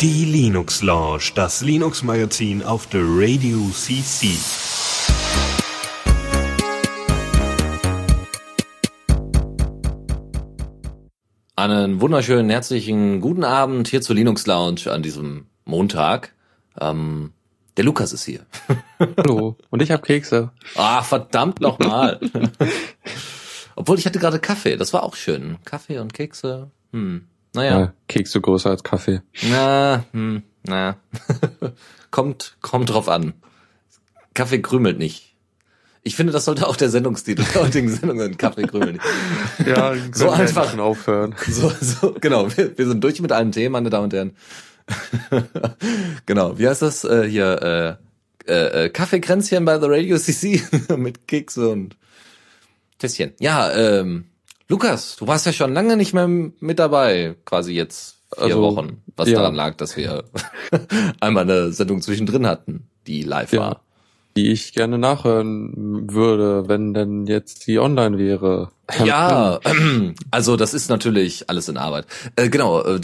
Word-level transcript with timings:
Die 0.00 0.24
Linux 0.26 0.80
Lounge, 0.82 1.32
das 1.34 1.60
Linux 1.62 2.04
Magazin 2.04 2.62
auf 2.62 2.86
der 2.86 3.00
Radio 3.04 3.58
CC. 3.72 4.28
Einen 11.56 12.00
wunderschönen 12.00 12.48
herzlichen 12.48 13.20
guten 13.20 13.42
Abend 13.42 13.88
hier 13.88 14.00
zur 14.00 14.14
Linux 14.14 14.46
Lounge 14.46 14.82
an 14.86 15.02
diesem 15.02 15.46
Montag. 15.64 16.32
Ähm, 16.80 17.32
der 17.76 17.84
Lukas 17.84 18.12
ist 18.12 18.24
hier. 18.24 18.46
Hallo. 19.16 19.56
Und 19.70 19.82
ich 19.82 19.90
habe 19.90 20.02
Kekse. 20.02 20.52
Ah, 20.76 21.02
verdammt 21.02 21.60
nochmal. 21.60 22.20
Obwohl 23.76 23.98
ich 23.98 24.06
hatte 24.06 24.18
gerade 24.18 24.38
Kaffee, 24.38 24.76
das 24.76 24.92
war 24.92 25.02
auch 25.02 25.16
schön. 25.16 25.58
Kaffee 25.64 25.98
und 25.98 26.14
Kekse. 26.14 26.70
Hm. 26.92 27.26
Naja. 27.54 27.80
Ja, 27.80 27.92
Kekse 28.08 28.40
größer 28.40 28.70
als 28.70 28.84
Kaffee. 28.84 29.22
Na, 29.48 30.04
hm, 30.12 30.42
na. 30.62 30.96
kommt, 32.10 32.56
kommt 32.60 32.90
drauf 32.90 33.08
an. 33.08 33.34
Kaffee 34.34 34.62
krümelt 34.62 34.98
nicht. 34.98 35.34
Ich 36.02 36.16
finde, 36.16 36.32
das 36.32 36.46
sollte 36.46 36.66
auch 36.66 36.76
der 36.76 36.90
Sendungstitel 36.90 37.44
der 37.54 37.62
heutigen 37.62 37.88
Sendung 37.88 38.18
sein. 38.18 38.36
Kaffee 38.38 38.62
krümelt 38.62 38.94
nicht. 38.94 39.66
Ja, 39.66 39.94
so 40.12 40.30
einfach 40.30 40.76
aufhören. 40.78 41.34
So, 41.48 41.70
so, 41.80 42.14
genau. 42.20 42.56
Wir, 42.56 42.76
wir 42.78 42.86
sind 42.86 43.02
durch 43.02 43.20
mit 43.20 43.32
allen 43.32 43.52
Themen, 43.52 43.72
meine 43.72 43.90
Damen 43.90 44.04
und 44.04 44.14
Herren. 44.14 44.36
genau. 46.26 46.58
Wie 46.58 46.68
heißt 46.68 46.82
das 46.82 47.04
äh, 47.04 47.28
hier? 47.28 47.98
Äh, 48.46 48.84
äh, 48.84 48.88
Kaffeekränzchen 48.88 49.64
bei 49.64 49.78
The 49.78 49.86
Radio 49.88 50.18
CC 50.18 50.62
mit 50.96 51.28
Kekse 51.28 51.68
und 51.68 51.96
Tässchen. 53.00 53.32
Ja, 53.40 53.72
ähm, 53.72 54.26
Lukas, 54.68 55.16
du 55.16 55.26
warst 55.26 55.46
ja 55.46 55.52
schon 55.52 55.74
lange 55.74 55.96
nicht 55.96 56.12
mehr 56.12 56.28
mit 56.28 56.78
dabei, 56.78 57.34
quasi 57.44 57.72
jetzt 57.72 58.18
vier 58.32 58.44
also, 58.44 58.62
Wochen, 58.62 59.02
was 59.16 59.28
ja. 59.28 59.38
daran 59.38 59.56
lag, 59.56 59.76
dass 59.76 59.96
wir 59.96 60.24
einmal 61.20 61.42
eine 61.42 61.72
Sendung 61.72 62.00
zwischendrin 62.00 62.46
hatten, 62.46 62.88
die 63.06 63.22
live 63.22 63.52
ja. 63.52 63.60
war 63.60 63.82
die 64.36 64.52
ich 64.52 64.72
gerne 64.72 64.98
nachhören 64.98 66.12
würde, 66.12 66.68
wenn 66.68 66.94
denn 66.94 67.26
jetzt 67.26 67.66
die 67.66 67.78
online 67.78 68.18
wäre. 68.18 68.70
Ja, 69.04 69.60
also 70.30 70.56
das 70.56 70.74
ist 70.74 70.88
natürlich 70.88 71.50
alles 71.50 71.68
in 71.68 71.76
Arbeit. 71.76 72.06
Äh, 72.36 72.48
genau, 72.48 72.80
äh, 72.82 73.00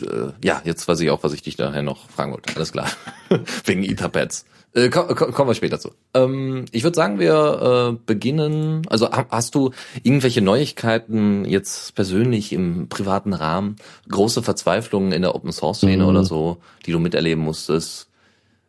äh, 0.00 0.32
ja, 0.42 0.62
jetzt 0.64 0.86
weiß 0.86 1.00
ich 1.00 1.10
auch, 1.10 1.22
was 1.22 1.32
ich 1.32 1.42
dich 1.42 1.56
daher 1.56 1.82
noch 1.82 2.08
fragen 2.10 2.32
wollte. 2.32 2.54
Alles 2.54 2.72
klar. 2.72 2.88
Wegen 3.64 3.82
Etherpads. 3.82 4.46
Äh, 4.74 4.90
komm, 4.90 5.14
komm, 5.14 5.32
kommen 5.32 5.50
wir 5.50 5.54
später 5.54 5.80
zu. 5.80 5.92
Ähm, 6.14 6.66
ich 6.72 6.82
würde 6.82 6.94
sagen, 6.94 7.18
wir 7.18 7.94
äh, 7.94 7.98
beginnen. 8.06 8.82
Also 8.88 9.10
hast 9.10 9.54
du 9.54 9.72
irgendwelche 10.02 10.42
Neuigkeiten 10.42 11.44
jetzt 11.44 11.94
persönlich 11.94 12.52
im 12.52 12.88
privaten 12.88 13.32
Rahmen, 13.32 13.76
große 14.08 14.42
Verzweiflungen 14.42 15.12
in 15.12 15.22
der 15.22 15.34
Open 15.34 15.52
Source 15.52 15.78
Szene 15.78 16.04
mhm. 16.04 16.08
oder 16.08 16.24
so, 16.24 16.58
die 16.86 16.92
du 16.92 16.98
miterleben 16.98 17.42
musstest? 17.42 18.08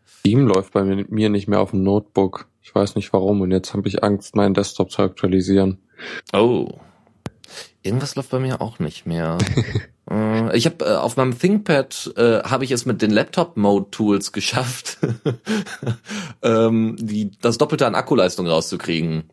Steam 0.07 0.47
läuft 0.47 0.73
bei 0.73 0.83
mir 0.83 1.29
nicht 1.29 1.47
mehr 1.47 1.61
auf 1.61 1.71
dem 1.71 1.83
Notebook. 1.83 2.47
Ich 2.61 2.73
weiß 2.73 2.95
nicht 2.95 3.11
warum 3.13 3.41
und 3.41 3.51
jetzt 3.51 3.73
habe 3.73 3.87
ich 3.87 4.03
Angst, 4.03 4.35
meinen 4.35 4.53
Desktop 4.53 4.91
zu 4.91 5.01
aktualisieren. 5.01 5.79
Oh. 6.33 6.69
Irgendwas 7.81 8.15
läuft 8.15 8.29
bei 8.29 8.39
mir 8.39 8.61
auch 8.61 8.79
nicht 8.79 9.05
mehr. 9.05 9.37
äh, 10.09 10.57
ich 10.57 10.65
habe 10.65 10.85
äh, 10.85 10.95
auf 10.95 11.17
meinem 11.17 11.37
ThinkPad 11.37 12.13
äh, 12.17 12.43
habe 12.43 12.63
ich 12.63 12.71
es 12.71 12.85
mit 12.85 13.01
den 13.01 13.11
Laptop-Mode-Tools 13.11 14.31
geschafft, 14.33 14.97
ähm, 16.41 16.95
die, 16.99 17.31
das 17.41 17.57
Doppelte 17.57 17.87
an 17.87 17.95
Akkuleistung 17.95 18.47
rauszukriegen. 18.47 19.29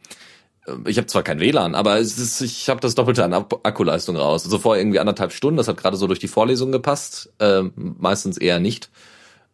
Äh, 0.67 0.73
ich 0.87 0.99
habe 0.99 1.07
zwar 1.07 1.23
kein 1.23 1.41
WLAN, 1.41 1.75
aber 1.75 1.99
es 1.99 2.19
ist, 2.19 2.41
ich 2.41 2.69
habe 2.69 2.81
das 2.81 2.95
Doppelte 2.95 3.25
an 3.25 3.33
Akkuleistung 3.33 4.17
raus. 4.17 4.45
Also 4.45 4.59
vor 4.59 4.77
irgendwie 4.77 5.01
anderthalb 5.01 5.33
Stunden, 5.33 5.57
das 5.57 5.69
hat 5.69 5.79
gerade 5.79 5.97
so 5.97 6.07
durch 6.07 6.19
die 6.19 6.29
Vorlesung 6.29 6.73
gepasst, 6.73 7.33
äh, 7.39 7.63
meistens 7.75 8.37
eher 8.37 8.61
nicht. 8.61 8.91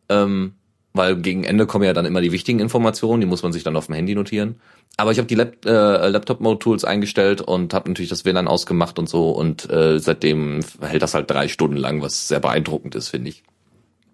Ähm, 0.09 0.55
weil 0.93 1.17
gegen 1.17 1.45
Ende 1.45 1.67
kommen 1.67 1.85
ja 1.85 1.93
dann 1.93 2.07
immer 2.07 2.21
die 2.21 2.33
wichtigen 2.33 2.61
Informationen, 2.61 3.21
die 3.21 3.27
muss 3.27 3.43
man 3.43 3.53
sich 3.53 3.63
dann 3.63 3.77
auf 3.77 3.87
dem 3.87 3.95
Handy 3.95 4.15
notieren. 4.15 4.57
Aber 4.97 5.11
ich 5.11 5.19
habe 5.19 5.27
die 5.27 5.35
Lap 5.35 5.65
äh, 5.65 6.09
Laptop-Mode-Tools 6.09 6.85
eingestellt 6.85 7.41
und 7.41 7.73
habe 7.73 7.89
natürlich 7.89 8.11
das 8.11 8.25
WLAN 8.25 8.47
ausgemacht 8.47 8.99
und 8.99 9.09
so 9.09 9.31
und 9.31 9.71
äh, 9.71 9.99
seitdem 9.99 10.61
hält 10.81 11.03
das 11.03 11.15
halt 11.15 11.31
drei 11.31 11.49
Stunden 11.49 11.77
lang, 11.77 12.03
was 12.03 12.29
sehr 12.29 12.41
beeindruckend 12.41 12.95
ist, 12.95 13.09
finde 13.09 13.31
ich. 13.31 13.43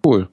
Cool. 0.05 0.29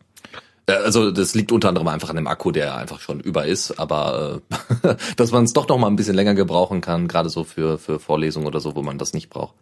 Äh, 0.66 0.74
also 0.74 1.10
das 1.10 1.34
liegt 1.34 1.50
unter 1.50 1.68
anderem 1.68 1.88
einfach 1.88 2.10
an 2.10 2.16
dem 2.16 2.28
Akku, 2.28 2.52
der 2.52 2.76
einfach 2.76 3.00
schon 3.00 3.18
über 3.18 3.46
ist, 3.46 3.78
aber 3.80 4.40
äh, 4.82 4.94
dass 5.16 5.32
man 5.32 5.44
es 5.44 5.52
doch 5.52 5.66
noch 5.68 5.78
mal 5.78 5.88
ein 5.88 5.96
bisschen 5.96 6.14
länger 6.14 6.34
gebrauchen 6.34 6.80
kann, 6.80 7.08
gerade 7.08 7.28
so 7.28 7.42
für 7.42 7.78
für 7.78 7.98
Vorlesungen 7.98 8.46
oder 8.46 8.60
so, 8.60 8.76
wo 8.76 8.82
man 8.82 8.98
das 8.98 9.14
nicht 9.14 9.30
braucht. 9.30 9.54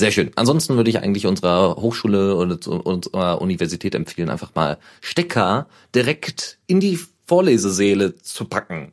Sehr 0.00 0.12
schön. 0.12 0.30
Ansonsten 0.34 0.76
würde 0.76 0.88
ich 0.88 1.02
eigentlich 1.02 1.26
unserer 1.26 1.76
Hochschule 1.76 2.34
und 2.34 2.66
unserer 2.66 3.42
Universität 3.42 3.94
empfehlen, 3.94 4.30
einfach 4.30 4.54
mal 4.54 4.78
Stecker 5.02 5.66
direkt 5.94 6.56
in 6.66 6.80
die 6.80 6.98
Vorlesesäle 7.26 8.16
zu 8.16 8.46
packen. 8.46 8.92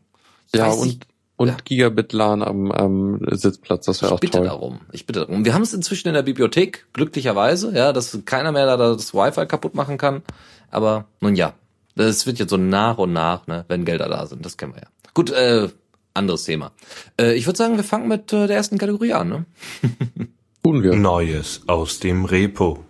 Ich 0.51 0.59
ja, 0.59 0.67
und, 0.67 1.07
und 1.37 1.47
ja. 1.47 1.57
Gigabit 1.63 2.11
LAN 2.11 2.43
am, 2.43 2.73
am 2.73 3.21
Sitzplatz, 3.31 3.85
das 3.85 4.01
wäre 4.01 4.11
auch 4.11 4.19
bitte 4.19 4.39
toll. 4.39 4.47
darum. 4.47 4.81
Ich 4.91 5.05
bitte 5.05 5.21
darum. 5.21 5.45
Wir 5.45 5.53
haben 5.53 5.61
es 5.61 5.73
inzwischen 5.73 6.09
in 6.09 6.13
der 6.13 6.23
Bibliothek, 6.23 6.87
glücklicherweise, 6.91 7.71
ja, 7.73 7.93
dass 7.93 8.19
keiner 8.25 8.51
mehr 8.51 8.65
da 8.65 8.75
das 8.75 9.13
Wi-Fi 9.13 9.45
kaputt 9.45 9.75
machen 9.75 9.97
kann. 9.97 10.23
Aber 10.71 11.05
nun 11.21 11.37
ja, 11.37 11.53
das 11.95 12.25
wird 12.25 12.37
jetzt 12.37 12.49
so 12.49 12.57
nach 12.57 12.97
und 12.97 13.13
nach, 13.13 13.47
ne, 13.47 13.63
wenn 13.69 13.85
Gelder 13.85 14.09
da 14.09 14.25
sind. 14.25 14.45
Das 14.45 14.57
kennen 14.57 14.73
wir 14.73 14.81
ja. 14.81 14.89
Gut, 15.13 15.29
äh, 15.29 15.69
anderes 16.13 16.43
Thema. 16.43 16.73
Äh, 17.17 17.35
ich 17.35 17.45
würde 17.45 17.57
sagen, 17.57 17.77
wir 17.77 17.85
fangen 17.85 18.09
mit 18.09 18.33
äh, 18.33 18.47
der 18.47 18.57
ersten 18.57 18.77
Kategorie 18.77 19.13
an. 19.13 19.29
Ne? 19.29 19.45
Tun 20.67 20.83
wir. 20.83 20.95
Neues 20.95 21.61
aus 21.67 22.01
dem 22.01 22.25
Repo. 22.25 22.83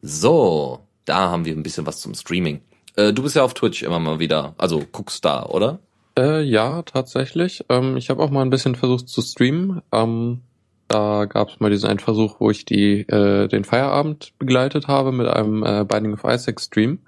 So, 0.00 0.78
da 1.04 1.28
haben 1.30 1.44
wir 1.44 1.54
ein 1.54 1.62
bisschen 1.62 1.84
was 1.84 2.00
zum 2.00 2.14
Streaming. 2.14 2.62
Äh, 2.96 3.12
du 3.12 3.22
bist 3.22 3.36
ja 3.36 3.44
auf 3.44 3.52
Twitch 3.52 3.82
immer 3.82 3.98
mal 3.98 4.20
wieder, 4.20 4.54
also 4.56 4.82
guckst 4.90 5.22
da, 5.22 5.44
oder? 5.44 5.80
Äh, 6.18 6.40
ja, 6.40 6.80
tatsächlich. 6.80 7.62
Ähm, 7.68 7.98
ich 7.98 8.08
habe 8.08 8.22
auch 8.22 8.30
mal 8.30 8.40
ein 8.40 8.48
bisschen 8.48 8.74
versucht 8.74 9.10
zu 9.10 9.20
streamen. 9.20 9.82
Ähm, 9.92 10.40
da 10.88 11.26
gab 11.26 11.50
es 11.50 11.60
mal 11.60 11.68
diesen 11.68 11.90
einen 11.90 11.98
Versuch, 11.98 12.36
wo 12.40 12.50
ich 12.50 12.64
die 12.64 13.00
äh, 13.00 13.48
den 13.48 13.64
Feierabend 13.64 14.32
begleitet 14.38 14.88
habe 14.88 15.12
mit 15.12 15.28
einem 15.28 15.62
äh, 15.62 15.84
Binding 15.84 16.14
of 16.14 16.24
Isaac 16.24 16.58
Stream. 16.58 17.00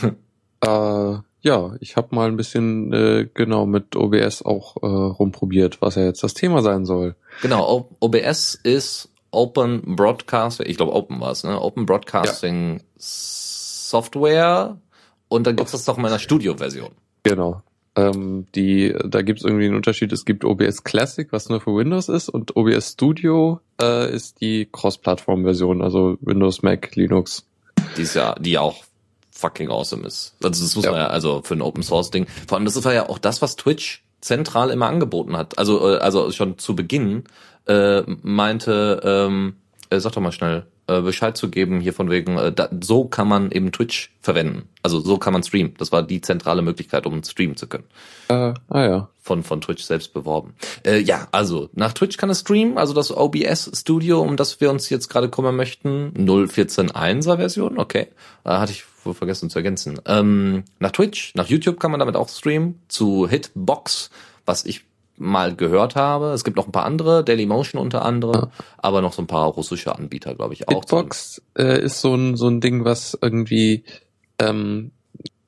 äh, 0.60 1.14
ja, 1.40 1.74
ich 1.80 1.96
habe 1.96 2.14
mal 2.14 2.28
ein 2.28 2.36
bisschen 2.36 2.92
äh, 2.92 3.28
genau 3.34 3.66
mit 3.66 3.96
OBS 3.96 4.42
auch 4.42 4.76
äh, 4.76 4.86
rumprobiert, 4.86 5.82
was 5.82 5.96
ja 5.96 6.04
jetzt 6.04 6.22
das 6.22 6.34
Thema 6.34 6.62
sein 6.62 6.84
soll. 6.84 7.16
Genau, 7.42 7.90
OBS 7.98 8.54
ist 8.62 9.10
Open 9.36 9.96
Broadcasting, 9.96 10.66
ich 10.66 10.76
glaube 10.76 10.94
Open 10.94 11.20
war 11.20 11.30
es, 11.30 11.44
ne? 11.44 11.60
Open 11.60 11.86
Broadcasting 11.86 12.78
ja. 12.78 12.84
Software 12.96 14.78
und 15.28 15.46
dann 15.46 15.56
gibt's 15.56 15.72
das 15.72 15.84
doch 15.84 15.96
in 15.96 16.02
meiner 16.02 16.18
Studio-Version. 16.18 16.90
Genau. 17.22 17.62
Ähm, 17.96 18.46
die, 18.54 18.94
da 19.04 19.22
gibt's 19.22 19.42
irgendwie 19.42 19.66
einen 19.66 19.76
Unterschied. 19.76 20.12
Es 20.12 20.24
gibt 20.24 20.44
OBS 20.44 20.84
Classic, 20.84 21.28
was 21.32 21.48
nur 21.48 21.60
für 21.60 21.74
Windows 21.74 22.08
ist, 22.08 22.28
und 22.28 22.56
OBS 22.56 22.92
Studio 22.92 23.60
äh, 23.80 24.14
ist 24.14 24.40
die 24.40 24.68
Cross-Plattform-Version, 24.70 25.82
also 25.82 26.16
Windows, 26.20 26.62
Mac, 26.62 26.94
Linux. 26.94 27.44
Die 27.96 28.02
ist 28.02 28.14
ja, 28.14 28.34
die 28.38 28.58
auch 28.58 28.84
fucking 29.30 29.70
awesome 29.70 30.06
ist. 30.06 30.34
Also 30.42 30.62
das 30.62 30.76
muss 30.76 30.84
ja. 30.84 30.90
man 30.90 31.00
ja, 31.00 31.06
also 31.08 31.42
für 31.42 31.54
ein 31.54 31.62
Open 31.62 31.82
Source 31.82 32.10
Ding. 32.10 32.26
Vor 32.46 32.56
allem, 32.56 32.64
das 32.64 32.82
war 32.84 32.94
ja 32.94 33.08
auch 33.08 33.18
das, 33.18 33.42
was 33.42 33.56
Twitch 33.56 34.04
zentral 34.20 34.70
immer 34.70 34.86
angeboten 34.86 35.36
hat. 35.36 35.58
Also, 35.58 35.94
äh, 35.94 35.98
also 35.98 36.30
schon 36.32 36.58
zu 36.58 36.74
Beginn 36.74 37.24
äh, 37.66 38.02
meinte, 38.22 39.00
ähm, 39.04 39.56
äh, 39.90 40.00
sag 40.00 40.12
doch 40.12 40.22
mal 40.22 40.32
schnell, 40.32 40.66
äh, 40.88 41.00
Bescheid 41.00 41.36
zu 41.36 41.50
geben 41.50 41.80
hier 41.80 41.92
von 41.92 42.10
wegen, 42.10 42.38
äh, 42.38 42.52
da, 42.52 42.68
so 42.80 43.06
kann 43.06 43.28
man 43.28 43.50
eben 43.50 43.72
Twitch 43.72 44.12
verwenden. 44.20 44.68
Also 44.82 45.00
so 45.00 45.18
kann 45.18 45.32
man 45.32 45.42
streamen. 45.42 45.74
Das 45.78 45.90
war 45.90 46.02
die 46.02 46.20
zentrale 46.20 46.62
Möglichkeit, 46.62 47.06
um 47.06 47.22
streamen 47.24 47.56
zu 47.56 47.66
können. 47.66 47.84
Äh, 48.28 48.54
ah 48.68 48.86
ja. 48.86 49.08
Von, 49.20 49.42
von 49.42 49.60
Twitch 49.60 49.82
selbst 49.82 50.14
beworben. 50.14 50.54
Äh, 50.84 51.00
ja, 51.00 51.26
also 51.32 51.68
nach 51.72 51.92
Twitch 51.92 52.16
kann 52.16 52.30
es 52.30 52.40
streamen, 52.40 52.78
also 52.78 52.94
das 52.94 53.10
OBS 53.10 53.72
Studio, 53.74 54.20
um 54.20 54.36
das 54.36 54.60
wir 54.60 54.70
uns 54.70 54.88
jetzt 54.88 55.08
gerade 55.08 55.28
kümmern 55.28 55.56
möchten. 55.56 56.12
0.14.1er 56.16 57.36
Version, 57.36 57.78
okay. 57.78 58.06
Äh, 58.44 58.50
hatte 58.50 58.70
ich 58.70 58.84
wohl 59.04 59.14
vergessen 59.14 59.50
zu 59.50 59.58
ergänzen. 59.58 60.00
Ähm, 60.06 60.64
nach 60.78 60.92
Twitch, 60.92 61.34
nach 61.34 61.48
YouTube 61.48 61.80
kann 61.80 61.90
man 61.90 61.98
damit 61.98 62.14
auch 62.14 62.28
streamen. 62.28 62.80
Zu 62.86 63.28
Hitbox, 63.28 64.10
was 64.44 64.64
ich 64.64 64.84
mal 65.18 65.54
gehört 65.54 65.96
habe. 65.96 66.32
Es 66.32 66.44
gibt 66.44 66.56
noch 66.56 66.66
ein 66.66 66.72
paar 66.72 66.84
andere, 66.84 67.24
Dailymotion 67.24 67.80
unter 67.80 68.04
anderem, 68.04 68.42
ja. 68.42 68.64
aber 68.78 69.02
noch 69.02 69.12
so 69.12 69.22
ein 69.22 69.26
paar 69.26 69.46
russische 69.46 69.94
Anbieter, 69.94 70.34
glaube 70.34 70.54
ich 70.54 70.68
auch. 70.68 70.80
Bitbox 70.80 71.42
äh, 71.58 71.80
ist 71.80 72.00
so 72.00 72.14
ein 72.14 72.36
so 72.36 72.48
ein 72.48 72.60
Ding, 72.60 72.84
was 72.84 73.16
irgendwie 73.20 73.84
ähm, 74.38 74.92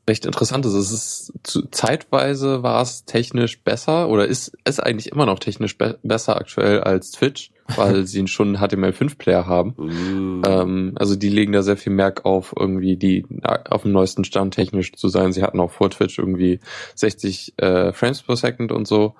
recht 0.08 0.26
interessant 0.26 0.66
ist. 0.66 0.72
Es 0.72 0.90
ist 0.90 1.32
zu, 1.44 1.62
zeitweise 1.70 2.62
war 2.62 2.82
es 2.82 3.04
technisch 3.04 3.60
besser 3.60 4.08
oder 4.08 4.26
ist 4.26 4.56
es 4.64 4.80
eigentlich 4.80 5.12
immer 5.12 5.26
noch 5.26 5.38
technisch 5.38 5.76
be 5.76 5.98
besser 6.02 6.36
aktuell 6.36 6.80
als 6.80 7.12
Twitch, 7.12 7.50
weil 7.76 8.06
sie 8.06 8.26
schon 8.26 8.56
einen 8.56 8.64
HTML5 8.64 9.18
Player 9.18 9.46
haben. 9.46 9.74
Uh. 9.78 10.48
Ähm, 10.48 10.92
also 10.96 11.14
die 11.14 11.28
legen 11.28 11.52
da 11.52 11.62
sehr 11.62 11.76
viel 11.76 11.92
Merk 11.92 12.24
auf 12.24 12.54
irgendwie 12.58 12.96
die 12.96 13.24
auf 13.42 13.82
dem 13.82 13.92
neuesten 13.92 14.24
Stand 14.24 14.54
technisch 14.54 14.92
zu 14.94 15.08
sein. 15.08 15.32
Sie 15.32 15.42
hatten 15.42 15.60
auch 15.60 15.70
vor 15.70 15.90
Twitch 15.90 16.18
irgendwie 16.18 16.60
60 16.96 17.54
äh, 17.58 17.92
Frames 17.92 18.22
per 18.22 18.36
Second 18.36 18.72
und 18.72 18.88
so 18.88 19.14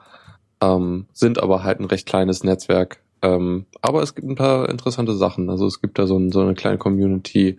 ähm, 0.60 1.06
sind 1.12 1.40
aber 1.42 1.62
halt 1.64 1.80
ein 1.80 1.86
recht 1.86 2.06
kleines 2.06 2.44
Netzwerk 2.44 3.00
Ähm, 3.20 3.66
aber 3.80 4.02
es 4.02 4.14
gibt 4.14 4.28
ein 4.28 4.36
paar 4.36 4.68
interessante 4.68 5.16
Sachen. 5.16 5.50
Also 5.50 5.66
es 5.66 5.80
gibt 5.80 5.98
da 5.98 6.06
so, 6.06 6.16
ein, 6.16 6.30
so 6.30 6.40
eine 6.40 6.54
kleine 6.54 6.78
Community 6.78 7.58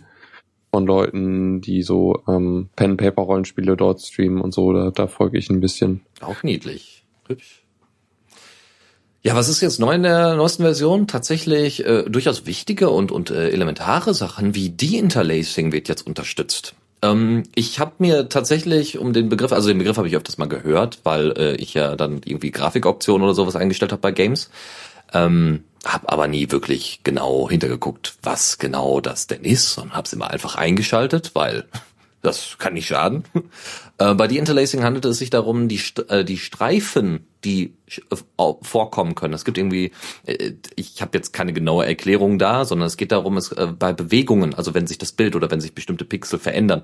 von 0.72 0.86
Leuten, 0.86 1.62
die 1.62 1.84
so 1.84 2.24
ähm, 2.28 2.70
Pen-Paper-Rollenspiele 2.76 3.76
dort 3.76 4.02
streamen 4.02 4.42
und 4.42 4.54
so. 4.54 4.72
Da, 4.72 4.92
da 4.92 5.08
folge 5.08 5.38
ich 5.38 5.50
ein 5.50 5.60
bisschen. 5.60 6.02
Auch 6.22 6.44
niedlich. 6.44 7.04
Hübsch. 7.28 7.64
Ja, 9.22 9.36
was 9.36 9.50
ist 9.50 9.60
jetzt 9.60 9.80
neu 9.80 9.96
in 9.96 10.04
der 10.04 10.36
neuesten 10.36 10.64
Version? 10.64 11.08
Tatsächlich 11.08 11.86
äh, 11.86 12.04
durchaus 12.04 12.46
wichtige 12.46 12.90
und, 12.90 13.12
und 13.12 13.32
äh, 13.32 13.50
elementare 13.50 14.14
Sachen 14.14 14.56
wie 14.56 14.70
De-Interlacing 14.70 15.74
wird 15.74 15.90
jetzt 15.90 16.08
unterstützt. 16.08 16.74
Ähm, 17.02 17.44
ich 17.56 17.80
habe 17.80 17.94
mir 18.00 18.30
tatsächlich 18.30 18.98
um 18.98 19.14
den 19.14 19.30
Begriff, 19.30 19.52
also 19.52 19.68
den 19.68 19.78
Begriff 19.78 19.98
habe 19.98 20.08
ich 20.08 20.16
öfters 20.16 20.38
mal 20.38 20.48
gehört, 20.48 21.00
weil 21.04 21.32
äh, 21.38 21.56
ich 21.56 21.74
ja 21.74 21.96
dann 21.96 22.22
irgendwie 22.26 22.52
Grafikoptionen 22.52 23.24
oder 23.24 23.36
sowas 23.36 23.56
eingestellt 23.56 23.92
habe 23.92 24.02
bei 24.02 24.12
Games. 24.12 24.50
Ähm, 25.14 25.64
hab 25.86 26.12
aber 26.12 26.28
nie 26.28 26.52
wirklich 26.52 27.02
genau 27.04 27.50
hintergeguckt, 27.50 28.16
was 28.22 28.58
genau 28.58 29.00
das 29.00 29.28
denn 29.28 29.44
ist 29.44 29.78
und 29.78 29.94
hab's 29.94 30.14
immer 30.14 30.30
einfach 30.30 30.56
eingeschaltet, 30.56 31.32
weil 31.36 31.66
das 32.22 32.58
kann 32.58 32.74
nicht 32.74 32.88
schaden. 32.88 33.24
Äh, 34.02 34.14
bei 34.14 34.30
De-Interlacing 34.30 34.82
handelt 34.82 35.04
es 35.04 35.18
sich 35.18 35.30
darum, 35.30 35.68
die, 35.68 35.82
äh, 36.08 36.24
die 36.24 36.38
Streifen, 36.38 37.28
die 37.44 37.74
vorkommen 38.62 39.14
können. 39.14 39.34
Es 39.34 39.44
gibt 39.44 39.58
irgendwie, 39.58 39.92
äh, 40.26 40.54
ich 40.78 41.02
habe 41.02 41.18
jetzt 41.18 41.34
keine 41.34 41.52
genaue 41.52 41.86
Erklärung 41.86 42.40
da, 42.40 42.64
sondern 42.64 42.88
es 42.88 42.96
geht 42.96 43.12
darum, 43.12 43.36
es 43.36 43.52
äh, 43.52 43.68
bei 43.78 43.92
Bewegungen, 43.92 44.54
also 44.54 44.74
wenn 44.74 44.88
sich 44.88 45.00
das 45.00 45.12
Bild 45.12 45.36
oder 45.36 45.52
wenn 45.52 45.60
sich 45.60 45.76
bestimmte 45.76 46.06
Pixel 46.06 46.40
verändern, 46.40 46.84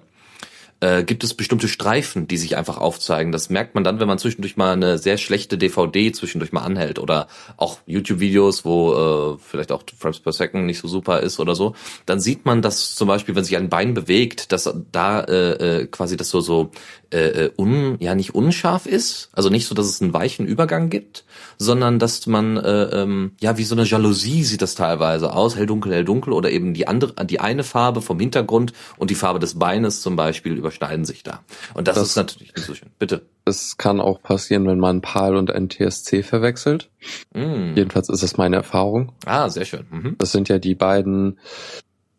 äh, 0.82 1.04
gibt 1.04 1.24
es 1.24 1.34
bestimmte 1.34 1.68
Streifen, 1.68 2.28
die 2.28 2.38
sich 2.38 2.58
einfach 2.58 2.78
aufzeigen. 2.78 3.32
Das 3.32 3.50
merkt 3.50 3.76
man 3.76 3.84
dann, 3.84 4.00
wenn 4.00 4.08
man 4.08 4.18
zwischendurch 4.18 4.58
mal 4.58 4.74
eine 4.74 4.98
sehr 4.98 5.18
schlechte 5.18 5.58
DVD 5.58 6.12
zwischendurch 6.12 6.52
mal 6.52 6.62
anhält 6.62 7.00
oder 7.00 7.28
auch 7.58 7.80
YouTube-Videos, 7.86 8.66
wo 8.66 9.36
äh, 9.36 9.38
vielleicht 9.40 9.72
auch 9.72 9.84
Frames 9.98 10.20
per 10.20 10.34
Second 10.34 10.66
nicht 10.66 10.80
so 10.80 10.88
super 10.88 11.22
ist 11.22 11.40
oder 11.40 11.56
so. 11.56 11.76
Dann 12.06 12.20
sieht 12.20 12.46
man, 12.46 12.62
dass 12.62 12.96
zum 12.96 13.08
Beispiel, 13.08 13.36
wenn 13.36 13.44
sich 13.44 13.58
ein 13.58 13.70
Bein 13.70 13.94
bewegt, 13.94 14.52
dass 14.52 14.72
da 14.92 15.22
äh, 15.22 15.82
äh, 15.82 15.88
quasi 15.88 16.18
das 16.18 16.30
so 16.30 16.42
so 16.42 16.72
äh, 17.12 17.46
äh, 17.46 17.52
un, 17.58 17.96
ja 18.00 18.14
nicht 18.14 18.36
unscharf 18.36 18.86
ist, 18.86 19.30
also 19.32 19.50
nicht 19.50 19.68
so, 19.68 19.76
dass 19.76 19.86
es 19.86 20.02
einen 20.02 20.14
weichen 20.14 20.46
Übergang 20.46 20.90
gibt, 20.90 21.24
sondern 21.58 22.00
dass 22.00 22.28
man 22.28 22.58
äh, 22.58 22.84
ähm, 23.02 23.32
ja 23.40 23.58
wie 23.58 23.64
so 23.64 23.76
eine 23.76 23.86
Jalousie 23.86 24.44
sieht 24.44 24.62
das 24.62 24.76
teilweise 24.76 25.34
aus, 25.34 25.56
hell 25.56 25.66
dunkel, 25.66 25.94
hell 25.94 26.04
dunkel 26.04 26.34
oder 26.34 26.52
eben 26.52 26.74
die 26.74 26.88
andere, 26.88 27.26
die 27.26 27.40
eine 27.40 27.64
Farbe 27.64 28.02
vom 28.02 28.20
Hintergrund 28.20 28.74
und 28.98 29.10
die 29.12 29.16
Farbe 29.16 29.40
des 29.40 29.58
Beines 29.58 30.02
zum 30.02 30.18
Beispiel 30.18 30.65
überschneiden 30.66 31.06
sich 31.06 31.24
da. 31.24 31.44
Und 31.74 31.88
das, 31.88 31.96
das 31.96 32.10
ist 32.10 32.16
natürlich 32.16 32.56
nicht 32.56 32.66
so 32.66 32.74
schön. 32.74 32.90
Bitte. 32.98 33.22
Es 33.46 33.78
kann 33.78 34.02
auch 34.02 34.22
passieren, 34.22 34.66
wenn 34.68 34.80
man 34.80 35.02
PAL 35.02 35.36
und 35.36 35.50
NTSC 35.54 36.24
verwechselt. 36.24 36.90
Mm. 37.34 37.76
Jedenfalls 37.76 38.10
ist 38.10 38.24
das 38.24 38.38
meine 38.38 38.56
Erfahrung. 38.56 39.12
Ah, 39.26 39.50
sehr 39.50 39.66
schön. 39.66 39.86
Mhm. 39.92 40.16
Das 40.18 40.32
sind 40.32 40.50
ja 40.50 40.58
die 40.58 40.74
beiden 40.74 41.38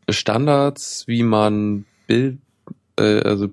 Standards, 0.09 1.09
wie 1.09 1.25
man 1.25 1.85
Bild, 2.07 2.39
äh, 2.97 3.21
also 3.21 3.49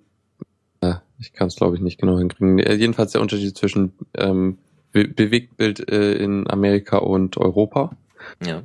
ich 1.19 1.33
kann 1.33 1.47
es 1.47 1.55
glaube 1.55 1.75
ich 1.75 1.81
nicht 1.81 1.99
genau 1.99 2.17
hinkriegen. 2.17 2.59
Äh, 2.59 2.73
jedenfalls 2.73 3.13
der 3.13 3.21
Unterschied 3.21 3.57
zwischen 3.57 3.93
ähm, 4.15 4.57
Be 4.91 5.07
Bewegtbild 5.07 5.89
äh, 5.89 6.13
in 6.15 6.49
Amerika 6.49 6.97
und 6.97 7.37
Europa. 7.37 7.91
Ja. 8.45 8.63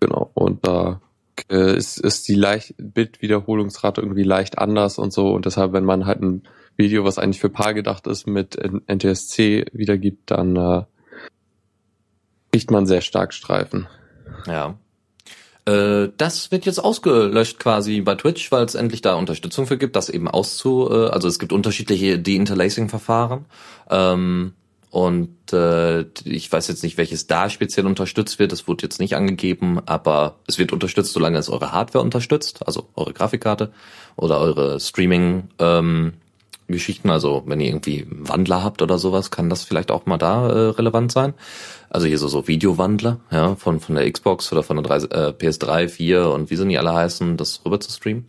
Genau. 0.00 0.30
Und 0.34 0.66
da 0.66 1.00
äh, 1.50 1.76
ist, 1.76 1.98
ist 1.98 2.28
die 2.28 2.34
leicht 2.34 2.74
Bildwiederholungsrate 2.78 4.00
irgendwie 4.00 4.22
leicht 4.22 4.58
anders 4.58 4.98
und 4.98 5.12
so. 5.12 5.32
Und 5.32 5.46
deshalb, 5.46 5.72
wenn 5.72 5.84
man 5.84 6.06
halt 6.06 6.20
ein 6.22 6.42
Video, 6.76 7.04
was 7.04 7.18
eigentlich 7.18 7.40
für 7.40 7.50
Paar 7.50 7.74
gedacht 7.74 8.06
ist, 8.06 8.26
mit 8.26 8.58
NTSC 8.86 9.66
wiedergibt, 9.72 10.30
dann 10.30 10.56
äh, 10.56 10.82
kriegt 12.52 12.70
man 12.70 12.86
sehr 12.86 13.00
stark 13.00 13.32
Streifen. 13.32 13.86
Ja. 14.46 14.78
Äh, 15.66 16.10
das 16.16 16.50
wird 16.50 16.64
jetzt 16.64 16.78
ausgelöscht 16.78 17.58
quasi 17.58 18.00
bei 18.00 18.14
Twitch, 18.14 18.50
weil 18.52 18.64
es 18.64 18.74
endlich 18.74 19.02
da 19.02 19.14
Unterstützung 19.14 19.66
für 19.66 19.78
gibt, 19.78 19.96
das 19.96 20.08
eben 20.08 20.28
auszu, 20.28 20.88
äh, 20.90 21.08
also 21.08 21.28
es 21.28 21.38
gibt 21.38 21.52
unterschiedliche 21.52 22.18
De-Interlacing-Verfahren. 22.18 23.46
Ähm, 23.90 24.52
und 24.96 25.52
äh, 25.52 26.06
ich 26.24 26.50
weiß 26.50 26.68
jetzt 26.68 26.82
nicht, 26.82 26.96
welches 26.96 27.26
da 27.26 27.50
speziell 27.50 27.84
unterstützt 27.84 28.38
wird. 28.38 28.50
Das 28.50 28.66
wurde 28.66 28.84
jetzt 28.84 28.98
nicht 28.98 29.14
angegeben, 29.14 29.78
aber 29.84 30.36
es 30.46 30.58
wird 30.58 30.72
unterstützt, 30.72 31.12
solange 31.12 31.36
es 31.36 31.50
eure 31.50 31.70
Hardware 31.70 32.02
unterstützt, 32.02 32.66
also 32.66 32.88
eure 32.94 33.12
Grafikkarte 33.12 33.72
oder 34.16 34.40
eure 34.40 34.80
Streaming 34.80 35.50
ähm. 35.58 36.14
Also 37.04 37.44
wenn 37.46 37.60
ihr 37.60 37.68
irgendwie 37.68 38.06
Wandler 38.08 38.64
habt 38.64 38.80
oder 38.80 38.98
sowas, 38.98 39.30
kann 39.30 39.50
das 39.50 39.64
vielleicht 39.64 39.90
auch 39.90 40.06
mal 40.06 40.16
da 40.16 40.48
äh, 40.48 40.68
relevant 40.70 41.12
sein. 41.12 41.34
Also 41.90 42.06
hier 42.06 42.18
so 42.18 42.26
so 42.26 42.48
Videowandler, 42.48 43.20
ja, 43.30 43.54
von 43.54 43.80
von 43.80 43.96
der 43.96 44.10
Xbox 44.10 44.50
oder 44.50 44.62
von 44.62 44.76
der 44.82 44.84
3, 44.84 44.96
äh, 44.96 45.32
PS3, 45.32 45.88
4 45.88 46.30
und 46.30 46.50
wie 46.50 46.56
sie 46.56 46.64
nie 46.64 46.78
alle 46.78 46.94
heißen, 46.94 47.36
das 47.36 47.60
rüber 47.66 47.78
zu 47.80 47.92
streamen. 47.92 48.24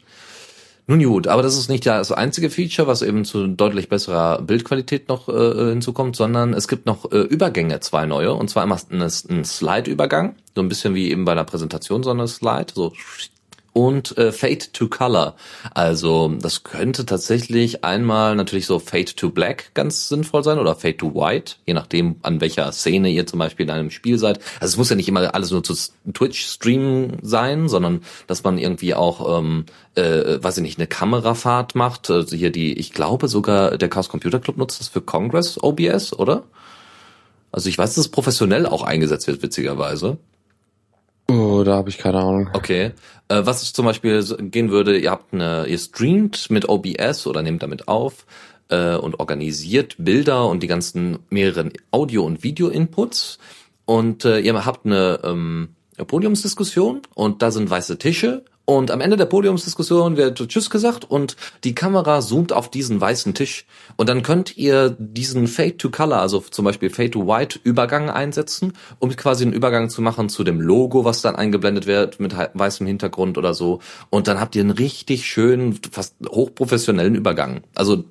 Nun 0.90 1.04
gut, 1.04 1.28
aber 1.28 1.42
das 1.42 1.58
ist 1.58 1.70
nicht 1.70 1.86
das 1.86 2.14
einzige 2.14 2.50
Feature, 2.50 2.88
was 2.88 3.02
eben 3.02 3.26
zu 3.26 3.46
deutlich 3.48 3.90
besserer 3.90 4.42
Bildqualität 4.42 5.10
noch 5.10 5.28
äh, 5.28 5.72
hinzukommt, 5.72 6.16
sondern 6.16 6.54
es 6.54 6.70
gibt 6.70 6.86
noch 6.86 7.12
äh, 7.12 7.18
Übergänge, 7.18 7.82
zwei 7.82 8.06
neue. 8.06 8.34
Und 8.34 8.50
zwar 8.50 8.64
einmal 8.64 8.80
ein 8.90 9.44
Slide-Übergang, 9.44 10.36
so 10.56 10.62
ein 10.62 10.70
bisschen 10.70 10.96
wie 10.96 11.12
eben 11.12 11.26
bei 11.26 11.34
einer 11.34 11.44
Präsentation, 11.44 12.04
so 12.04 12.12
eine 12.12 12.26
Slide, 12.30 12.68
so 12.74 12.94
und 13.78 14.18
äh, 14.18 14.32
Fade 14.32 14.72
to 14.74 14.88
Color. 14.88 15.36
Also 15.76 16.34
das 16.42 16.64
könnte 16.64 17.06
tatsächlich 17.06 17.84
einmal 17.84 18.36
natürlich 18.36 18.66
so 18.66 18.80
Fade 18.80 19.14
to 19.16 19.30
Black 19.30 19.70
ganz 19.76 20.10
sinnvoll 20.10 20.44
sein 20.44 20.58
oder 20.58 20.74
Fade 20.74 20.98
to 20.98 21.14
White, 21.14 21.58
je 21.68 21.76
nachdem 21.76 22.16
an 22.24 22.42
welcher 22.42 22.72
Szene 22.72 23.10
ihr 23.10 23.28
zum 23.28 23.38
Beispiel 23.38 23.68
in 23.68 23.70
einem 23.70 23.92
Spiel 23.92 24.18
seid. 24.18 24.40
Also 24.60 24.74
es 24.74 24.78
muss 24.78 24.90
ja 24.90 24.96
nicht 24.96 25.08
immer 25.08 25.36
alles 25.36 25.52
nur 25.52 25.64
zu 25.64 25.76
Twitch-Streamen 26.12 27.20
sein, 27.22 27.70
sondern 27.70 28.02
dass 28.26 28.44
man 28.44 28.58
irgendwie 28.58 28.96
auch, 28.96 29.38
ähm, 29.38 29.66
äh, 29.94 30.42
weiß 30.42 30.58
ich 30.58 30.64
nicht, 30.64 30.80
eine 30.80 30.88
Kamerafahrt 30.88 31.76
macht. 31.76 32.10
Also 32.10 32.36
hier 32.36 32.52
die, 32.52 32.74
ich 32.74 32.94
glaube 32.94 33.28
sogar 33.28 33.78
der 33.78 33.90
Chaos 33.90 34.10
Computer 34.10 34.40
Club 34.40 34.58
nutzt 34.58 34.80
das 34.80 34.88
für 34.88 35.02
Congress 35.02 35.62
OBS, 35.62 36.14
oder? 36.14 36.46
Also 37.52 37.70
ich 37.70 37.78
weiß, 37.78 37.92
dass 37.94 38.06
es 38.06 38.12
professionell 38.12 38.66
auch 38.66 38.82
eingesetzt 38.82 39.28
wird, 39.28 39.44
witzigerweise. 39.44 40.18
Oh, 41.30 41.64
da 41.64 41.76
habe 41.76 41.90
ich 41.90 41.98
keine 41.98 42.20
Ahnung. 42.20 42.50
Okay. 42.54 42.92
Äh, 43.28 43.42
was 43.46 43.74
zum 43.74 43.86
Beispiel 43.86 44.24
gehen 44.50 44.70
würde, 44.70 44.98
ihr 44.98 45.12
habt 45.12 45.34
eine, 45.34 45.66
ihr 45.68 45.78
streamt 45.78 46.50
mit 46.50 46.70
OBS 46.70 47.28
oder 47.28 47.42
nehmt 47.42 47.64
damit 47.64 47.88
auf 47.88 48.26
äh, 48.70 48.96
und 48.96 49.20
organisiert 49.20 49.96
Bilder 49.98 50.48
und 50.48 50.64
die 50.64 50.68
ganzen 50.68 51.20
mehreren 51.30 51.74
Audio- 51.92 52.24
und 52.24 52.44
Video-Inputs 52.44 53.40
und 53.86 54.24
äh, 54.26 54.40
ihr 54.40 54.66
habt 54.66 54.86
eine 54.86 55.20
ähm, 55.24 55.70
Podiumsdiskussion 55.98 57.02
und 57.16 57.42
da 57.42 57.52
sind 57.52 57.70
weiße 57.70 57.98
Tische 57.98 58.46
und 58.70 58.92
am 58.92 59.00
Ende 59.00 59.16
der 59.16 59.28
Podiumsdiskussion 59.28 60.18
wird 60.18 60.46
Tschüss 60.50 60.70
gesagt 60.70 61.10
und 61.10 61.38
die 61.64 61.74
Kamera 61.74 62.20
zoomt 62.20 62.52
auf 62.52 62.70
diesen 62.70 63.00
weißen 63.00 63.34
Tisch. 63.34 63.66
Und 63.96 64.10
dann 64.10 64.24
könnt 64.24 64.58
ihr 64.58 64.94
diesen 65.00 65.48
Fade 65.48 65.78
to 65.78 65.90
Color, 65.90 66.20
also 66.20 66.42
zum 66.42 66.66
Beispiel 66.66 66.90
Fade 66.90 67.12
to 67.12 67.26
White 67.26 67.62
Übergang 67.64 68.10
einsetzen, 68.10 68.74
um 69.00 69.16
quasi 69.16 69.46
einen 69.46 69.54
Übergang 69.54 69.90
zu 69.90 70.02
machen 70.02 70.28
zu 70.28 70.44
dem 70.44 70.60
Logo, 70.60 71.06
was 71.06 71.22
dann 71.22 71.38
eingeblendet 71.38 71.88
wird 71.88 72.20
mit 72.20 72.36
weißem 72.54 72.86
Hintergrund 72.86 73.38
oder 73.38 73.54
so. 73.54 73.80
Und 74.10 74.28
dann 74.28 74.38
habt 74.38 74.54
ihr 74.58 74.64
einen 74.64 74.72
richtig 74.72 75.26
schönen, 75.28 75.80
fast 75.90 76.16
hochprofessionellen 76.28 77.16
Übergang. 77.16 77.62
Also 77.74 78.04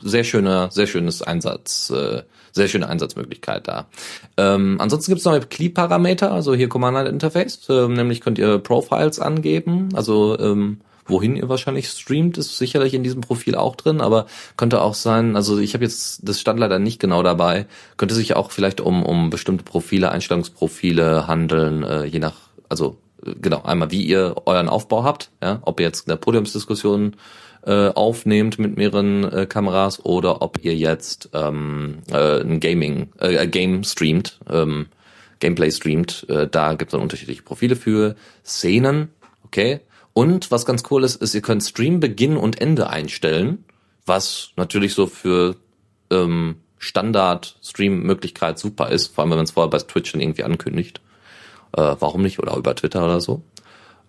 sehr 0.00 0.22
schöner, 0.22 0.70
sehr 0.70 0.86
schönes 0.86 1.20
Einsatz, 1.20 1.90
äh, 1.90 2.22
sehr 2.54 2.68
schöne 2.68 2.88
Einsatzmöglichkeit 2.88 3.66
da. 3.68 3.86
Ähm, 4.36 4.76
ansonsten 4.80 5.10
gibt 5.10 5.18
es 5.18 5.24
neue 5.24 5.40
Key-Parameter, 5.40 6.32
also 6.32 6.54
hier 6.54 6.68
Command-Interface, 6.68 7.68
äh, 7.68 7.88
nämlich 7.88 8.20
könnt 8.20 8.38
ihr 8.38 8.58
Profiles 8.58 9.18
angeben, 9.18 9.88
also 9.94 10.38
ähm, 10.38 10.78
wohin 11.06 11.36
ihr 11.36 11.48
wahrscheinlich 11.48 11.88
streamt, 11.88 12.38
ist 12.38 12.56
sicherlich 12.56 12.94
in 12.94 13.02
diesem 13.02 13.20
Profil 13.20 13.56
auch 13.56 13.76
drin, 13.76 14.00
aber 14.00 14.26
könnte 14.56 14.80
auch 14.80 14.94
sein, 14.94 15.36
also 15.36 15.58
ich 15.58 15.74
habe 15.74 15.84
jetzt 15.84 16.26
das 16.26 16.40
stand 16.40 16.58
leider 16.60 16.78
nicht 16.78 17.00
genau 17.00 17.22
dabei, 17.22 17.66
könnte 17.96 18.14
sich 18.14 18.36
auch 18.36 18.50
vielleicht 18.50 18.80
um, 18.80 19.04
um 19.04 19.30
bestimmte 19.30 19.64
Profile, 19.64 20.10
Einstellungsprofile 20.10 21.26
handeln, 21.26 21.82
äh, 21.82 22.04
je 22.04 22.20
nach, 22.20 22.34
also 22.68 22.96
äh, 23.26 23.34
genau, 23.40 23.62
einmal 23.64 23.90
wie 23.90 24.04
ihr 24.04 24.36
euren 24.46 24.68
Aufbau 24.68 25.04
habt, 25.04 25.30
ja, 25.42 25.58
ob 25.62 25.80
ihr 25.80 25.86
jetzt 25.86 26.08
eine 26.08 26.16
Podiumsdiskussion 26.16 27.16
äh, 27.66 27.88
aufnehmt 27.88 28.58
mit 28.58 28.76
mehreren 28.76 29.24
äh, 29.24 29.46
Kameras 29.46 30.04
oder 30.04 30.42
ob 30.42 30.62
ihr 30.62 30.74
jetzt 30.74 31.30
ähm, 31.32 31.98
äh, 32.10 32.40
ein 32.40 32.60
Gaming, 32.60 33.10
äh, 33.18 33.46
Game 33.46 33.84
streamt, 33.84 34.38
ähm, 34.50 34.86
Gameplay 35.40 35.70
streamt. 35.70 36.26
Äh, 36.28 36.46
da 36.48 36.74
gibt 36.74 36.90
es 36.90 36.92
dann 36.92 37.00
unterschiedliche 37.00 37.42
Profile 37.42 37.76
für 37.76 38.16
Szenen, 38.44 39.10
okay. 39.44 39.80
Und 40.12 40.50
was 40.50 40.64
ganz 40.64 40.84
cool 40.90 41.04
ist, 41.04 41.20
ist, 41.20 41.34
ihr 41.34 41.42
könnt 41.42 41.62
Streambeginn 41.62 42.36
und 42.36 42.60
Ende 42.60 42.88
einstellen, 42.88 43.64
was 44.06 44.52
natürlich 44.56 44.94
so 44.94 45.06
für 45.06 45.56
ähm, 46.10 46.56
Standard-Stream-Möglichkeit 46.78 48.58
super 48.58 48.90
ist, 48.90 49.14
vor 49.14 49.22
allem 49.22 49.30
wenn 49.30 49.38
man 49.38 49.44
es 49.44 49.52
vorher 49.52 49.70
bei 49.70 49.78
Twitch 49.78 50.10
schon 50.10 50.20
irgendwie 50.20 50.44
ankündigt. 50.44 51.00
Äh, 51.76 51.96
warum 51.98 52.22
nicht? 52.22 52.38
Oder 52.38 52.56
über 52.56 52.74
Twitter 52.76 53.04
oder 53.04 53.20
so. 53.20 53.42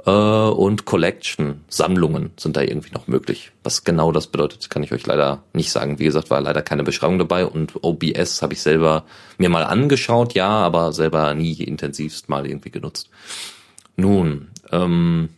Äh, 0.05 0.11
und 0.11 0.85
Collection, 0.85 1.61
Sammlungen 1.67 2.31
sind 2.37 2.57
da 2.57 2.61
irgendwie 2.61 2.91
noch 2.93 3.07
möglich. 3.07 3.51
Was 3.63 3.83
genau 3.83 4.11
das 4.11 4.27
bedeutet, 4.27 4.69
kann 4.69 4.83
ich 4.83 4.91
euch 4.91 5.05
leider 5.05 5.43
nicht 5.53 5.71
sagen. 5.71 5.99
Wie 5.99 6.05
gesagt, 6.05 6.29
war 6.29 6.41
leider 6.41 6.61
keine 6.61 6.83
Beschreibung 6.83 7.17
dabei 7.17 7.45
und 7.45 7.83
OBS 7.83 8.41
habe 8.41 8.53
ich 8.53 8.61
selber 8.61 9.05
mir 9.37 9.49
mal 9.49 9.63
angeschaut, 9.63 10.33
ja, 10.33 10.49
aber 10.49 10.93
selber 10.93 11.33
nie 11.33 11.53
intensivst 11.53 12.29
mal 12.29 12.45
irgendwie 12.45 12.71
genutzt. 12.71 13.09
Nun, 13.97 14.49
ähm, 14.71 15.29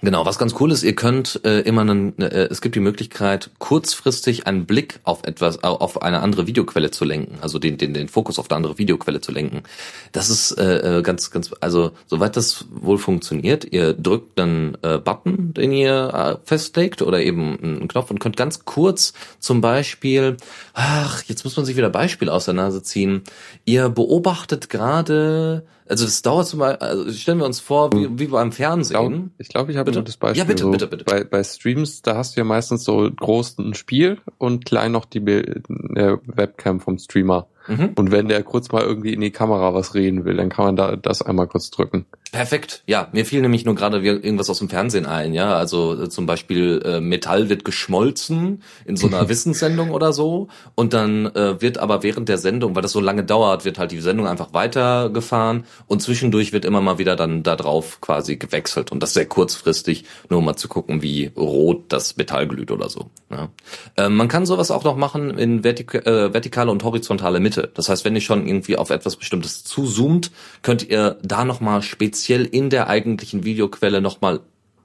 Genau, 0.00 0.24
was 0.24 0.38
ganz 0.38 0.54
cool 0.60 0.70
ist, 0.70 0.84
ihr 0.84 0.94
könnt 0.94 1.40
äh, 1.44 1.60
immer 1.60 1.80
einen, 1.80 2.16
äh, 2.20 2.46
es 2.50 2.60
gibt 2.60 2.76
die 2.76 2.80
Möglichkeit, 2.80 3.50
kurzfristig 3.58 4.46
einen 4.46 4.64
Blick 4.64 5.00
auf 5.02 5.24
etwas, 5.24 5.64
auf 5.64 6.02
eine 6.02 6.20
andere 6.20 6.46
Videoquelle 6.46 6.92
zu 6.92 7.04
lenken, 7.04 7.38
also 7.40 7.58
den, 7.58 7.78
den, 7.78 7.94
den 7.94 8.08
Fokus 8.08 8.38
auf 8.38 8.48
eine 8.48 8.56
andere 8.56 8.78
Videoquelle 8.78 9.20
zu 9.20 9.32
lenken. 9.32 9.64
Das 10.12 10.30
ist 10.30 10.52
äh, 10.52 10.98
äh, 10.98 11.02
ganz, 11.02 11.32
ganz, 11.32 11.50
also 11.60 11.90
soweit 12.06 12.36
das 12.36 12.66
wohl 12.70 12.98
funktioniert, 12.98 13.64
ihr 13.72 13.92
drückt 13.92 14.38
einen 14.38 14.76
äh, 14.82 14.98
Button, 14.98 15.52
den 15.54 15.72
ihr 15.72 16.38
äh, 16.42 16.46
festlegt 16.46 17.02
oder 17.02 17.20
eben 17.20 17.58
einen 17.60 17.88
Knopf 17.88 18.12
und 18.12 18.20
könnt 18.20 18.36
ganz 18.36 18.64
kurz 18.64 19.14
zum 19.40 19.60
Beispiel, 19.60 20.36
ach, 20.74 21.24
jetzt 21.24 21.42
muss 21.42 21.56
man 21.56 21.66
sich 21.66 21.76
wieder 21.76 21.90
Beispiel 21.90 22.28
aus 22.28 22.44
der 22.44 22.54
Nase 22.54 22.84
ziehen. 22.84 23.22
Ihr 23.64 23.88
beobachtet 23.88 24.70
gerade 24.70 25.64
also 25.88 26.04
das 26.04 26.22
dauert 26.22 26.46
zum 26.46 26.60
Beispiel, 26.60 26.86
also 26.86 27.12
stellen 27.12 27.38
wir 27.38 27.46
uns 27.46 27.60
vor, 27.60 27.92
wie, 27.92 28.18
wie 28.18 28.26
beim 28.26 28.52
Fernsehen. 28.52 28.94
Ich 28.96 28.98
glaube, 28.98 29.30
ich, 29.38 29.48
glaub, 29.48 29.68
ich 29.68 29.76
habe 29.76 29.90
ein 29.90 29.96
gutes 29.96 30.16
Beispiel. 30.16 30.38
Ja, 30.38 30.44
bitte, 30.44 30.64
so, 30.64 30.70
bitte, 30.70 30.86
bitte. 30.86 31.04
Bei, 31.04 31.24
bei 31.24 31.42
Streams, 31.42 32.02
da 32.02 32.16
hast 32.16 32.36
du 32.36 32.40
ja 32.40 32.44
meistens 32.44 32.84
so 32.84 33.10
groß 33.10 33.58
ein 33.58 33.74
Spiel 33.74 34.18
und 34.38 34.64
klein 34.64 34.92
noch 34.92 35.04
die 35.04 35.20
Bild, 35.20 35.64
äh, 35.94 36.16
Webcam 36.26 36.80
vom 36.80 36.98
Streamer. 36.98 37.46
Mhm. 37.68 37.90
Und 37.94 38.10
wenn 38.10 38.28
der 38.28 38.42
kurz 38.42 38.72
mal 38.72 38.82
irgendwie 38.82 39.12
in 39.12 39.20
die 39.20 39.30
Kamera 39.30 39.74
was 39.74 39.94
reden 39.94 40.24
will, 40.24 40.36
dann 40.36 40.48
kann 40.48 40.64
man 40.64 40.76
da 40.76 40.96
das 40.96 41.22
einmal 41.22 41.46
kurz 41.46 41.70
drücken. 41.70 42.06
Perfekt. 42.32 42.82
Ja, 42.86 43.08
mir 43.12 43.24
fiel 43.24 43.40
nämlich 43.40 43.64
nur 43.64 43.74
gerade 43.74 43.98
irgendwas 44.00 44.50
aus 44.50 44.58
dem 44.58 44.68
Fernsehen 44.68 45.06
ein, 45.06 45.32
ja. 45.32 45.54
Also 45.54 46.02
äh, 46.02 46.08
zum 46.08 46.26
Beispiel 46.26 46.82
äh, 46.84 47.00
Metall 47.00 47.48
wird 47.48 47.64
geschmolzen 47.64 48.62
in 48.84 48.96
so 48.96 49.06
einer 49.06 49.28
Wissenssendung 49.28 49.90
oder 49.90 50.12
so. 50.12 50.48
Und 50.74 50.92
dann 50.92 51.26
äh, 51.26 51.60
wird 51.60 51.78
aber 51.78 52.02
während 52.02 52.28
der 52.28 52.38
Sendung, 52.38 52.74
weil 52.74 52.82
das 52.82 52.92
so 52.92 53.00
lange 53.00 53.24
dauert, 53.24 53.64
wird 53.64 53.78
halt 53.78 53.92
die 53.92 54.00
Sendung 54.00 54.26
einfach 54.26 54.52
weitergefahren 54.52 55.64
und 55.86 56.02
zwischendurch 56.02 56.52
wird 56.52 56.64
immer 56.64 56.80
mal 56.80 56.98
wieder 56.98 57.16
dann 57.16 57.42
da 57.42 57.56
drauf 57.56 58.00
quasi 58.00 58.36
gewechselt. 58.36 58.92
Und 58.92 59.02
das 59.02 59.14
sehr 59.14 59.26
kurzfristig, 59.26 60.04
nur 60.28 60.40
um 60.40 60.44
mal 60.44 60.56
zu 60.56 60.68
gucken, 60.68 61.02
wie 61.02 61.30
rot 61.36 61.84
das 61.88 62.16
Metall 62.16 62.46
glüht 62.46 62.70
oder 62.70 62.88
so. 62.88 63.10
Ja. 63.30 63.48
Ähm, 63.96 64.16
man 64.16 64.28
kann 64.28 64.46
sowas 64.46 64.70
auch 64.70 64.84
noch 64.84 64.96
machen 64.96 65.36
in 65.38 65.62
vertik 65.62 65.94
äh, 65.94 66.32
vertikale 66.32 66.70
und 66.70 66.84
horizontale 66.84 67.40
Mitte. 67.40 67.57
Das 67.66 67.88
heißt, 67.88 68.04
wenn 68.04 68.14
ihr 68.14 68.20
schon 68.20 68.46
irgendwie 68.46 68.76
auf 68.76 68.90
etwas 68.90 69.16
Bestimmtes 69.16 69.64
zuzoomt, 69.64 70.30
könnt 70.62 70.88
ihr 70.88 71.18
da 71.22 71.44
nochmal 71.44 71.82
speziell 71.82 72.44
in 72.44 72.70
der 72.70 72.88
eigentlichen 72.88 73.44
Videoquelle 73.44 74.00
nochmal 74.00 74.40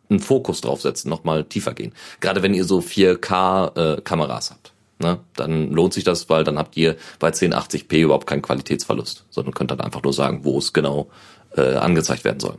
einen 0.09 0.19
Fokus 0.19 0.61
draufsetzen, 0.61 1.09
nochmal 1.09 1.43
tiefer 1.43 1.73
gehen. 1.73 1.93
Gerade 2.19 2.43
wenn 2.43 2.53
ihr 2.53 2.65
so 2.65 2.79
4K-Kameras 2.79 4.51
habt. 4.51 4.73
Ne? 4.99 5.19
Dann 5.35 5.71
lohnt 5.71 5.93
sich 5.93 6.03
das, 6.03 6.29
weil 6.29 6.43
dann 6.43 6.57
habt 6.57 6.77
ihr 6.77 6.95
bei 7.19 7.29
1080p 7.29 7.99
überhaupt 7.99 8.27
keinen 8.27 8.41
Qualitätsverlust, 8.41 9.25
sondern 9.29 9.53
könnt 9.53 9.71
dann 9.71 9.81
einfach 9.81 10.03
nur 10.03 10.13
sagen, 10.13 10.41
wo 10.43 10.57
es 10.57 10.73
genau 10.73 11.09
äh, 11.55 11.75
angezeigt 11.75 12.23
werden 12.23 12.39
soll. 12.39 12.57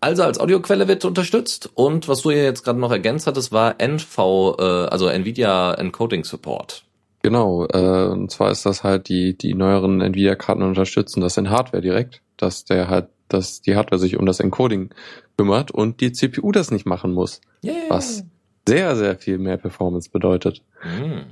Also 0.00 0.24
als 0.24 0.38
Audioquelle 0.40 0.88
wird 0.88 1.04
unterstützt 1.04 1.70
und 1.74 2.08
was 2.08 2.22
du 2.22 2.32
hier 2.32 2.42
jetzt 2.42 2.64
gerade 2.64 2.78
noch 2.78 2.90
ergänzt 2.90 3.26
hattest, 3.26 3.52
war 3.52 3.80
NV, 3.80 4.56
äh, 4.58 4.62
also 4.62 5.06
Nvidia 5.06 5.74
Encoding 5.74 6.24
Support. 6.24 6.82
Genau, 7.22 7.66
äh, 7.66 8.08
und 8.08 8.30
zwar 8.30 8.50
ist 8.50 8.66
das 8.66 8.82
halt 8.82 9.08
die, 9.08 9.36
die 9.38 9.54
neueren 9.54 10.00
Nvidia-Karten 10.00 10.62
unterstützen 10.62 11.20
das 11.20 11.36
in 11.36 11.50
Hardware 11.50 11.80
direkt, 11.80 12.20
dass 12.36 12.64
der 12.64 12.88
halt, 12.88 13.08
dass 13.28 13.62
die 13.62 13.76
Hardware 13.76 14.00
sich 14.00 14.16
um 14.18 14.26
das 14.26 14.40
Encoding 14.40 14.90
kümmert 15.36 15.70
und 15.70 16.00
die 16.00 16.12
CPU 16.12 16.50
das 16.50 16.72
nicht 16.72 16.84
machen 16.84 17.12
muss. 17.12 17.40
Yeah. 17.64 17.74
Was 17.88 18.24
sehr, 18.68 18.96
sehr 18.96 19.16
viel 19.16 19.38
mehr 19.38 19.56
Performance 19.56 20.10
bedeutet. 20.10 20.62
Hm. 20.80 21.22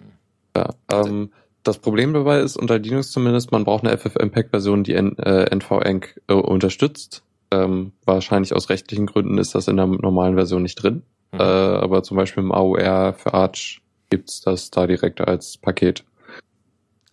Ja, 0.56 0.70
ähm, 0.92 1.30
das 1.62 1.78
Problem 1.78 2.12
dabei 2.14 2.40
ist, 2.40 2.56
unter 2.56 2.78
Linux 2.78 3.10
zumindest, 3.10 3.52
man 3.52 3.64
braucht 3.64 3.84
eine 3.84 3.96
FFmpeg-Version, 3.96 4.84
die 4.84 4.94
N, 4.94 5.18
äh, 5.18 5.54
NVENC 5.54 6.20
äh, 6.28 6.34
unterstützt. 6.34 7.22
Ähm, 7.50 7.92
wahrscheinlich 8.04 8.54
aus 8.54 8.70
rechtlichen 8.70 9.06
Gründen 9.06 9.38
ist 9.38 9.54
das 9.54 9.68
in 9.68 9.76
der 9.76 9.86
normalen 9.86 10.36
Version 10.36 10.62
nicht 10.62 10.76
drin. 10.76 11.02
Mhm. 11.32 11.40
Äh, 11.40 11.42
aber 11.42 12.02
zum 12.02 12.16
Beispiel 12.16 12.44
im 12.44 12.52
AOR 12.52 13.14
für 13.14 13.34
Arch 13.34 13.82
gibt's 14.10 14.40
das 14.40 14.70
da 14.70 14.86
direkt 14.86 15.20
als 15.20 15.56
Paket. 15.56 16.04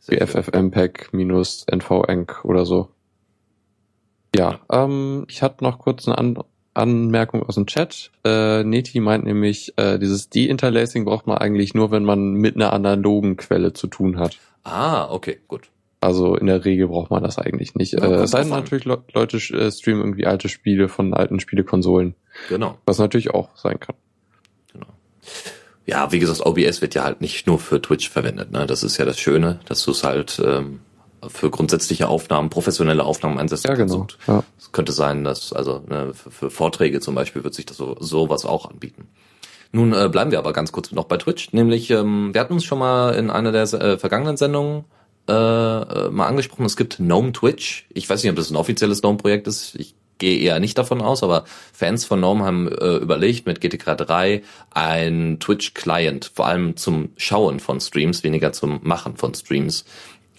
Wie. 0.08 0.18
FFmpeg 0.18 1.10
minus 1.14 1.66
NVENC 1.70 2.44
oder 2.46 2.66
so. 2.66 2.90
Ja, 4.36 4.60
ähm, 4.72 5.26
ich 5.30 5.42
hatte 5.42 5.64
noch 5.64 5.80
kurz 5.80 6.08
eine 6.08 6.18
An 6.18 6.38
Anmerkung 6.74 7.42
aus 7.42 7.56
dem 7.56 7.66
Chat. 7.66 8.12
Äh, 8.24 8.64
Neti 8.64 9.00
meint 9.00 9.26
nämlich, 9.26 9.74
äh, 9.78 9.98
dieses 9.98 10.30
De-Interlacing 10.30 11.06
braucht 11.06 11.26
man 11.26 11.40
eigentlich 11.40 11.74
nur, 11.74 11.90
wenn 11.90 12.04
man 12.06 12.34
mit 12.34 12.56
einer 12.56 12.72
analogen 12.72 13.36
Quelle 13.36 13.74
zu 13.74 13.88
tun 13.88 14.20
hat. 14.20 14.38
Ah, 14.64 15.10
okay, 15.12 15.40
gut. 15.48 15.72
Also 16.02 16.36
in 16.36 16.46
der 16.46 16.66
Regel 16.66 16.88
braucht 16.88 17.10
man 17.10 17.24
das 17.24 17.40
eigentlich 17.40 17.74
nicht. 17.74 17.94
Ja, 17.94 18.04
äh, 18.06 18.14
es 18.24 18.32
sei 18.32 18.42
denn 18.42 18.50
natürlich, 18.50 18.86
Le 18.86 19.04
Leute 19.14 19.38
äh, 19.38 19.72
streamen 19.72 20.04
irgendwie 20.04 20.28
alte 20.28 20.50
Spiele 20.50 20.88
von 20.88 21.16
alten 21.16 21.40
Spielekonsolen, 21.40 22.14
Genau. 22.50 22.78
was 22.86 23.00
natürlich 23.00 23.32
auch 23.32 23.50
sein 23.56 23.80
kann. 23.80 23.96
Ja, 25.88 26.12
wie 26.12 26.20
gesagt, 26.20 26.46
OBS 26.46 26.82
wird 26.82 26.94
ja 26.96 27.04
halt 27.04 27.22
nicht 27.22 27.48
nur 27.48 27.60
für 27.60 27.82
Twitch 27.82 28.10
verwendet. 28.10 28.52
Ne? 28.52 28.68
Das 28.68 28.84
ist 28.84 28.98
ja 28.98 29.06
das 29.06 29.18
Schöne, 29.20 29.60
dass 29.66 29.84
du 29.84 29.92
es 29.92 30.04
halt 30.04 30.40
ähm, 30.46 30.82
für 31.28 31.50
grundsätzliche 31.50 32.10
Aufnahmen, 32.10 32.50
professionelle 32.50 33.04
Aufnahmen 33.06 33.40
einsetzen 33.40 33.68
Ja, 33.70 33.76
kannst. 33.76 33.94
genau. 33.94 34.02
Und 34.04 34.18
Ja. 34.28 34.44
Es 34.60 34.72
könnte 34.74 34.92
sein, 34.92 35.24
dass, 35.24 35.54
also 35.54 35.82
ne, 35.88 36.12
für, 36.14 36.30
für 36.30 36.50
Vorträge 36.52 37.00
zum 37.00 37.16
Beispiel 37.16 37.44
wird 37.44 37.54
sich 37.54 37.66
das 37.66 37.78
so 37.78 37.96
sowas 38.02 38.46
auch 38.46 38.70
anbieten. 38.70 39.08
Nun 39.72 39.94
äh, 39.94 40.10
bleiben 40.10 40.32
wir 40.32 40.40
aber 40.40 40.54
ganz 40.54 40.72
kurz 40.72 40.92
noch 40.92 41.06
bei 41.06 41.18
Twitch, 41.18 41.52
nämlich 41.54 41.90
ähm, 41.90 42.34
wir 42.34 42.42
hatten 42.42 42.54
uns 42.54 42.64
schon 42.66 42.80
mal 42.80 43.16
in 43.16 43.30
einer 43.30 43.52
der 43.52 43.64
äh, 43.74 43.98
vergangenen 43.98 44.38
Sendungen 44.38 44.86
äh, 45.30 45.34
äh, 45.34 46.10
mal 46.10 46.28
angesprochen, 46.28 46.66
es 46.66 46.78
gibt 46.78 46.98
Gnome 46.98 47.32
Twitch. 47.34 47.86
Ich 47.94 48.10
weiß 48.10 48.24
nicht, 48.24 48.30
ob 48.30 48.38
das 48.38 48.50
ein 48.50 48.56
offizielles 48.56 49.02
Gnome-Projekt 49.02 49.48
ist. 49.48 49.76
Ich 49.76 49.94
gehe 50.18 50.40
eher 50.40 50.60
nicht 50.60 50.78
davon 50.78 51.02
aus, 51.02 51.24
aber 51.24 51.46
Fans 51.74 52.06
von 52.06 52.20
Gnome 52.20 52.44
haben 52.44 52.68
äh, 52.68 52.98
überlegt, 52.98 53.46
mit 53.46 53.62
GTK 53.62 53.98
3 53.98 54.44
ein 54.72 55.40
Twitch-Client, 55.40 56.32
vor 56.34 56.48
allem 56.48 56.78
zum 56.78 57.10
Schauen 57.18 57.60
von 57.60 57.80
Streams, 57.80 58.24
weniger 58.24 58.52
zum 58.52 58.80
Machen 58.84 59.18
von 59.18 59.34
Streams, 59.34 59.86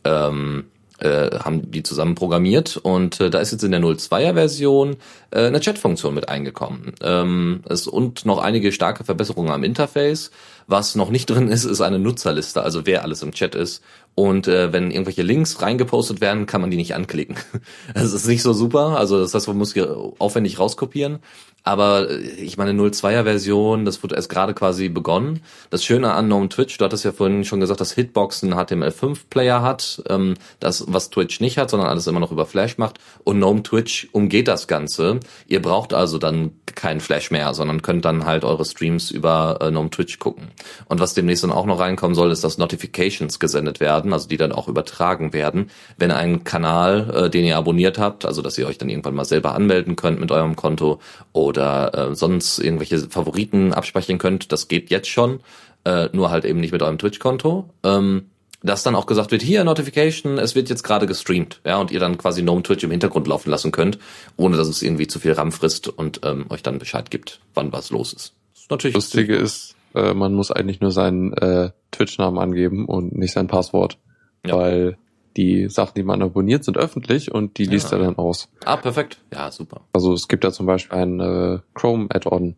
ähm, 0.05 0.65
äh, 1.01 1.39
haben 1.39 1.71
die 1.71 1.83
zusammen 1.83 2.15
programmiert 2.15 2.77
und 2.77 3.21
äh, 3.21 3.31
da 3.31 3.39
ist 3.39 3.53
jetzt 3.53 3.63
in 3.63 3.71
der 3.71 3.81
02er 3.81 4.35
Version 4.35 4.97
äh, 5.31 5.47
eine 5.47 5.61
Chat-Funktion 5.61 6.15
mit 6.15 6.29
eingekommen. 6.29 6.93
Ähm, 7.03 7.63
es, 7.69 7.87
und 7.87 8.27
noch 8.27 8.39
einige 8.39 8.73
starke 8.73 9.05
Verbesserungen 9.05 9.53
am 9.53 9.63
Interface. 9.63 10.31
Was 10.67 10.97
noch 10.97 11.11
nicht 11.11 11.31
drin 11.31 11.49
ist, 11.49 11.65
ist 11.65 11.81
eine 11.81 11.99
Nutzerliste, 11.99 12.63
also 12.63 12.85
wer 12.85 13.05
alles 13.05 13.23
im 13.23 13.33
Chat 13.33 13.55
ist. 13.55 13.83
Und 14.19 14.49
äh, 14.49 14.73
wenn 14.73 14.91
irgendwelche 14.91 15.23
Links 15.23 15.63
reingepostet 15.63 16.21
werden, 16.21 16.47
kann 16.47 16.61
man 16.61 16.73
die 16.73 16.77
nicht 16.77 16.97
anklicken. 16.97 17.37
Das 17.95 18.13
ist 18.13 18.27
nicht 18.27 18.43
so 18.43 18.53
super. 18.53 18.99
Also 18.99 19.21
das 19.21 19.33
heißt, 19.33 19.47
man 19.47 19.57
muss 19.57 19.75
hier 19.75 19.97
aufwendig 20.19 20.59
rauskopieren. 20.59 21.21
Aber 21.69 22.09
äh, 22.09 22.17
ich 22.17 22.57
meine 22.57 22.73
02er 22.73 23.25
Version, 23.25 23.85
das 23.85 24.03
wird 24.03 24.15
erst 24.15 24.31
gerade 24.31 24.55
quasi 24.55 24.89
begonnen. 24.89 25.43
Das 25.69 25.85
Schöne 25.85 26.13
an 26.15 26.27
Gnome 26.29 26.49
Twitch, 26.49 26.79
du 26.79 26.85
hattest 26.87 27.05
ja 27.05 27.13
vorhin 27.13 27.45
schon 27.45 27.61
gesagt, 27.61 27.83
dass 27.83 27.93
Hitbox 27.93 28.43
einen 28.43 28.55
HTML5-Player 28.55 29.61
hat, 29.61 30.03
ähm, 30.09 30.35
das 30.61 30.85
was 30.89 31.11
Twitch 31.11 31.41
nicht 31.41 31.59
hat, 31.59 31.69
sondern 31.69 31.91
alles 31.91 32.07
immer 32.07 32.21
noch 32.21 32.33
über 32.33 32.47
Flash 32.47 32.79
macht. 32.79 32.99
Und 33.23 33.37
Gnome 33.37 33.63
Twitch 33.63 34.09
umgeht 34.13 34.49
das 34.49 34.67
Ganze. 34.67 35.21
Ihr 35.47 35.61
braucht 35.61 35.93
also 35.93 36.17
dann 36.17 36.53
keinen 36.75 37.01
Flash 37.01 37.31
mehr, 37.31 37.53
sondern 37.53 37.83
könnt 37.83 38.07
dann 38.07 38.25
halt 38.25 38.45
eure 38.45 38.65
Streams 38.65 39.11
über 39.11 39.59
äh, 39.61 39.69
Gnome 39.69 39.91
Twitch 39.91 40.19
gucken. 40.19 40.49
Und 40.87 41.01
was 41.01 41.13
demnächst 41.13 41.45
dann 41.45 41.53
auch 41.53 41.67
noch 41.67 41.81
reinkommen 41.81 42.15
soll, 42.15 42.31
ist, 42.31 42.45
dass 42.45 42.57
Notifications 42.57 43.41
gesendet 43.41 43.79
werden, 43.79 44.15
also 44.15 44.27
die 44.27 44.39
dann 44.39 44.53
auch 44.53 44.69
übertragen 44.69 45.35
werden, 45.35 45.71
wenn 45.99 46.13
ein 46.13 46.45
Kanal, 46.45 47.27
äh, 47.27 47.31
den 47.31 47.45
ihr 47.45 47.59
abonniert 47.59 47.99
habt, 47.99 48.25
also 48.25 48.41
dass 48.41 48.57
ihr 48.57 48.67
euch 48.67 48.79
dann 48.79 48.89
irgendwann 48.89 49.15
mal 49.15 49.27
selber 49.27 49.55
anmelden 49.55 49.97
könnt 49.97 50.19
mit 50.19 50.33
eurem 50.33 50.57
Konto 50.57 50.99
oder 51.35 51.58
äh, 51.63 52.15
sonst 52.15 52.59
irgendwelche 52.59 52.99
Favoriten 52.99 53.73
abspeichern 53.73 54.19
könnt. 54.19 54.53
Das 54.53 54.69
geht 54.69 54.91
jetzt 54.91 55.09
schon, 55.09 55.41
äh, 55.85 56.09
nur 56.13 56.31
halt 56.31 56.45
eben 56.45 56.61
nicht 56.61 56.73
mit 56.73 56.83
eurem 56.83 56.99
Twitch-Konto. 56.99 57.69
Ähm, 57.85 58.27
dass 58.61 58.83
dann 58.83 58.97
auch 58.97 59.07
gesagt 59.07 59.31
wird, 59.31 59.41
hier 59.41 59.63
Notification, 59.63 60.37
es 60.39 60.57
wird 60.57 60.69
jetzt 60.69 60.83
gerade 60.83 61.07
gestreamt, 61.07 61.61
ja, 61.65 61.77
und 61.77 61.93
ihr 61.93 62.01
dann 62.01 62.19
quasi 62.19 62.43
Gnome 62.43 62.65
Twitch 62.65 62.83
im 62.83 62.91
Hintergrund 62.91 63.29
laufen 63.29 63.51
lassen 63.51 63.71
könnt, 63.71 64.01
ohne 64.37 64.57
dass 64.57 64.67
es 64.67 64.83
irgendwie 64.83 65.07
zu 65.07 65.21
viel 65.21 65.31
RAM 65.33 65.53
frisst 65.53 65.87
und 65.87 66.21
ähm, 66.25 66.47
euch 66.49 66.63
dann 66.65 66.81
Bescheid 66.81 67.09
gibt, 67.11 67.41
wann 67.55 67.73
was 67.73 67.91
los 67.91 68.13
ist. 68.13 68.35
Das 68.55 68.63
ist 68.63 68.71
natürlich 68.71 68.95
Lustige 68.97 69.37
ist, 69.37 69.77
äh, 69.95 70.13
man 70.13 70.35
muss 70.35 70.51
eigentlich 70.51 70.81
nur 70.81 70.91
seinen 70.91 71.35
äh, 71.35 71.71
Twitch-Namen 71.93 72.37
angeben 72.37 72.87
und 72.87 73.17
nicht 73.17 73.33
sein 73.33 73.47
Passwort, 73.47 73.97
Ja. 74.45 74.57
weil 74.57 74.99
die 75.39 75.69
Sachen, 75.71 75.95
die 75.97 76.03
man 76.03 76.21
abonniert, 76.21 76.65
sind 76.65 76.77
öffentlich 76.77 77.33
und 77.33 77.57
die 77.57 77.65
liest 77.65 77.91
Ja. 77.93 77.97
er 77.99 78.05
dann 78.05 78.19
aus. 78.19 78.49
Ah, 78.65 78.77
perfekt. 78.77 79.19
Ja, 79.33 79.51
super. 79.51 79.81
Also 79.95 80.13
es 80.13 80.29
gibt 80.29 80.45
da 80.45 80.53
zum 80.53 80.67
Beispiel 80.67 80.99
ein 80.99 81.21
äh, 81.21 81.59
Chrome-Add-on, 81.75 82.57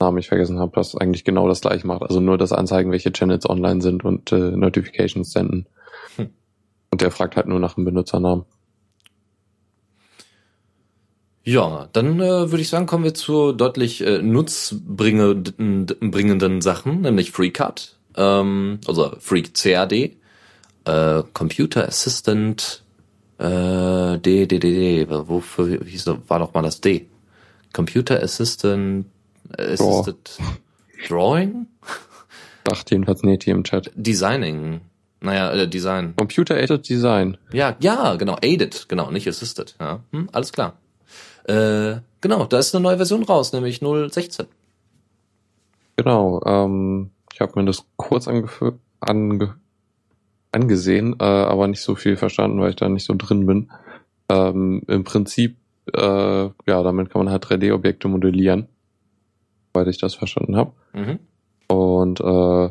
Namen 0.00 0.18
ich 0.18 0.28
vergessen 0.28 0.60
habe, 0.60 0.70
das 0.76 0.94
eigentlich 0.94 1.24
genau 1.24 1.48
das 1.48 1.60
gleiche 1.62 1.84
macht. 1.86 2.02
Also 2.02 2.20
nur 2.20 2.38
das 2.38 2.52
Anzeigen, 2.52 2.92
welche 2.92 3.10
Channels 3.10 3.48
online 3.50 3.80
sind 3.80 4.04
und 4.04 4.30
äh, 4.30 4.52
Notifications 4.52 5.32
senden. 5.32 5.66
Hm. 6.16 6.28
Und 6.92 7.00
der 7.00 7.10
fragt 7.10 7.34
halt 7.34 7.48
nur 7.48 7.58
nach 7.58 7.74
dem 7.74 7.84
Benutzernamen. 7.84 8.44
Ja, 11.42 11.88
dann 11.94 12.20
äh, 12.20 12.50
würde 12.50 12.60
ich 12.60 12.68
sagen, 12.68 12.84
kommen 12.86 13.04
wir 13.04 13.14
zu 13.14 13.52
deutlich 13.52 14.04
äh, 14.06 14.20
nutzbringenden 14.20 16.60
Sachen, 16.60 17.00
nämlich 17.00 17.30
FreeCAD, 17.32 17.96
ähm, 18.16 18.80
also 18.86 19.12
Freak 19.18 19.54
CAD, 19.54 20.12
äh, 20.88 21.22
Computer 21.34 21.86
Assistant, 21.86 22.82
äh, 23.38 24.18
D, 24.18 24.46
D, 24.46 24.58
D, 24.58 24.58
D, 24.58 25.06
wofür 25.08 25.84
hieß, 25.84 26.06
war 26.26 26.38
doch 26.38 26.54
mal 26.54 26.62
das 26.62 26.80
D? 26.80 27.06
Computer 27.72 28.22
Assistant, 28.22 29.06
Assisted 29.56 30.38
Drawing? 31.08 31.66
Dachte 32.64 32.94
jedenfalls 32.94 33.22
nicht 33.22 33.44
hier 33.44 33.54
im 33.54 33.64
Chat. 33.64 33.90
Designing. 33.94 34.80
Naja, 35.20 35.52
äh, 35.52 35.68
Design. 35.68 36.14
Computer 36.16 36.56
Aided 36.56 36.88
Design. 36.88 37.36
Ja, 37.52 37.76
ja, 37.80 38.16
genau, 38.16 38.36
aided, 38.40 38.88
genau, 38.88 39.10
nicht 39.10 39.28
assisted. 39.28 39.74
Ja, 39.80 40.00
hm, 40.12 40.28
alles 40.32 40.52
klar. 40.52 40.78
Äh, 41.44 42.00
genau, 42.20 42.44
da 42.44 42.58
ist 42.58 42.74
eine 42.74 42.82
neue 42.82 42.96
Version 42.98 43.24
raus, 43.24 43.52
nämlich 43.52 43.80
0.16. 43.80 44.46
Genau, 45.96 46.42
ähm, 46.44 47.10
ich 47.32 47.40
habe 47.40 47.58
mir 47.58 47.66
das 47.66 47.84
kurz 47.96 48.28
ange 48.28 48.48
ange 49.00 49.54
angesehen, 50.52 51.16
äh, 51.20 51.24
aber 51.24 51.68
nicht 51.68 51.82
so 51.82 51.94
viel 51.94 52.16
verstanden, 52.16 52.60
weil 52.60 52.70
ich 52.70 52.76
da 52.76 52.88
nicht 52.88 53.04
so 53.04 53.14
drin 53.16 53.46
bin. 53.46 53.70
Ähm, 54.28 54.82
Im 54.86 55.04
Prinzip, 55.04 55.56
äh, 55.94 56.00
ja, 56.00 56.82
damit 56.82 57.10
kann 57.10 57.24
man 57.24 57.32
halt 57.32 57.44
3D-Objekte 57.44 58.08
modellieren, 58.08 58.68
weil 59.72 59.88
ich 59.88 59.98
das 59.98 60.14
verstanden 60.14 60.56
habe. 60.56 60.72
Mhm. 60.92 61.18
Und 61.68 62.20
äh, 62.20 62.70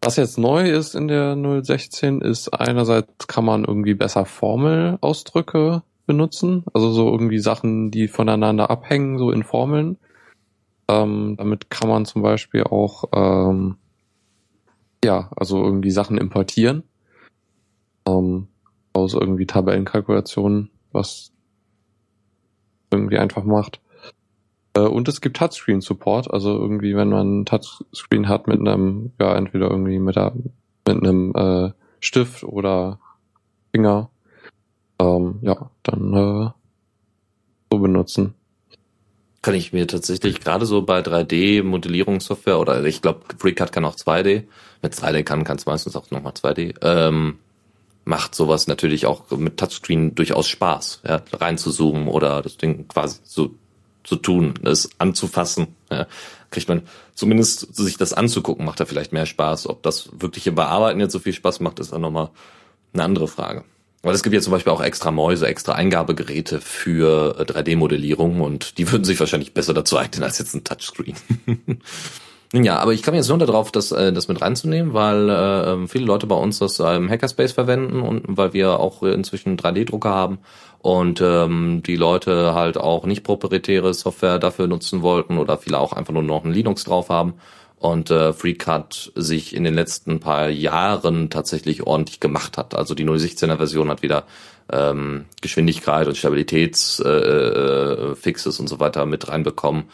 was 0.00 0.16
jetzt 0.16 0.38
neu 0.38 0.70
ist 0.70 0.94
in 0.94 1.08
der 1.08 1.36
016 1.36 2.20
ist 2.20 2.48
einerseits 2.50 3.26
kann 3.26 3.44
man 3.44 3.64
irgendwie 3.64 3.94
besser 3.94 4.24
Formelausdrücke 4.24 5.82
benutzen, 6.06 6.64
also 6.72 6.92
so 6.92 7.10
irgendwie 7.10 7.40
Sachen, 7.40 7.90
die 7.90 8.06
voneinander 8.06 8.70
abhängen, 8.70 9.18
so 9.18 9.32
in 9.32 9.42
Formeln. 9.42 9.98
Ähm, 10.88 11.34
damit 11.36 11.68
kann 11.68 11.88
man 11.88 12.06
zum 12.06 12.22
Beispiel 12.22 12.62
auch 12.62 13.04
ähm, 13.12 13.76
ja, 15.04 15.30
also 15.36 15.62
irgendwie 15.62 15.90
Sachen 15.90 16.16
importieren 16.16 16.84
ähm, 18.18 18.48
aus 18.92 19.14
irgendwie 19.14 19.46
Tabellenkalkulationen, 19.46 20.70
was 20.92 21.32
irgendwie 22.90 23.18
einfach 23.18 23.44
macht. 23.44 23.80
Äh, 24.74 24.80
und 24.80 25.08
es 25.08 25.20
gibt 25.20 25.36
Touchscreen-Support, 25.36 26.30
also 26.32 26.58
irgendwie, 26.58 26.96
wenn 26.96 27.08
man 27.08 27.20
einen 27.20 27.46
Touchscreen 27.46 28.28
hat 28.28 28.46
mit 28.46 28.60
einem, 28.60 29.12
ja, 29.20 29.36
entweder 29.36 29.70
irgendwie 29.70 29.98
mit, 29.98 30.16
der, 30.16 30.32
mit 30.86 30.96
einem 30.96 31.34
äh, 31.34 31.72
Stift 32.00 32.44
oder 32.44 32.98
Finger, 33.72 34.10
ähm, 35.00 35.38
ja, 35.42 35.70
dann 35.82 36.12
äh, 36.14 36.50
so 37.70 37.78
benutzen. 37.78 38.34
Kann 39.40 39.54
ich 39.54 39.72
mir 39.72 39.86
tatsächlich 39.86 40.40
gerade 40.40 40.66
so 40.66 40.82
bei 40.82 41.00
3D-Modellierungssoftware 41.00 42.58
oder 42.58 42.84
ich 42.84 43.02
glaube, 43.02 43.20
FreeCAD 43.38 43.72
kann 43.72 43.84
auch 43.84 43.94
2D. 43.94 44.44
Mit 44.82 44.94
3D 44.94 45.22
kann, 45.22 45.44
kann 45.44 45.56
es 45.56 45.66
meistens 45.66 45.94
auch 45.94 46.10
nochmal 46.10 46.32
2D. 46.32 46.74
Ähm, 46.82 47.38
macht 48.08 48.34
sowas 48.34 48.66
natürlich 48.68 49.04
auch 49.04 49.30
mit 49.32 49.58
Touchscreen 49.58 50.14
durchaus 50.14 50.48
Spaß, 50.48 51.02
ja, 51.06 51.22
reinzuzoomen 51.30 52.08
oder 52.08 52.40
das 52.40 52.56
Ding 52.56 52.88
quasi 52.88 53.18
so 53.22 53.54
zu 54.02 54.16
tun, 54.16 54.54
es 54.64 54.88
anzufassen. 54.96 55.68
Ja. 55.90 56.06
Kriegt 56.50 56.68
man 56.68 56.82
zumindest 57.14 57.76
sich 57.76 57.98
das 57.98 58.14
anzugucken, 58.14 58.64
macht 58.64 58.80
da 58.80 58.86
vielleicht 58.86 59.12
mehr 59.12 59.26
Spaß. 59.26 59.68
Ob 59.68 59.82
das 59.82 60.08
wirkliche 60.18 60.52
Bearbeiten 60.52 61.00
jetzt 61.00 61.12
so 61.12 61.18
viel 61.18 61.34
Spaß 61.34 61.60
macht, 61.60 61.80
ist 61.80 61.92
dann 61.92 62.00
nochmal 62.00 62.30
eine 62.94 63.04
andere 63.04 63.28
Frage. 63.28 63.64
Weil 64.00 64.14
es 64.14 64.22
gibt 64.22 64.34
ja 64.34 64.40
zum 64.40 64.52
Beispiel 64.52 64.72
auch 64.72 64.80
extra 64.80 65.10
Mäuse, 65.10 65.46
extra 65.46 65.72
Eingabegeräte 65.72 66.62
für 66.62 67.38
3D-Modellierung 67.42 68.40
und 68.40 68.78
die 68.78 68.90
würden 68.90 69.04
sich 69.04 69.20
wahrscheinlich 69.20 69.52
besser 69.52 69.74
dazu 69.74 69.98
eignen 69.98 70.22
als 70.22 70.38
jetzt 70.38 70.54
ein 70.54 70.64
Touchscreen. 70.64 71.16
ja, 72.52 72.78
aber 72.78 72.94
ich 72.94 73.02
kam 73.02 73.14
jetzt 73.14 73.28
nur 73.28 73.38
darauf, 73.38 73.70
das, 73.70 73.92
äh, 73.92 74.12
das 74.12 74.28
mit 74.28 74.40
reinzunehmen, 74.40 74.94
weil 74.94 75.28
äh, 75.28 75.72
ähm, 75.72 75.88
viele 75.88 76.06
Leute 76.06 76.26
bei 76.26 76.36
uns 76.36 76.58
das 76.58 76.78
im 76.80 77.10
Hackerspace 77.10 77.52
verwenden 77.52 78.00
und 78.00 78.24
weil 78.26 78.54
wir 78.54 78.80
auch 78.80 79.02
inzwischen 79.02 79.58
3D-Drucker 79.58 80.10
haben 80.10 80.38
und 80.80 81.20
ähm, 81.20 81.82
die 81.84 81.96
Leute 81.96 82.54
halt 82.54 82.78
auch 82.78 83.04
nicht 83.04 83.22
proprietäre 83.22 83.92
Software 83.92 84.38
dafür 84.38 84.66
nutzen 84.66 85.02
wollten 85.02 85.36
oder 85.38 85.58
viele 85.58 85.78
auch 85.78 85.92
einfach 85.92 86.14
nur 86.14 86.22
noch 86.22 86.44
ein 86.44 86.52
Linux 86.52 86.84
drauf 86.84 87.10
haben 87.10 87.34
und 87.78 88.10
äh, 88.10 88.32
FreeCAD 88.32 89.12
sich 89.14 89.54
in 89.54 89.64
den 89.64 89.74
letzten 89.74 90.20
paar 90.20 90.48
Jahren 90.48 91.30
tatsächlich 91.30 91.86
ordentlich 91.86 92.20
gemacht 92.20 92.56
hat. 92.58 92.74
Also 92.74 92.94
die 92.94 93.04
016er 93.04 93.56
Version 93.56 93.90
hat 93.90 94.02
wieder 94.02 94.24
ähm, 94.70 95.26
Geschwindigkeit 95.40 96.06
und 96.06 96.16
Stabilitätsfixes 96.16 97.00
äh, 97.04 98.10
äh, 98.10 98.14
Fixes 98.16 98.60
und 98.60 98.68
so 98.68 98.80
weiter 98.80 99.06
mit 99.06 99.28
reinbekommen 99.28 99.84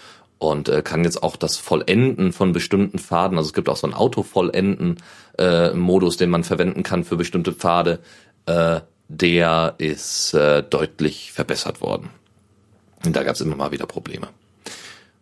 und 0.50 0.68
äh, 0.68 0.82
kann 0.82 1.04
jetzt 1.04 1.22
auch 1.22 1.36
das 1.36 1.56
Vollenden 1.56 2.32
von 2.32 2.52
bestimmten 2.52 2.98
Pfaden, 2.98 3.38
also 3.38 3.48
es 3.48 3.54
gibt 3.54 3.68
auch 3.68 3.76
so 3.76 3.86
einen 3.86 3.94
Autovollenden 3.94 4.96
äh, 5.38 5.70
den 5.70 6.30
man 6.30 6.44
verwenden 6.44 6.82
kann 6.82 7.04
für 7.04 7.16
bestimmte 7.16 7.52
Pfade, 7.52 8.00
äh, 8.46 8.80
der 9.08 9.74
ist 9.78 10.34
äh, 10.34 10.62
deutlich 10.62 11.32
verbessert 11.32 11.80
worden. 11.80 12.10
Und 13.04 13.14
da 13.16 13.22
gab 13.22 13.34
es 13.34 13.40
immer 13.40 13.56
mal 13.56 13.72
wieder 13.72 13.86
Probleme. 13.86 14.28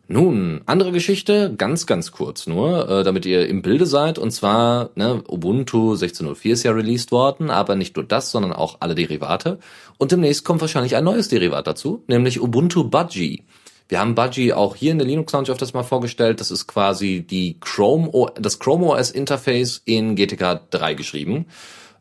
Nun, 0.08 0.60
andere 0.66 0.92
Geschichte, 0.92 1.54
ganz, 1.56 1.86
ganz 1.86 2.12
kurz 2.12 2.46
nur, 2.46 2.88
äh, 2.88 3.02
damit 3.02 3.24
ihr 3.24 3.48
im 3.48 3.62
Bilde 3.62 3.86
seid. 3.86 4.18
Und 4.18 4.30
zwar, 4.30 4.90
ne, 4.94 5.22
Ubuntu 5.26 5.94
16.04 5.94 6.52
ist 6.52 6.62
ja 6.64 6.72
released 6.72 7.12
worden, 7.12 7.50
aber 7.50 7.76
nicht 7.76 7.96
nur 7.96 8.04
das, 8.04 8.30
sondern 8.30 8.52
auch 8.52 8.76
alle 8.80 8.94
Derivate. 8.94 9.58
Und 9.98 10.12
demnächst 10.12 10.44
kommt 10.44 10.60
wahrscheinlich 10.60 10.96
ein 10.96 11.04
neues 11.04 11.28
Derivat 11.28 11.66
dazu, 11.66 12.04
nämlich 12.08 12.42
Ubuntu 12.42 12.84
Budgie. 12.84 13.44
Wir 13.92 14.00
haben 14.00 14.14
Budgie 14.14 14.54
auch 14.54 14.74
hier 14.74 14.90
in 14.90 14.96
der 14.96 15.06
Linux 15.06 15.34
Lounge 15.34 15.50
öfters 15.50 15.74
mal 15.74 15.82
vorgestellt. 15.82 16.40
Das 16.40 16.50
ist 16.50 16.66
quasi 16.66 17.26
die 17.28 17.60
Chrome, 17.60 18.10
das 18.36 18.58
Chrome 18.58 18.86
OS 18.86 19.10
Interface 19.10 19.82
in 19.84 20.16
GTK 20.16 20.62
3 20.70 20.94
geschrieben. 20.94 21.44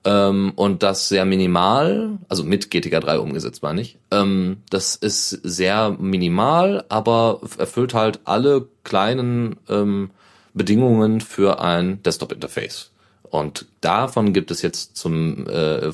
Ähm, 0.05 0.53
und 0.55 0.83
das 0.83 1.09
sehr 1.09 1.25
minimal, 1.25 2.17
also 2.29 2.45
mit 2.45 2.71
GTK 2.71 3.01
3 3.01 3.19
umgesetzt, 3.19 3.61
meine 3.61 3.81
ich. 3.81 3.97
Ähm, 4.09 4.61
das 4.69 4.95
ist 4.95 5.31
sehr 5.31 5.89
minimal, 5.99 6.85
aber 6.87 7.41
erfüllt 7.57 7.93
halt 7.93 8.21
alle 8.23 8.69
kleinen 8.85 9.57
ähm, 9.67 10.11
Bedingungen 10.53 11.19
für 11.19 11.59
ein 11.59 12.01
Desktop-Interface. 12.03 12.91
Und 13.23 13.65
davon 13.81 14.31
gibt 14.31 14.49
es 14.49 14.61
jetzt 14.61 14.95
zum 14.95 15.45
äh, 15.49 15.91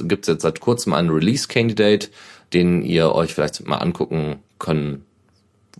gibt 0.00 0.24
es 0.24 0.34
jetzt 0.34 0.42
seit 0.42 0.60
kurzem 0.60 0.92
einen 0.92 1.08
Release-Candidate, 1.08 2.10
den 2.52 2.82
ihr 2.82 3.12
euch 3.14 3.32
vielleicht 3.32 3.66
mal 3.66 3.78
angucken 3.78 4.40
können 4.58 5.06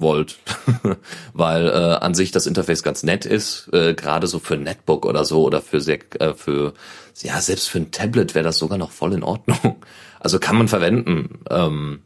wollt, 0.01 0.39
weil 1.33 1.67
äh, 1.69 1.73
an 1.73 2.15
sich 2.15 2.31
das 2.31 2.47
Interface 2.47 2.83
ganz 2.83 3.03
nett 3.03 3.27
ist, 3.27 3.69
äh, 3.73 3.95
gerade 3.95 4.27
so 4.27 4.39
für 4.39 4.57
Netbook 4.57 5.07
oder 5.07 5.25
so 5.25 5.43
oder 5.43 5.61
für 5.61 5.81
sehr, 5.81 5.99
äh, 6.21 6.35
für 6.35 6.75
ja 7.21 7.41
selbst 7.41 7.69
für 7.69 7.79
ein 7.79 7.91
Tablet 7.91 8.35
wäre 8.35 8.45
das 8.45 8.59
sogar 8.59 8.79
noch 8.79 8.91
voll 8.91 9.13
in 9.15 9.23
Ordnung. 9.23 9.77
Also 10.21 10.41
kann 10.41 10.59
man 10.59 10.67
verwenden 10.67 11.39
ähm, 11.49 12.01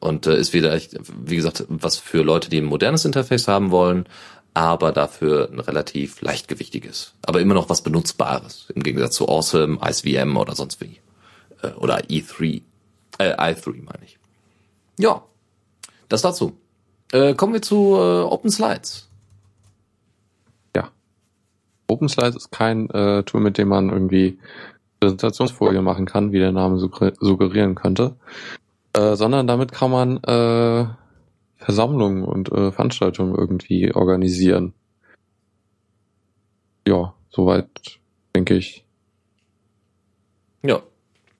und 0.00 0.26
äh, 0.26 0.36
ist 0.36 0.52
wieder 0.52 0.80
wie 1.24 1.36
gesagt 1.36 1.64
was 1.68 1.96
für 1.96 2.24
Leute, 2.24 2.50
die 2.50 2.58
ein 2.58 2.64
modernes 2.64 3.04
Interface 3.04 3.46
haben 3.46 3.70
wollen, 3.70 4.08
aber 4.52 4.90
dafür 4.90 5.48
ein 5.52 5.60
relativ 5.60 6.20
leichtgewichtiges, 6.22 7.12
aber 7.22 7.40
immer 7.40 7.54
noch 7.54 7.68
was 7.68 7.82
benutzbares 7.82 8.66
im 8.74 8.82
Gegensatz 8.82 9.14
zu 9.14 9.28
Awesome, 9.28 9.78
IceVM 9.80 10.36
oder 10.36 10.56
sonst 10.56 10.80
wie 10.80 10.98
äh, 11.62 11.68
oder 11.76 11.98
E3, 12.00 12.62
äh, 13.18 13.32
i3 13.36 13.84
meine 13.84 14.04
ich. 14.04 14.18
Ja, 14.98 15.22
das 16.08 16.22
dazu. 16.22 16.58
Äh, 17.12 17.34
kommen 17.34 17.52
wir 17.52 17.62
zu 17.62 17.94
äh, 17.94 18.22
Open 18.22 18.50
Slides. 18.50 19.08
Ja. 20.74 20.90
Open 21.88 22.08
Slides 22.08 22.36
ist 22.36 22.50
kein 22.50 22.90
äh, 22.90 23.22
Tool, 23.22 23.40
mit 23.40 23.58
dem 23.58 23.68
man 23.68 23.90
irgendwie 23.90 24.38
Präsentationsfolie 25.00 25.82
machen 25.82 26.06
kann, 26.06 26.32
wie 26.32 26.38
der 26.38 26.52
Name 26.52 26.78
suggerieren 26.78 27.74
könnte, 27.74 28.16
äh, 28.94 29.14
sondern 29.14 29.46
damit 29.46 29.72
kann 29.72 29.90
man 29.90 30.16
äh, 30.24 30.86
Versammlungen 31.56 32.24
und 32.24 32.50
äh, 32.50 32.72
Veranstaltungen 32.72 33.34
irgendwie 33.34 33.92
organisieren. 33.94 34.72
Ja, 36.86 37.14
soweit 37.30 37.68
denke 38.34 38.54
ich. 38.54 38.84
Ja, 40.62 40.82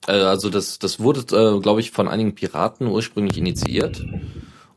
äh, 0.07 0.21
also 0.21 0.49
das, 0.49 0.79
das 0.79 0.99
wurde, 0.99 1.21
äh, 1.35 1.59
glaube 1.59 1.79
ich, 1.79 1.91
von 1.91 2.07
einigen 2.07 2.35
Piraten 2.35 2.87
ursprünglich 2.87 3.37
initiiert. 3.37 4.03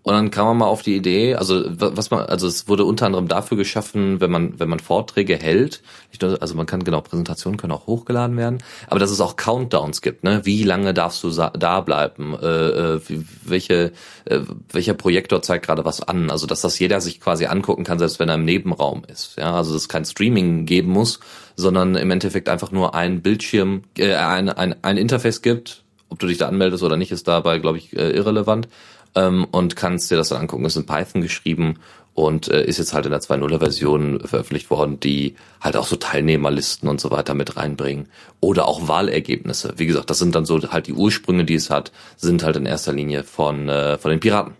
Und 0.02 0.14
dann 0.14 0.30
kam 0.30 0.46
man 0.46 0.58
mal 0.58 0.66
auf 0.66 0.80
die 0.80 0.96
Idee, 0.96 1.34
also 1.34 1.62
was 1.68 2.10
man, 2.10 2.20
also 2.24 2.46
es 2.46 2.68
wurde 2.68 2.86
unter 2.86 3.04
anderem 3.04 3.28
dafür 3.28 3.58
geschaffen, 3.58 4.18
wenn 4.20 4.30
man, 4.30 4.58
wenn 4.58 4.70
man 4.70 4.80
Vorträge 4.80 5.36
hält, 5.36 5.82
also 6.22 6.54
man 6.54 6.64
kann 6.64 6.84
genau 6.84 7.02
Präsentationen 7.02 7.58
können 7.58 7.72
auch 7.72 7.86
hochgeladen 7.86 8.36
werden, 8.38 8.62
aber 8.88 8.98
dass 8.98 9.10
es 9.10 9.20
auch 9.20 9.36
Countdowns 9.36 10.00
gibt, 10.00 10.24
ne? 10.24 10.40
Wie 10.44 10.62
lange 10.62 10.94
darfst 10.94 11.22
du 11.22 11.30
da 11.30 11.80
bleiben? 11.82 12.34
Äh, 12.40 12.46
äh, 12.46 13.00
welche, 13.44 13.92
äh, 14.24 14.40
welcher 14.72 14.94
Projektor 14.94 15.42
zeigt 15.42 15.66
gerade 15.66 15.84
was 15.84 16.00
an? 16.00 16.30
Also 16.30 16.46
dass 16.46 16.62
das 16.62 16.78
jeder 16.78 17.02
sich 17.02 17.20
quasi 17.20 17.44
angucken 17.44 17.84
kann, 17.84 17.98
selbst 17.98 18.18
wenn 18.20 18.30
er 18.30 18.36
im 18.36 18.46
Nebenraum 18.46 19.02
ist. 19.06 19.36
Ja, 19.36 19.54
also 19.54 19.74
dass 19.74 19.82
es 19.82 19.88
kein 19.90 20.06
Streaming 20.06 20.64
geben 20.64 20.92
muss, 20.92 21.20
sondern 21.56 21.94
im 21.94 22.10
Endeffekt 22.10 22.48
einfach 22.48 22.72
nur 22.72 22.94
ein 22.94 23.20
Bildschirm, 23.20 23.82
äh, 23.98 24.14
ein, 24.14 24.48
ein, 24.48 24.82
ein 24.82 24.96
Interface 24.96 25.42
gibt. 25.42 25.84
Ob 26.08 26.18
du 26.18 26.26
dich 26.26 26.38
da 26.38 26.48
anmeldest 26.48 26.82
oder 26.82 26.96
nicht, 26.96 27.12
ist 27.12 27.28
dabei, 27.28 27.58
glaube 27.58 27.78
ich, 27.78 27.94
äh, 27.96 28.10
irrelevant 28.10 28.66
ähm, 29.14 29.46
und 29.50 29.76
kannst 29.76 30.10
dir 30.10 30.16
das 30.16 30.28
dann 30.28 30.40
angucken. 30.40 30.64
Ist 30.64 30.76
in 30.76 30.86
Python 30.86 31.22
geschrieben 31.22 31.78
und 32.14 32.48
äh, 32.48 32.64
ist 32.64 32.78
jetzt 32.78 32.92
halt 32.92 33.06
in 33.06 33.12
der 33.12 33.20
2.0er 33.20 33.58
Version 33.58 34.20
veröffentlicht 34.20 34.70
worden, 34.70 35.00
die 35.00 35.36
halt 35.60 35.76
auch 35.76 35.86
so 35.86 35.96
Teilnehmerlisten 35.96 36.88
und 36.88 37.00
so 37.00 37.10
weiter 37.10 37.34
mit 37.34 37.56
reinbringen 37.56 38.08
oder 38.40 38.66
auch 38.66 38.88
Wahlergebnisse. 38.88 39.74
Wie 39.76 39.86
gesagt, 39.86 40.10
das 40.10 40.18
sind 40.18 40.34
dann 40.34 40.44
so 40.44 40.60
halt 40.70 40.86
die 40.86 40.92
Ursprünge, 40.92 41.44
die 41.44 41.54
es 41.54 41.70
hat, 41.70 41.92
sind 42.16 42.42
halt 42.42 42.56
in 42.56 42.66
erster 42.66 42.92
Linie 42.92 43.24
von 43.24 43.68
äh, 43.68 43.98
von 43.98 44.10
den 44.10 44.20
Piraten. 44.20 44.54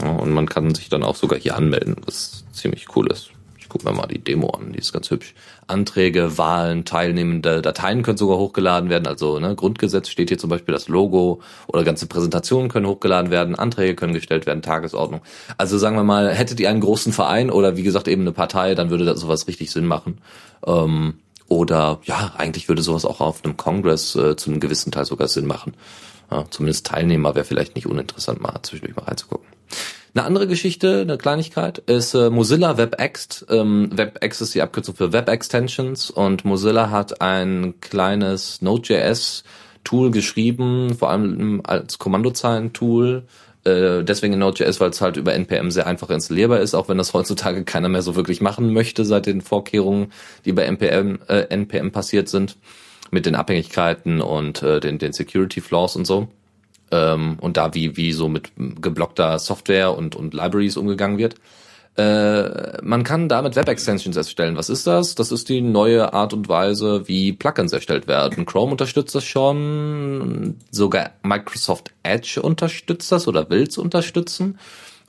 Ja, 0.00 0.10
und 0.10 0.32
man 0.32 0.48
kann 0.48 0.74
sich 0.74 0.88
dann 0.88 1.02
auch 1.02 1.16
sogar 1.16 1.38
hier 1.38 1.56
anmelden, 1.56 1.96
was 2.06 2.44
ziemlich 2.52 2.96
cool 2.96 3.10
ist 3.10 3.32
gucken 3.72 3.88
wir 3.88 3.94
mal 3.94 4.06
die 4.06 4.22
Demo 4.22 4.50
an, 4.50 4.74
die 4.74 4.80
ist 4.80 4.92
ganz 4.92 5.10
hübsch. 5.10 5.32
Anträge, 5.66 6.36
Wahlen, 6.36 6.84
teilnehmende 6.84 7.62
Dateien 7.62 8.02
können 8.02 8.18
sogar 8.18 8.36
hochgeladen 8.36 8.90
werden. 8.90 9.06
Also 9.06 9.38
ne, 9.38 9.54
Grundgesetz 9.56 10.10
steht 10.10 10.28
hier 10.28 10.36
zum 10.36 10.50
Beispiel 10.50 10.74
das 10.74 10.88
Logo 10.88 11.40
oder 11.68 11.82
ganze 11.82 12.06
Präsentationen 12.06 12.68
können 12.68 12.86
hochgeladen 12.86 13.30
werden, 13.30 13.54
Anträge 13.54 13.94
können 13.94 14.12
gestellt 14.12 14.44
werden, 14.44 14.60
Tagesordnung. 14.60 15.22
Also 15.56 15.78
sagen 15.78 15.96
wir 15.96 16.04
mal, 16.04 16.34
hättet 16.34 16.60
ihr 16.60 16.68
einen 16.68 16.82
großen 16.82 17.14
Verein 17.14 17.50
oder 17.50 17.78
wie 17.78 17.82
gesagt 17.82 18.08
eben 18.08 18.20
eine 18.20 18.32
Partei, 18.32 18.74
dann 18.74 18.90
würde 18.90 19.06
das 19.06 19.20
sowas 19.20 19.48
richtig 19.48 19.70
Sinn 19.70 19.86
machen. 19.86 20.18
Ähm, 20.66 21.14
oder 21.48 22.00
ja, 22.04 22.34
eigentlich 22.36 22.68
würde 22.68 22.82
sowas 22.82 23.06
auch 23.06 23.22
auf 23.22 23.42
einem 23.42 23.56
Kongress 23.56 24.14
äh, 24.16 24.36
zu 24.36 24.50
einem 24.50 24.60
gewissen 24.60 24.92
Teil 24.92 25.06
sogar 25.06 25.28
Sinn 25.28 25.46
machen. 25.46 25.72
Ja, 26.30 26.44
zumindest 26.50 26.86
Teilnehmer 26.86 27.34
wäre 27.34 27.46
vielleicht 27.46 27.74
nicht 27.74 27.86
uninteressant, 27.86 28.42
mal 28.42 28.60
zwischendurch 28.62 28.96
mal 28.96 29.04
reinzugucken. 29.04 29.46
Eine 30.14 30.26
andere 30.26 30.46
Geschichte, 30.46 31.00
eine 31.00 31.16
Kleinigkeit, 31.16 31.78
ist 31.78 32.12
äh, 32.12 32.28
Mozilla 32.28 32.76
WebExt. 32.76 33.46
Ähm, 33.48 33.88
WebExt 33.92 34.42
ist 34.42 34.54
die 34.54 34.60
Abkürzung 34.60 34.94
für 34.94 35.14
Web 35.14 35.26
Extensions 35.30 36.10
und 36.10 36.44
Mozilla 36.44 36.90
hat 36.90 37.22
ein 37.22 37.80
kleines 37.80 38.60
Node.js-Tool 38.60 40.10
geschrieben, 40.10 40.94
vor 40.98 41.08
allem 41.08 41.62
als 41.64 41.98
Kommandozeilen-Tool. 41.98 43.22
Äh, 43.64 44.04
deswegen 44.04 44.34
in 44.34 44.40
Node.js, 44.40 44.80
weil 44.80 44.90
es 44.90 45.00
halt 45.00 45.16
über 45.16 45.32
NPM 45.32 45.70
sehr 45.70 45.86
einfach 45.86 46.10
installierbar 46.10 46.60
ist, 46.60 46.74
auch 46.74 46.90
wenn 46.90 46.98
das 46.98 47.14
heutzutage 47.14 47.64
keiner 47.64 47.88
mehr 47.88 48.02
so 48.02 48.14
wirklich 48.14 48.42
machen 48.42 48.70
möchte 48.74 49.06
seit 49.06 49.24
den 49.24 49.40
Vorkehrungen, 49.40 50.12
die 50.44 50.52
bei 50.52 50.64
NPM, 50.64 51.20
äh, 51.28 51.46
NPM 51.48 51.90
passiert 51.90 52.28
sind, 52.28 52.58
mit 53.10 53.24
den 53.24 53.34
Abhängigkeiten 53.34 54.20
und 54.20 54.62
äh, 54.62 54.78
den, 54.78 54.98
den 54.98 55.14
Security 55.14 55.62
Flaws 55.62 55.96
und 55.96 56.06
so 56.06 56.28
ähm, 56.92 57.38
und 57.40 57.56
da 57.56 57.74
wie, 57.74 57.96
wie 57.96 58.12
so 58.12 58.28
mit 58.28 58.52
geblockter 58.56 59.38
Software 59.38 59.96
und, 59.96 60.14
und 60.14 60.34
Libraries 60.34 60.76
umgegangen 60.76 61.18
wird. 61.18 61.34
Äh, 61.96 62.80
man 62.82 63.04
kann 63.04 63.28
damit 63.28 63.54
Web-Extensions 63.54 64.16
erstellen. 64.16 64.56
Was 64.56 64.70
ist 64.70 64.86
das? 64.86 65.14
Das 65.14 65.30
ist 65.30 65.48
die 65.48 65.60
neue 65.60 66.14
Art 66.14 66.32
und 66.32 66.48
Weise, 66.48 67.06
wie 67.06 67.32
Plugins 67.32 67.72
erstellt 67.72 68.06
werden. 68.06 68.46
Chrome 68.46 68.72
unterstützt 68.72 69.14
das 69.14 69.24
schon, 69.24 70.56
sogar 70.70 71.10
Microsoft 71.22 71.92
Edge 72.02 72.40
unterstützt 72.40 73.12
das 73.12 73.28
oder 73.28 73.50
will 73.50 73.64
es 73.64 73.76
unterstützen. 73.76 74.58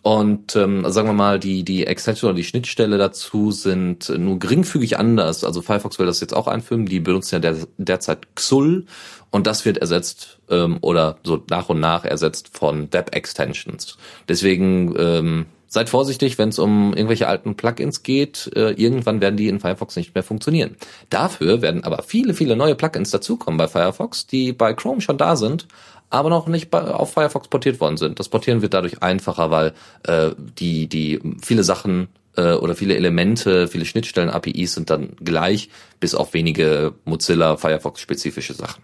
Und 0.04 0.58
ähm, 0.58 0.84
sagen 0.92 1.08
wir 1.08 1.14
mal, 1.14 1.40
die, 1.40 1.64
die 1.64 1.88
Extension 1.88 2.30
oder 2.30 2.36
die 2.36 2.44
Schnittstelle 2.44 2.98
dazu 2.98 3.52
sind 3.52 4.10
nur 4.10 4.38
geringfügig 4.38 5.00
anders. 5.00 5.46
Also 5.46 5.62
Firefox 5.62 5.98
will 5.98 6.06
das 6.06 6.20
jetzt 6.20 6.36
auch 6.36 6.48
einführen. 6.48 6.86
Die 6.86 7.00
benutzen 7.00 7.36
ja 7.36 7.40
der, 7.40 7.56
derzeit 7.78 8.36
XUL 8.36 8.86
und 9.32 9.48
das 9.48 9.64
wird 9.64 9.78
ersetzt 9.78 10.40
ähm, 10.50 10.78
oder 10.82 11.20
so 11.24 11.42
nach 11.50 11.70
und 11.70 11.80
nach 11.80 12.04
ersetzt 12.04 12.50
von 12.56 12.92
Web-Extensions. 12.92 13.98
Deswegen 14.28 14.94
ähm, 14.98 15.46
seid 15.74 15.90
vorsichtig, 15.90 16.38
wenn 16.38 16.50
es 16.50 16.60
um 16.60 16.94
irgendwelche 16.94 17.28
alten 17.28 17.56
Plugins 17.56 18.04
geht. 18.04 18.52
Äh, 18.56 18.72
irgendwann 18.72 19.22
werden 19.22 19.38
die 19.38 19.48
in 19.48 19.62
Firefox 19.62 19.96
nicht 19.96 20.14
mehr 20.14 20.24
funktionieren. 20.24 20.76
Dafür 21.10 21.62
werden 21.62 21.84
aber 21.84 22.04
viele, 22.04 22.34
viele 22.34 22.56
neue 22.56 22.76
Plugins 22.76 23.10
dazukommen 23.10 23.58
bei 23.58 23.68
Firefox, 23.68 24.28
die 24.28 24.54
bei 24.54 24.74
Chrome 24.74 25.02
schon 25.02 25.18
da 25.18 25.36
sind, 25.36 25.68
aber 26.14 26.30
noch 26.30 26.48
nicht 26.48 26.74
auf 26.74 27.14
Firefox 27.14 27.48
portiert 27.48 27.80
worden 27.82 27.98
sind. 27.98 28.20
Das 28.20 28.30
Portieren 28.30 28.62
wird 28.62 28.74
dadurch 28.74 29.02
einfacher, 29.02 29.50
weil 29.50 29.74
äh, 30.04 30.32
die, 30.38 30.88
die 30.88 31.20
viele 31.42 31.64
Sachen 31.64 32.08
äh, 32.38 32.54
oder 32.54 32.76
viele 32.76 32.96
Elemente, 32.96 33.68
viele 33.68 33.86
Schnittstellen, 33.86 34.30
APIs 34.30 34.76
sind 34.76 34.90
dann 34.90 35.16
gleich, 35.24 35.70
bis 36.00 36.14
auf 36.14 36.34
wenige 36.34 36.94
Mozilla 37.06 37.58
Firefox-spezifische 37.58 38.54
Sachen. 38.54 38.84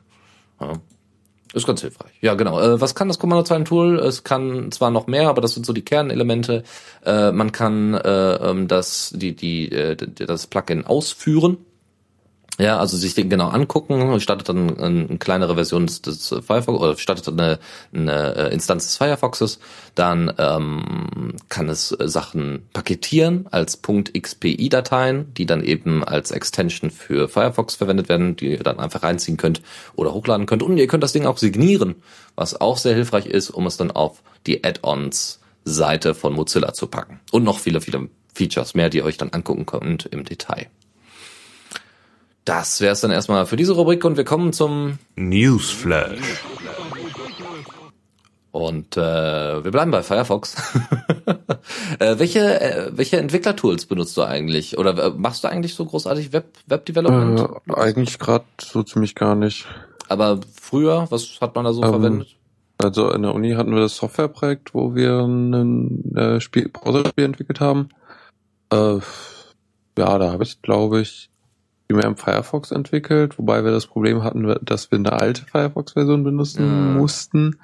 Ja. 0.60 0.74
Ist 1.54 1.65
ganz 1.65 1.82
hilfreich. 1.82 2.12
Ja, 2.22 2.36
genau. 2.36 2.60
Äh, 2.60 2.80
was 2.80 2.94
kann 2.94 3.08
das 3.08 3.18
Kommandozeilen-Tool? 3.18 4.00
Es 4.00 4.24
kann 4.24 4.72
zwar 4.72 4.92
noch 4.92 5.08
mehr, 5.08 5.30
aber 5.30 5.42
das 5.42 5.54
sind 5.54 5.65
so 5.65 5.74
die 5.74 5.84
Kernelemente. 5.84 6.63
Äh, 7.04 7.32
man 7.32 7.52
kann 7.52 7.96
äh, 7.96 8.36
ähm, 8.36 8.68
das, 8.68 9.13
die, 9.15 9.36
die, 9.36 9.72
äh, 9.72 9.96
das 9.96 10.48
Plugin 10.48 10.86
ausführen. 10.86 11.58
Ja, 12.60 12.78
also 12.78 12.98
sich 12.98 13.13
den 13.13 13.30
genau 13.30 13.48
angucken, 13.48 14.19
startet 14.19 14.50
dann 14.50 14.78
eine 14.78 15.17
kleinere 15.17 15.56
Version 15.56 15.88
des, 15.88 16.02
des 16.02 16.28
Firefox 16.28 16.78
oder 16.78 16.98
startet 16.98 17.26
eine, 17.30 17.58
eine 17.93 18.36
äh, 18.36 18.54
Instanz 18.54 18.86
des 18.86 18.98
Firefoxes, 18.98 19.60
dann 19.95 20.34
ähm, 20.38 21.36
kann 21.48 21.69
es 21.69 21.88
Sachen 21.88 22.67
paketieren 22.74 23.48
als 23.50 23.82
.xpi-Dateien, 23.82 25.34
die 25.36 25.45
dann 25.45 25.63
eben 25.63 26.04
als 26.04 26.32
Extension 26.32 26.91
für 26.91 27.30
Firefox 27.30 27.76
verwendet 27.76 28.10
werden, 28.10 28.36
die 28.36 28.52
ihr 28.52 28.63
dann 28.63 28.78
einfach 28.78 29.04
reinziehen 29.04 29.38
könnt 29.38 29.62
oder 29.95 30.13
hochladen 30.13 30.45
könnt. 30.45 30.62
Und 30.62 30.78
ihr 30.78 30.88
könnt 30.88 31.04
das 31.04 31.13
Ding 31.13 31.26
auch 31.26 31.38
signieren, 31.38 31.95
was 32.36 32.60
auch 32.60 32.78
sehr 32.78 32.93
hilfreich 32.93 33.26
ist, 33.26 33.52
um 33.52 33.67
es 33.67 33.78
dann 33.78 33.91
auf 33.91 34.22
die 34.45 34.65
Add-ons 34.65 35.39
Seite 35.63 36.13
von 36.13 36.34
Mozilla 36.34 36.74
zu 36.74 36.88
packen. 36.88 37.22
Und 37.32 37.45
noch 37.45 37.60
viele, 37.60 37.80
viele 37.80 38.10
Features 38.34 38.74
mehr, 38.74 38.89
die 38.89 38.98
ihr 38.98 39.06
euch 39.06 39.17
dann 39.17 39.30
angucken 39.30 39.65
könnt 39.65 40.08
im 40.08 40.26
Detail. 40.26 40.67
Das 42.50 42.82
wäre 42.82 42.94
es 42.94 43.02
dann 43.02 43.12
erstmal 43.12 43.46
für 43.46 43.58
diese 43.58 43.74
Rubrik 43.74 44.04
und 44.04 44.18
wir 44.18 44.24
kommen 44.24 44.54
zum 44.54 44.98
Newsflash. 45.16 46.44
Und 48.50 48.98
äh, 48.98 49.64
wir 49.64 49.70
bleiben 49.70 49.92
bei 49.92 50.02
Firefox. 50.02 50.56
äh, 52.00 52.18
welche 52.18 52.60
äh, 52.60 52.90
welche 52.92 53.18
Entwicklertools 53.18 53.86
benutzt 53.86 54.18
du 54.18 54.24
eigentlich? 54.24 54.80
Oder 54.80 54.98
äh, 54.98 55.10
machst 55.12 55.44
du 55.44 55.48
eigentlich 55.48 55.76
so 55.76 55.86
großartig 55.86 56.34
Web 56.34 56.58
Web 56.66 56.88
Development? 56.88 57.40
Äh, 57.68 57.74
eigentlich 57.76 58.18
gerade 58.18 58.46
so 58.60 58.82
ziemlich 58.82 59.14
gar 59.14 59.36
nicht. 59.36 59.68
Aber 60.08 60.40
früher, 60.60 61.06
was 61.12 61.40
hat 61.42 61.54
man 61.54 61.66
da 61.66 61.74
so 61.74 61.84
ähm, 61.84 61.90
verwendet? 61.90 62.36
Also 62.80 63.12
in 63.12 63.22
der 63.22 63.36
Uni 63.36 63.52
hatten 63.52 63.76
wir 63.76 63.82
das 63.82 63.96
Softwareprojekt, 63.96 64.74
wo 64.74 64.96
wir 64.96 65.20
ein 65.20 66.16
äh, 66.16 66.42
Spiel, 66.42 66.68
Browserspiel 66.70 67.26
entwickelt 67.26 67.60
haben. 67.60 67.90
Äh, 68.74 68.98
ja, 70.00 70.18
da 70.18 70.32
habe 70.32 70.44
ich, 70.44 70.64
glaube 70.64 71.02
ich, 71.02 71.30
primär 71.89 72.06
im 72.06 72.15
Firefox 72.15 72.71
entwickelt, 72.71 73.39
wobei 73.39 73.63
wir 73.63 73.71
das 73.71 73.88
Problem 73.88 74.23
hatten, 74.23 74.56
dass 74.62 74.91
wir 74.91 74.99
eine 74.99 75.13
alte 75.13 75.43
Firefox-Version 75.45 76.23
benutzen 76.23 76.91
mhm. 76.91 76.97
mussten. 76.97 77.60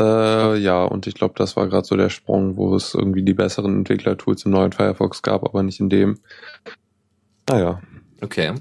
Äh, 0.00 0.58
ja, 0.58 0.84
und 0.84 1.06
ich 1.06 1.14
glaube, 1.14 1.34
das 1.36 1.56
war 1.56 1.68
gerade 1.68 1.86
so 1.86 1.96
der 1.96 2.10
Sprung, 2.10 2.56
wo 2.56 2.74
es 2.74 2.94
irgendwie 2.94 3.22
die 3.22 3.34
besseren 3.34 3.78
Entwicklertools 3.78 4.44
im 4.44 4.52
neuen 4.52 4.72
Firefox 4.72 5.22
gab, 5.22 5.44
aber 5.44 5.62
nicht 5.62 5.78
in 5.78 5.88
dem. 5.88 6.18
Naja. 7.48 7.80
Okay. 8.20 8.54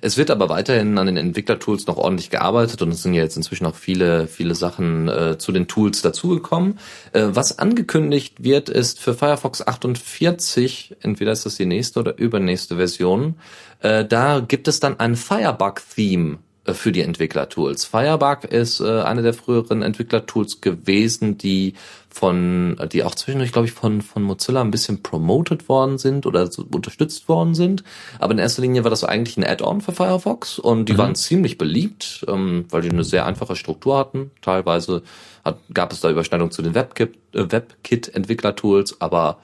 Es 0.00 0.16
wird 0.16 0.30
aber 0.32 0.48
weiterhin 0.48 0.98
an 0.98 1.06
den 1.06 1.16
Entwicklertools 1.16 1.86
noch 1.86 1.98
ordentlich 1.98 2.30
gearbeitet 2.30 2.82
und 2.82 2.90
es 2.90 3.02
sind 3.02 3.14
ja 3.14 3.22
jetzt 3.22 3.36
inzwischen 3.36 3.64
auch 3.66 3.76
viele, 3.76 4.26
viele 4.26 4.56
Sachen 4.56 5.08
äh, 5.08 5.38
zu 5.38 5.52
den 5.52 5.68
Tools 5.68 6.02
dazugekommen. 6.02 6.80
Äh, 7.12 7.28
was 7.28 7.60
angekündigt 7.60 8.42
wird, 8.42 8.68
ist 8.68 8.98
für 8.98 9.14
Firefox 9.14 9.64
48, 9.64 10.96
entweder 11.00 11.30
ist 11.30 11.46
das 11.46 11.54
die 11.54 11.66
nächste 11.66 12.00
oder 12.00 12.18
übernächste 12.18 12.76
Version, 12.76 13.36
äh, 13.80 14.04
da 14.04 14.40
gibt 14.40 14.66
es 14.66 14.80
dann 14.80 14.98
ein 14.98 15.14
Firebug-Theme 15.14 16.38
äh, 16.64 16.74
für 16.74 16.90
die 16.90 17.02
Entwicklertools. 17.02 17.84
Firebug 17.84 18.44
ist 18.44 18.80
äh, 18.80 19.02
eine 19.02 19.22
der 19.22 19.34
früheren 19.34 19.82
Entwicklertools 19.82 20.60
gewesen, 20.60 21.38
die 21.38 21.74
von, 22.14 22.76
die 22.92 23.02
auch 23.02 23.16
zwischendurch, 23.16 23.50
glaube 23.50 23.66
ich, 23.66 23.72
von, 23.72 24.00
von 24.00 24.22
Mozilla 24.22 24.60
ein 24.60 24.70
bisschen 24.70 25.02
promoted 25.02 25.68
worden 25.68 25.98
sind 25.98 26.26
oder 26.26 26.46
so 26.46 26.64
unterstützt 26.72 27.28
worden 27.28 27.56
sind. 27.56 27.82
Aber 28.20 28.32
in 28.32 28.38
erster 28.38 28.62
Linie 28.62 28.84
war 28.84 28.90
das 28.90 29.02
eigentlich 29.02 29.36
ein 29.36 29.42
Add-on 29.42 29.80
für 29.80 29.90
Firefox 29.90 30.60
und 30.60 30.88
die 30.88 30.92
mhm. 30.92 30.98
waren 30.98 31.16
ziemlich 31.16 31.58
beliebt, 31.58 32.24
ähm, 32.28 32.66
weil 32.70 32.82
die 32.82 32.90
eine 32.90 33.02
sehr 33.02 33.26
einfache 33.26 33.56
Struktur 33.56 33.98
hatten. 33.98 34.30
Teilweise 34.42 35.02
hat, 35.44 35.58
gab 35.74 35.92
es 35.92 36.00
da 36.00 36.08
Überschneidungen 36.08 36.52
zu 36.52 36.62
den 36.62 36.76
WebKit-Entwicklertools, 36.76 38.92
äh, 38.92 38.96
aber 39.00 39.38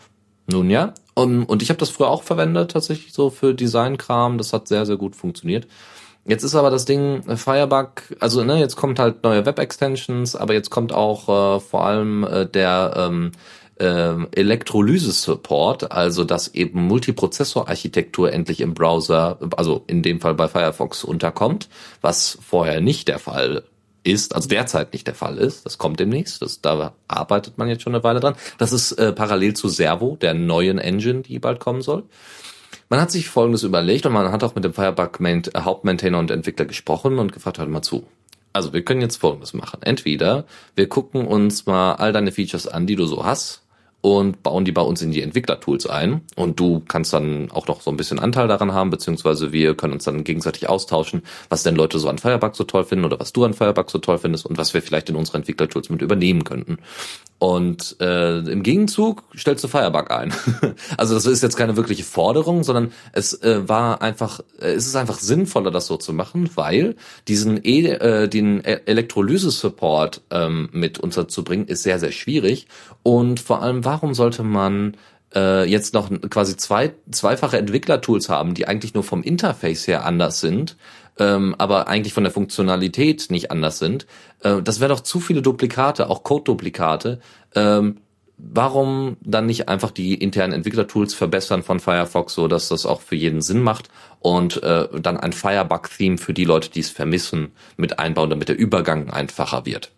nun 0.47 0.71
ja. 0.71 0.95
Um, 1.15 1.47
und 1.47 1.63
ich 1.63 1.71
habe 1.71 1.81
das 1.81 1.91
früher 1.91 2.09
auch 2.09 2.23
verwendet, 2.23 2.71
tatsächlich 2.71 3.13
so 3.13 3.31
für 3.31 3.53
Design-Kram. 3.53 4.39
Das 4.39 4.53
hat 4.53 4.69
sehr, 4.69 4.87
sehr 4.87 4.97
gut 4.97 5.17
funktioniert. 5.17 5.67
Jetzt 6.31 6.45
ist 6.45 6.55
aber 6.55 6.71
das 6.71 6.85
Ding 6.85 7.27
äh, 7.27 7.37
Firebug, 7.37 8.03
also 8.21 8.45
ne, 8.45 8.61
jetzt 8.61 8.77
kommt 8.77 9.01
halt 9.01 9.25
neue 9.25 9.45
Web-Extensions, 9.45 10.37
aber 10.37 10.55
jetzt 10.55 10.71
kommt 10.71 10.93
auch 10.93 11.57
äh, 11.57 11.59
vor 11.59 11.85
allem 11.85 12.23
äh, 12.23 12.47
der 12.47 12.93
ähm, 12.97 13.33
äh, 13.81 14.14
Elektrolyse-Support, 14.37 15.90
also 15.90 16.23
dass 16.23 16.55
eben 16.55 16.87
Multiprozessor-Architektur 16.87 18.33
endlich 18.33 18.61
im 18.61 18.75
Browser, 18.75 19.40
also 19.57 19.83
in 19.88 20.05
dem 20.05 20.21
Fall 20.21 20.35
bei 20.35 20.47
Firefox 20.47 21.03
unterkommt, 21.03 21.69
was 22.01 22.38
vorher 22.40 22.81
nicht 22.81 23.09
der 23.09 23.19
Fall 23.19 23.64
ist, 24.05 24.37
also 24.37 24.49
derzeit 24.49 24.93
nicht 24.93 25.09
der 25.09 25.16
Fall 25.16 25.37
ist. 25.37 25.66
Das 25.66 25.79
kommt 25.79 25.99
demnächst. 25.99 26.43
Das, 26.43 26.61
da 26.61 26.93
arbeitet 27.09 27.59
man 27.59 27.69
jetzt 27.69 27.83
schon 27.83 27.93
eine 27.93 28.05
Weile 28.05 28.21
dran. 28.21 28.37
Das 28.57 28.71
ist 28.71 28.93
äh, 28.93 29.12
parallel 29.12 29.55
zu 29.55 29.69
Servo, 29.69 30.16
der 30.21 30.35
neuen 30.35 30.79
Engine, 30.79 31.23
die 31.23 31.40
bald 31.40 31.59
kommen 31.59 31.83
soll. 31.83 32.05
Man 32.92 33.00
hat 33.00 33.12
sich 33.12 33.29
Folgendes 33.29 33.62
überlegt 33.62 34.05
und 34.05 34.12
man 34.12 34.33
hat 34.33 34.42
auch 34.42 34.57
mit 34.57 34.64
dem 34.64 34.74
Firebug 34.74 35.20
Hauptmaintainer 35.57 36.18
und 36.18 36.33
Entwickler 36.33 36.64
gesprochen 36.64 37.20
und 37.20 37.33
gefragt, 37.33 37.59
hört 37.59 37.68
mal 37.68 37.83
zu. 37.83 38.05
Also 38.53 38.72
wir 38.72 38.85
können 38.85 39.00
jetzt 39.00 39.18
Folgendes 39.18 39.55
machen. 39.55 39.81
Entweder 39.83 40.44
wir 40.74 40.88
gucken 40.88 41.24
uns 41.24 41.66
mal 41.66 41.92
all 41.94 42.12
deine 42.12 42.33
Features 42.33 42.66
an, 42.66 42.88
die 42.88 42.96
du 42.96 43.07
so 43.07 43.24
hast 43.24 43.62
und 44.00 44.42
bauen 44.42 44.64
die 44.64 44.72
bei 44.72 44.83
uns 44.83 45.03
in 45.03 45.12
die 45.12 45.22
Entwicklertools 45.22 45.87
ein. 45.87 46.22
Und 46.35 46.59
du 46.59 46.83
kannst 46.88 47.12
dann 47.12 47.53
auch 47.53 47.68
noch 47.68 47.81
so 47.81 47.92
ein 47.92 47.96
bisschen 47.96 48.18
Anteil 48.18 48.48
daran 48.48 48.72
haben, 48.72 48.90
beziehungsweise 48.90 49.53
wir 49.53 49.76
können 49.76 49.92
uns 49.92 50.05
dann 50.05 50.24
gegenseitig 50.24 50.68
austauschen, 50.68 51.22
was 51.48 51.62
denn 51.62 51.76
Leute 51.76 52.00
so 52.00 52.09
an 52.09 52.18
Firebug 52.18 52.57
so 52.57 52.64
toll 52.64 52.83
finden 52.83 53.05
oder 53.05 53.20
was 53.20 53.33
du 53.33 53.44
an 53.44 53.55
Firebug 53.55 53.88
so 53.88 53.98
toll 53.98 54.18
findest 54.18 54.46
und 54.46 54.59
was 54.59 54.74
wir 54.74 54.83
vielleicht 54.83 55.11
in 55.11 55.16
unsere 55.16 55.38
Entwicklertools 55.38 55.90
mit 55.90 56.03
übernehmen 56.03 56.42
könnten. 56.42 56.79
Und 57.40 57.96
äh, 58.00 58.40
im 58.40 58.62
Gegenzug 58.62 59.24
stellst 59.35 59.64
du 59.64 59.68
Firebug 59.68 60.11
ein. 60.11 60.31
also 60.98 61.14
das 61.14 61.24
ist 61.24 61.42
jetzt 61.42 61.57
keine 61.57 61.74
wirkliche 61.74 62.05
Forderung, 62.05 62.64
sondern 62.64 62.92
es 63.12 63.33
äh, 63.42 63.66
war 63.66 64.03
einfach, 64.03 64.40
äh, 64.61 64.72
es 64.72 64.87
ist 64.87 64.94
einfach 64.94 65.18
sinnvoller, 65.18 65.70
das 65.70 65.87
so 65.87 65.96
zu 65.96 66.12
machen, 66.12 66.50
weil 66.55 66.96
diesen 67.29 67.59
e 67.64 67.87
äh, 67.87 68.29
den 68.29 68.61
e-, 68.61 68.83
Elektrolyse-Support 68.85 70.20
ähm, 70.31 70.68
mit 70.72 70.98
unterzubringen, 70.98 71.66
ist 71.66 71.83
sehr, 71.83 71.98
sehr 71.98 72.12
schwierig. 72.12 72.66
Und 73.03 73.40
vor 73.40 73.62
allem, 73.62 73.87
warum 73.87 74.12
sollte 74.12 74.42
man 74.42 74.98
äh, 75.35 75.64
jetzt 75.64 75.94
noch 75.94 76.11
quasi 76.29 76.59
zwei, 76.59 76.92
zweifache 77.11 77.57
Entwicklertools 77.57 78.29
haben, 78.29 78.53
die 78.53 78.68
eigentlich 78.68 78.92
nur 78.92 79.03
vom 79.03 79.22
Interface 79.22 79.87
her 79.87 80.05
anders 80.05 80.40
sind, 80.40 80.76
ähm, 81.21 81.55
aber 81.59 81.87
eigentlich 81.87 82.15
von 82.15 82.25
der 82.25 82.33
Funktionalität 82.33 83.27
nicht 83.31 83.51
anders 83.51 83.79
sind. 83.79 84.07
Äh, 84.41 84.63
das 84.63 84.81
wäre 84.81 84.89
doch 84.89 85.01
zu 85.01 85.21
viele 85.21 85.43
Duplikate, 85.43 86.09
auch 86.09 86.25
Code-Duplikate. 86.25 87.21
Ähm, 87.55 87.99
warum 88.39 89.19
dann 89.21 89.45
nicht 89.45 89.69
einfach 89.69 89.91
die 89.91 90.15
internen 90.15 90.55
Entwicklertools 90.55 91.13
verbessern 91.13 91.63
von 91.63 91.79
Firefox, 91.79 92.33
so 92.33 92.49
dass 92.49 92.69
das 92.69 92.87
auch 92.87 93.03
für 93.03 93.17
jeden 93.17 93.43
Sinn 93.43 93.61
macht 93.61 93.91
und 94.19 94.63
äh, 94.63 94.89
dann 94.99 95.19
ein 95.19 95.35
Firebug-Theme 95.35 96.17
für 96.17 96.33
die 96.33 96.47
Leute, 96.47 96.71
die 96.71 96.81
es 96.81 96.89
vermissen, 96.89 97.53
mit 97.77 97.99
einbauen, 97.99 98.31
damit 98.31 98.49
der 98.49 98.59
Übergang 98.59 99.11
einfacher 99.11 99.67
wird. 99.67 99.93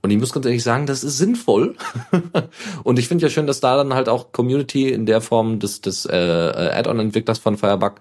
Und 0.00 0.10
ich 0.10 0.18
muss 0.18 0.32
ganz 0.32 0.46
ehrlich 0.46 0.62
sagen, 0.62 0.86
das 0.86 1.02
ist 1.02 1.18
sinnvoll. 1.18 1.74
und 2.84 3.00
ich 3.00 3.08
finde 3.08 3.22
ja 3.22 3.30
schön, 3.30 3.48
dass 3.48 3.60
da 3.60 3.76
dann 3.76 3.94
halt 3.94 4.08
auch 4.08 4.30
Community 4.30 4.90
in 4.90 5.06
der 5.06 5.20
Form 5.20 5.58
des, 5.58 5.80
des 5.80 6.06
äh, 6.06 6.12
Add-on-Entwicklers 6.12 7.40
von 7.40 7.56
Firebug 7.56 8.00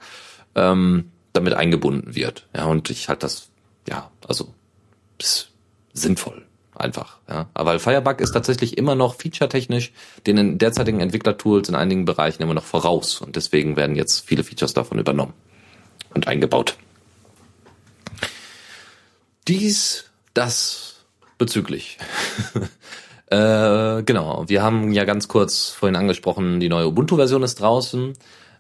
ähm, 0.56 1.11
damit 1.34 1.54
eingebunden 1.54 2.16
wird. 2.16 2.48
Ja, 2.56 2.66
und 2.66 2.90
ich 2.90 3.10
halt 3.10 3.24
das, 3.24 3.50
ja, 3.88 4.12
also 4.28 4.54
ist 5.18 5.52
sinnvoll 5.94 6.46
einfach. 6.76 7.18
Ja. 7.30 7.48
Aber 7.54 7.80
Firebug 7.80 8.20
ist 8.20 8.32
tatsächlich 8.32 8.78
immer 8.78 8.96
noch 8.96 9.16
featuretechnisch 9.16 9.92
den 10.26 10.58
derzeitigen 10.58 11.00
Entwicklertools 11.00 11.70
in 11.70 11.76
einigen 11.76 12.06
Bereichen 12.06 12.42
immer 12.42 12.54
noch 12.54 12.64
voraus. 12.64 13.22
Und 13.22 13.36
deswegen 13.36 13.76
werden 13.76 13.96
jetzt 13.96 14.26
viele 14.26 14.44
Features 14.44 14.74
davon 14.74 15.00
übernommen 15.00 15.34
und 16.14 16.28
eingebaut. 16.28 16.78
Dies, 19.48 20.06
das 20.34 21.04
bezüglich. 21.38 21.98
äh, 23.28 24.04
genau, 24.04 24.46
wir 24.48 24.62
haben 24.62 24.92
ja 24.92 25.06
ganz 25.06 25.28
kurz 25.28 25.70
vorhin 25.70 25.96
angesprochen, 25.96 26.60
die 26.60 26.70
neue 26.70 26.88
Ubuntu-Version 26.88 27.44
ist 27.44 27.60
draußen. 27.60 28.14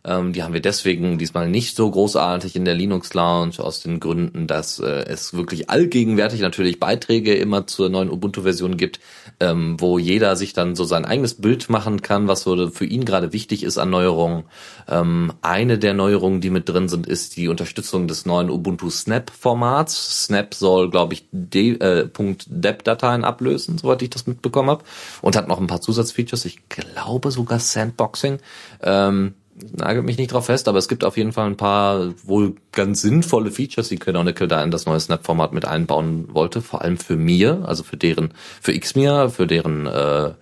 Ähm, 0.03 0.33
die 0.33 0.43
haben 0.43 0.53
wir 0.53 0.61
deswegen 0.61 1.17
diesmal 1.17 1.49
nicht 1.49 1.75
so 1.75 1.89
großartig 1.89 2.55
in 2.55 2.65
der 2.65 2.73
Linux 2.73 3.13
Lounge 3.13 3.59
aus 3.59 3.81
den 3.81 3.99
Gründen, 3.99 4.47
dass 4.47 4.79
äh, 4.79 5.05
es 5.05 5.33
wirklich 5.33 5.69
allgegenwärtig 5.69 6.41
natürlich 6.41 6.79
Beiträge 6.79 7.35
immer 7.35 7.67
zur 7.67 7.89
neuen 7.89 8.09
Ubuntu-Version 8.09 8.77
gibt, 8.77 8.99
ähm, 9.39 9.79
wo 9.79 9.99
jeder 9.99 10.35
sich 10.35 10.53
dann 10.53 10.75
so 10.75 10.83
sein 10.83 11.05
eigenes 11.05 11.35
Bild 11.35 11.69
machen 11.69 12.01
kann, 12.01 12.27
was 12.27 12.41
so 12.41 12.69
für 12.69 12.85
ihn 12.85 13.05
gerade 13.05 13.33
wichtig 13.33 13.63
ist 13.63 13.77
an 13.77 13.89
Neuerungen. 13.89 14.43
Ähm, 14.87 15.33
eine 15.41 15.77
der 15.77 15.93
Neuerungen, 15.93 16.41
die 16.41 16.49
mit 16.49 16.67
drin 16.67 16.89
sind, 16.89 17.05
ist 17.05 17.37
die 17.37 17.47
Unterstützung 17.47 18.07
des 18.07 18.25
neuen 18.25 18.49
Ubuntu 18.49 18.89
Snap-Formats. 18.89 20.25
Snap 20.25 20.53
soll, 20.53 20.89
glaube 20.89 21.13
ich, 21.13 21.27
de, 21.31 21.77
äh, 21.79 22.09
.deb-Dateien 22.47 23.23
ablösen, 23.23 23.77
soweit 23.77 24.01
ich 24.01 24.09
das 24.09 24.27
mitbekommen 24.27 24.69
habe, 24.69 24.83
und 25.21 25.35
hat 25.35 25.47
noch 25.47 25.59
ein 25.59 25.67
paar 25.67 25.81
Zusatzfeatures. 25.81 26.45
Ich 26.45 26.67
glaube 26.69 27.31
sogar 27.31 27.59
Sandboxing. 27.59 28.39
Ähm, 28.81 29.35
nagelt 29.71 30.05
mich 30.05 30.17
nicht 30.17 30.33
drauf 30.33 30.45
fest, 30.45 30.67
aber 30.67 30.77
es 30.77 30.87
gibt 30.87 31.03
auf 31.03 31.17
jeden 31.17 31.31
Fall 31.31 31.47
ein 31.47 31.57
paar 31.57 32.13
wohl 32.23 32.55
ganz 32.71 33.01
sinnvolle 33.01 33.51
Features, 33.51 33.89
die 33.89 33.97
Canonical 33.97 34.47
da 34.47 34.63
in 34.63 34.71
das 34.71 34.85
neue 34.85 34.99
Snap-Format 34.99 35.53
mit 35.53 35.65
einbauen 35.65 36.33
wollte, 36.33 36.61
vor 36.61 36.81
allem 36.81 36.97
für 36.97 37.15
mir, 37.15 37.63
also 37.65 37.83
für 37.83 37.97
deren, 37.97 38.33
für 38.61 38.77
Xmir, 38.77 39.29
für 39.29 39.47
deren 39.47 39.87
äh, 39.87 40.33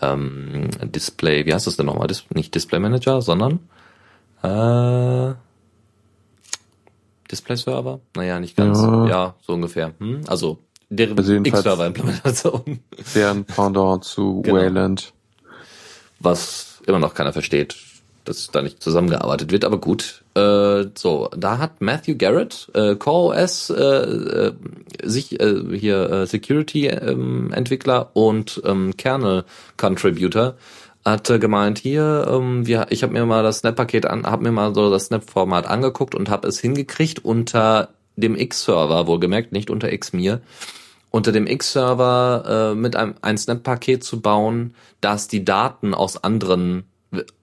ähm, 0.00 0.68
Display, 0.82 1.46
wie 1.46 1.54
heißt 1.54 1.66
das 1.66 1.76
denn 1.76 1.86
nochmal? 1.86 2.06
Dis 2.06 2.24
nicht 2.34 2.54
Display 2.54 2.80
Manager, 2.80 3.22
sondern 3.22 3.60
äh, 4.42 5.34
Display 7.30 7.56
Server? 7.56 8.00
Naja, 8.16 8.40
nicht 8.40 8.56
ganz. 8.56 8.80
Ja, 8.80 9.06
ja 9.06 9.34
so 9.42 9.52
ungefähr. 9.52 9.92
Hm? 9.98 10.22
Also 10.26 10.58
deren 10.88 11.16
also 11.16 11.34
X-Server-Implementation. 11.34 12.80
Deren 13.14 13.44
Pendant 13.44 14.04
zu 14.04 14.40
genau. 14.44 14.56
Wayland. 14.56 15.12
Was 16.18 16.82
immer 16.86 16.98
noch 16.98 17.14
keiner 17.14 17.32
versteht 17.32 17.76
dass 18.24 18.50
da 18.50 18.62
nicht 18.62 18.82
zusammengearbeitet 18.82 19.52
wird, 19.52 19.64
aber 19.64 19.78
gut. 19.78 20.22
Äh, 20.34 20.86
so, 20.94 21.28
da 21.36 21.58
hat 21.58 21.80
Matthew 21.80 22.16
Garrett, 22.16 22.70
äh, 22.74 22.94
CoreOS, 22.94 23.70
äh, 23.70 23.82
äh, 23.82 24.52
sich 25.02 25.40
äh, 25.40 25.76
hier 25.76 26.10
äh, 26.10 26.26
Security-Entwickler 26.26 28.00
ähm, 28.00 28.22
und 28.22 28.62
ähm, 28.64 28.96
Kernel-Contributor, 28.96 30.54
hat 31.04 31.30
äh, 31.30 31.38
gemeint, 31.38 31.78
hier, 31.78 32.26
ähm, 32.30 32.66
wir, 32.66 32.86
ich 32.90 33.02
habe 33.02 33.12
mir 33.12 33.24
mal 33.26 33.42
das 33.42 33.58
Snap-Paket 33.58 34.06
an, 34.06 34.24
habe 34.26 34.44
mir 34.44 34.52
mal 34.52 34.74
so 34.74 34.90
das 34.90 35.06
Snap-Format 35.06 35.66
angeguckt 35.66 36.14
und 36.14 36.28
habe 36.28 36.48
es 36.48 36.60
hingekriegt 36.60 37.24
unter 37.24 37.88
dem 38.16 38.36
X-Server, 38.36 39.06
wohlgemerkt, 39.06 39.52
nicht 39.52 39.70
unter 39.70 39.96
Xmir, 39.96 40.40
unter 41.10 41.32
dem 41.32 41.46
X-Server 41.46 42.72
äh, 42.72 42.74
mit 42.74 42.96
einem 42.96 43.14
ein 43.22 43.38
Snap-Paket 43.38 44.04
zu 44.04 44.20
bauen, 44.20 44.74
das 45.00 45.28
die 45.28 45.44
Daten 45.44 45.94
aus 45.94 46.22
anderen 46.22 46.84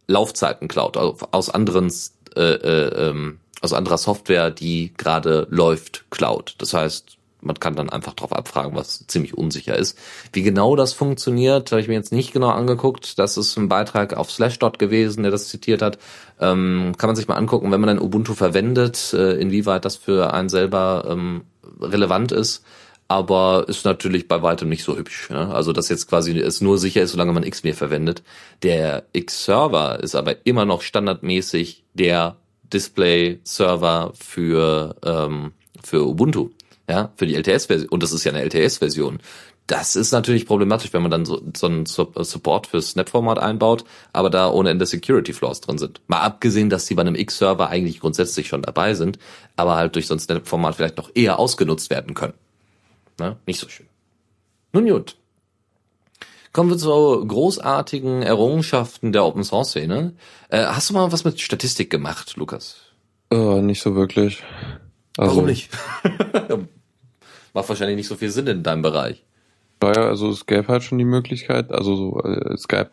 Laufzeiten 0.08 0.68
klaut, 0.68 0.98
also 0.98 1.18
aus 1.32 1.50
anderen 1.50 1.92
äh, 2.36 2.42
äh, 2.42 3.10
ähm, 3.10 3.40
aus 3.62 3.74
anderer 3.74 3.98
Software, 3.98 4.52
die 4.52 4.94
gerade 4.96 5.48
läuft, 5.50 6.06
klaut. 6.12 6.56
Das 6.60 6.74
heißt, 6.74 7.18
man 7.42 7.60
kann 7.60 7.76
dann 7.76 7.90
einfach 7.90 8.14
drauf 8.14 8.34
abfragen, 8.34 8.76
was 8.76 9.06
ziemlich 9.08 9.38
unsicher 9.38 9.76
ist. 9.76 9.98
Wie 10.34 10.44
genau 10.44 10.76
das 10.76 10.94
funktioniert, 10.94 11.72
habe 11.72 11.82
ich 11.82 11.88
mir 11.88 11.96
jetzt 11.96 12.12
nicht 12.12 12.34
genau 12.34 12.50
angeguckt. 12.50 13.18
Das 13.20 13.38
ist 13.38 13.58
ein 13.58 13.70
Beitrag 13.70 14.16
auf 14.16 14.32
Slashdot 14.32 14.80
gewesen, 14.80 15.24
der 15.24 15.32
das 15.32 15.50
zitiert 15.50 15.82
hat. 15.82 15.98
Ähm, 16.40 16.94
kann 16.98 17.08
man 17.08 17.16
sich 17.16 17.28
mal 17.28 17.36
angucken, 17.36 17.72
wenn 17.72 17.82
man 17.82 17.90
ein 17.90 18.02
Ubuntu 18.02 18.34
verwendet, 18.34 19.14
äh, 19.14 19.34
inwieweit 19.34 19.86
das 19.86 19.96
für 19.96 20.34
einen 20.34 20.50
selber 20.50 21.06
ähm, 21.10 21.42
relevant 21.82 22.32
ist 22.32 22.64
aber 23.08 23.66
ist 23.68 23.86
natürlich 23.86 24.28
bei 24.28 24.42
weitem 24.42 24.70
nicht 24.70 24.84
so 24.84 24.98
hübsch. 24.98 25.30
Ne? 25.30 25.54
Also 25.54 25.74
dass 25.74 25.90
jetzt 25.90 26.08
quasi 26.08 26.38
es 26.38 26.62
nur 26.62 26.78
sicher 26.78 27.02
ist, 27.02 27.12
solange 27.12 27.34
man 27.34 27.50
Xmir 27.50 27.74
verwendet. 27.74 28.24
Der 28.64 29.06
X-Server 29.14 30.00
ist 30.02 30.16
aber 30.16 30.46
immer 30.46 30.66
noch 30.66 30.82
standardmäßig 30.82 31.84
der 31.94 32.38
Display-Server 32.74 34.12
für 34.14 34.96
ähm, 35.06 35.54
für 35.84 36.06
Ubuntu, 36.06 36.50
ja, 36.90 37.12
für 37.16 37.26
die 37.26 37.36
LTS-Version. 37.36 37.90
Und 37.90 38.04
das 38.04 38.12
ist 38.12 38.24
ja 38.24 38.32
eine 38.32 38.42
LTS-Version. 38.44 39.20
Das 39.68 39.98
ist 39.98 40.14
natürlich 40.14 40.46
problematisch, 40.46 40.94
wenn 40.94 41.02
man 41.02 41.12
dann 41.12 41.26
so, 41.26 41.42
so 41.56 41.68
einen 41.68 41.86
Support 41.86 42.68
für 42.68 42.82
Snap-Format 42.82 43.38
einbaut, 43.38 43.84
aber 44.14 44.30
da 44.30 44.50
ohne 44.50 44.70
Ende 44.70 44.86
Security-Flaws 44.86 45.60
drin 45.60 45.78
sind. 45.78 46.00
Mal 46.08 46.22
abgesehen, 46.22 46.70
dass 46.70 46.86
die 46.86 46.96
bei 46.96 47.02
einem 47.02 47.16
X-Server 47.16 47.70
eigentlich 47.70 48.00
grundsätzlich 48.00 48.48
schon 48.48 48.62
dabei 48.62 48.94
sind, 48.94 49.20
aber 49.58 49.76
halt 49.76 49.96
durch 49.96 50.08
so 50.08 50.14
ein 50.14 50.20
Snap-Format 50.20 50.76
vielleicht 50.76 50.98
noch 50.98 51.12
eher 51.14 51.38
ausgenutzt 51.38 51.90
werden 51.90 52.14
können. 52.14 52.34
Ne? 53.20 53.38
Nicht 53.46 53.60
so 53.60 53.68
schön. 53.70 53.88
Nun 54.74 54.88
gut. 54.88 55.16
Kommen 56.54 56.70
wir 56.70 56.78
zu 56.78 56.90
großartigen 57.26 58.24
Errungenschaften 58.24 59.12
der 59.12 59.26
Open 59.26 59.44
Source 59.44 59.70
Szene. 59.70 60.14
Äh, 60.50 60.66
hast 60.66 60.90
du 60.90 60.94
mal 60.94 61.12
was 61.12 61.24
mit 61.24 61.40
Statistik 61.40 61.90
gemacht, 61.90 62.36
Lukas? 62.36 62.78
Äh, 63.32 63.62
nicht 63.62 63.82
so 63.82 63.96
wirklich. 63.96 64.44
Also, 65.18 65.36
Warum 65.36 65.46
nicht? 65.46 65.70
Macht 67.54 67.70
wahrscheinlich 67.70 67.98
nicht 67.98 68.08
so 68.08 68.16
viel 68.16 68.30
Sinn 68.30 68.48
in 68.48 68.64
deinem 68.64 68.82
Bereich. 68.82 69.24
Naja, 69.82 70.08
also 70.08 70.30
es 70.30 70.46
gäbe 70.46 70.68
halt 70.70 70.84
schon 70.84 70.98
die 70.98 71.06
Möglichkeit, 71.06 71.72
also 71.72 71.96
so, 71.96 72.22
äh, 72.24 72.54
es 72.54 72.68
gab, 72.68 72.92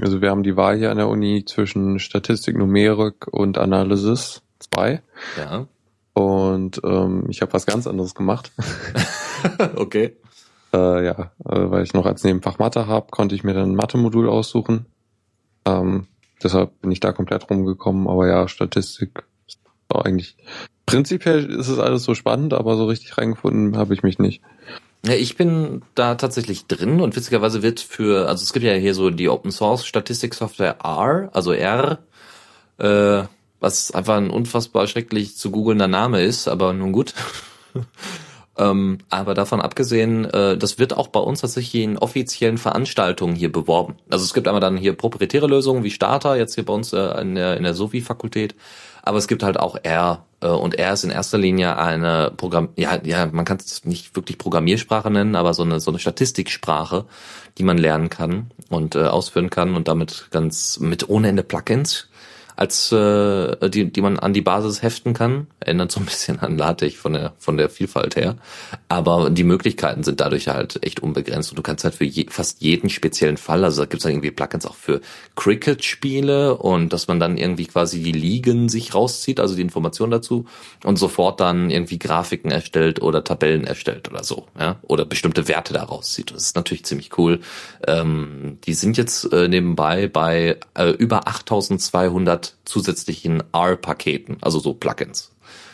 also 0.00 0.20
wir 0.20 0.30
haben 0.30 0.44
die 0.44 0.56
Wahl 0.56 0.76
hier 0.78 0.90
an 0.90 0.98
der 0.98 1.08
Uni 1.08 1.44
zwischen 1.44 1.98
Statistik, 1.98 2.56
Numerik 2.56 3.26
und 3.28 3.58
Analysis 3.58 4.42
2. 4.60 5.02
Ja. 5.36 5.66
Und 6.14 6.80
ähm, 6.84 7.26
ich 7.28 7.42
habe 7.42 7.52
was 7.52 7.66
ganz 7.66 7.86
anderes 7.86 8.14
gemacht. 8.14 8.52
okay. 9.76 10.16
Äh, 10.72 11.04
ja, 11.04 11.30
äh, 11.44 11.70
weil 11.70 11.84
ich 11.84 11.94
noch 11.94 12.06
als 12.06 12.24
Nebenfach 12.24 12.58
Mathe 12.58 12.86
habe, 12.86 13.06
konnte 13.10 13.34
ich 13.34 13.44
mir 13.44 13.54
dann 13.54 13.72
ein 13.72 13.76
Mathe-Modul 13.76 14.28
aussuchen. 14.28 14.86
Ähm, 15.64 16.06
deshalb 16.42 16.80
bin 16.80 16.90
ich 16.90 17.00
da 17.00 17.12
komplett 17.12 17.48
rumgekommen. 17.48 18.08
Aber 18.08 18.26
ja, 18.26 18.48
Statistik 18.48 19.24
ist 19.46 19.60
eigentlich. 19.88 20.36
Prinzipiell 20.86 21.46
ist 21.46 21.68
es 21.68 21.78
alles 21.78 22.04
so 22.04 22.14
spannend, 22.14 22.54
aber 22.54 22.76
so 22.76 22.86
richtig 22.86 23.18
reingefunden 23.18 23.76
habe 23.76 23.94
ich 23.94 24.02
mich 24.02 24.18
nicht. 24.18 24.42
Ja, 25.04 25.14
ich 25.14 25.36
bin 25.36 25.82
da 25.94 26.14
tatsächlich 26.16 26.66
drin 26.66 27.00
und 27.00 27.14
witzigerweise 27.16 27.62
wird 27.62 27.80
für, 27.80 28.28
also 28.28 28.42
es 28.42 28.52
gibt 28.52 28.64
ja 28.64 28.72
hier 28.74 28.94
so 28.94 29.10
die 29.10 29.28
Open 29.28 29.52
Source 29.52 29.86
Statistiksoftware 29.86 30.78
R, 30.82 31.30
also 31.32 31.52
R, 31.52 31.98
äh, 32.78 33.22
was 33.60 33.92
einfach 33.92 34.16
ein 34.16 34.30
unfassbar 34.30 34.86
schrecklich 34.86 35.36
zu 35.36 35.50
googelnder 35.50 35.88
Name 35.88 36.22
ist, 36.22 36.48
aber 36.48 36.72
nun 36.72 36.92
gut. 36.92 37.14
Ähm, 38.58 38.98
aber 39.10 39.34
davon 39.34 39.60
abgesehen, 39.60 40.24
äh, 40.24 40.56
das 40.56 40.78
wird 40.78 40.96
auch 40.96 41.08
bei 41.08 41.20
uns 41.20 41.42
tatsächlich 41.42 41.82
in 41.82 41.98
offiziellen 41.98 42.56
Veranstaltungen 42.56 43.34
hier 43.34 43.52
beworben. 43.52 43.96
Also 44.08 44.24
es 44.24 44.32
gibt 44.32 44.48
einmal 44.48 44.62
dann 44.62 44.78
hier 44.78 44.94
proprietäre 44.94 45.46
Lösungen 45.46 45.84
wie 45.84 45.90
Starter, 45.90 46.36
jetzt 46.36 46.54
hier 46.54 46.64
bei 46.64 46.72
uns 46.72 46.92
äh, 46.92 47.20
in 47.20 47.34
der, 47.34 47.56
in 47.56 47.64
der 47.64 47.74
Sophie-Fakultät. 47.74 48.54
Aber 49.02 49.18
es 49.18 49.28
gibt 49.28 49.42
halt 49.42 49.60
auch 49.60 49.76
R. 49.82 50.24
Äh, 50.40 50.48
und 50.48 50.78
R 50.78 50.94
ist 50.94 51.04
in 51.04 51.10
erster 51.10 51.38
Linie 51.38 51.78
eine 51.78 52.32
Programm, 52.34 52.70
ja, 52.76 52.98
ja, 53.04 53.26
man 53.26 53.44
kann 53.44 53.58
es 53.58 53.84
nicht 53.84 54.16
wirklich 54.16 54.38
Programmiersprache 54.38 55.10
nennen, 55.10 55.36
aber 55.36 55.52
so 55.52 55.62
eine, 55.62 55.78
so 55.78 55.90
eine 55.90 55.98
Statistiksprache, 55.98 57.04
die 57.58 57.62
man 57.62 57.76
lernen 57.76 58.08
kann 58.08 58.50
und 58.70 58.94
äh, 58.94 59.04
ausführen 59.04 59.50
kann 59.50 59.74
und 59.74 59.86
damit 59.86 60.28
ganz 60.30 60.80
mit 60.80 61.08
ohne 61.08 61.28
Ende 61.28 61.42
Plugins 61.42 62.08
als 62.56 62.90
äh, 62.90 63.68
die, 63.68 63.92
die 63.92 64.00
man 64.00 64.18
an 64.18 64.32
die 64.32 64.40
Basis 64.40 64.82
heften 64.82 65.12
kann. 65.12 65.46
Ändert 65.60 65.92
so 65.92 66.00
ein 66.00 66.06
bisschen 66.06 66.40
an 66.40 66.56
LaTeX 66.56 66.94
von 66.94 67.12
der 67.12 67.32
von 67.38 67.56
der 67.56 67.68
Vielfalt 67.68 68.16
her. 68.16 68.36
Aber 68.88 69.30
die 69.30 69.44
Möglichkeiten 69.44 70.02
sind 70.02 70.20
dadurch 70.20 70.48
halt 70.48 70.82
echt 70.82 71.00
unbegrenzt 71.00 71.50
und 71.50 71.58
du 71.58 71.62
kannst 71.62 71.84
halt 71.84 71.94
für 71.94 72.04
je, 72.04 72.26
fast 72.30 72.62
jeden 72.62 72.88
speziellen 72.88 73.36
Fall, 73.36 73.64
also 73.64 73.82
da 73.82 73.86
gibt's 73.86 74.04
dann 74.04 74.12
irgendwie 74.12 74.30
Plugins 74.30 74.66
auch 74.66 74.74
für 74.74 75.00
Cricket-Spiele 75.34 76.56
und 76.56 76.92
dass 76.92 77.08
man 77.08 77.20
dann 77.20 77.36
irgendwie 77.36 77.66
quasi 77.66 78.02
die 78.02 78.12
Ligen 78.12 78.68
sich 78.68 78.94
rauszieht, 78.94 79.38
also 79.38 79.54
die 79.54 79.62
Informationen 79.62 80.12
dazu 80.12 80.46
und 80.84 80.98
sofort 80.98 81.40
dann 81.40 81.70
irgendwie 81.70 81.98
Grafiken 81.98 82.50
erstellt 82.50 83.02
oder 83.02 83.22
Tabellen 83.22 83.64
erstellt 83.64 84.08
oder 84.10 84.24
so, 84.24 84.46
ja, 84.58 84.76
oder 84.82 85.04
bestimmte 85.04 85.48
Werte 85.48 85.74
da 85.74 85.82
rauszieht. 85.82 86.30
Das 86.30 86.42
ist 86.42 86.56
natürlich 86.56 86.84
ziemlich 86.84 87.18
cool. 87.18 87.40
Ähm, 87.86 88.58
die 88.64 88.74
sind 88.74 88.96
jetzt 88.96 89.32
äh, 89.32 89.48
nebenbei 89.48 90.08
bei 90.08 90.56
äh, 90.74 90.90
über 90.90 91.28
8200 91.28 92.45
zusätzlichen 92.64 93.42
R-Paketen, 93.52 94.38
also 94.40 94.58
so 94.58 94.74
Plugins. 94.74 95.32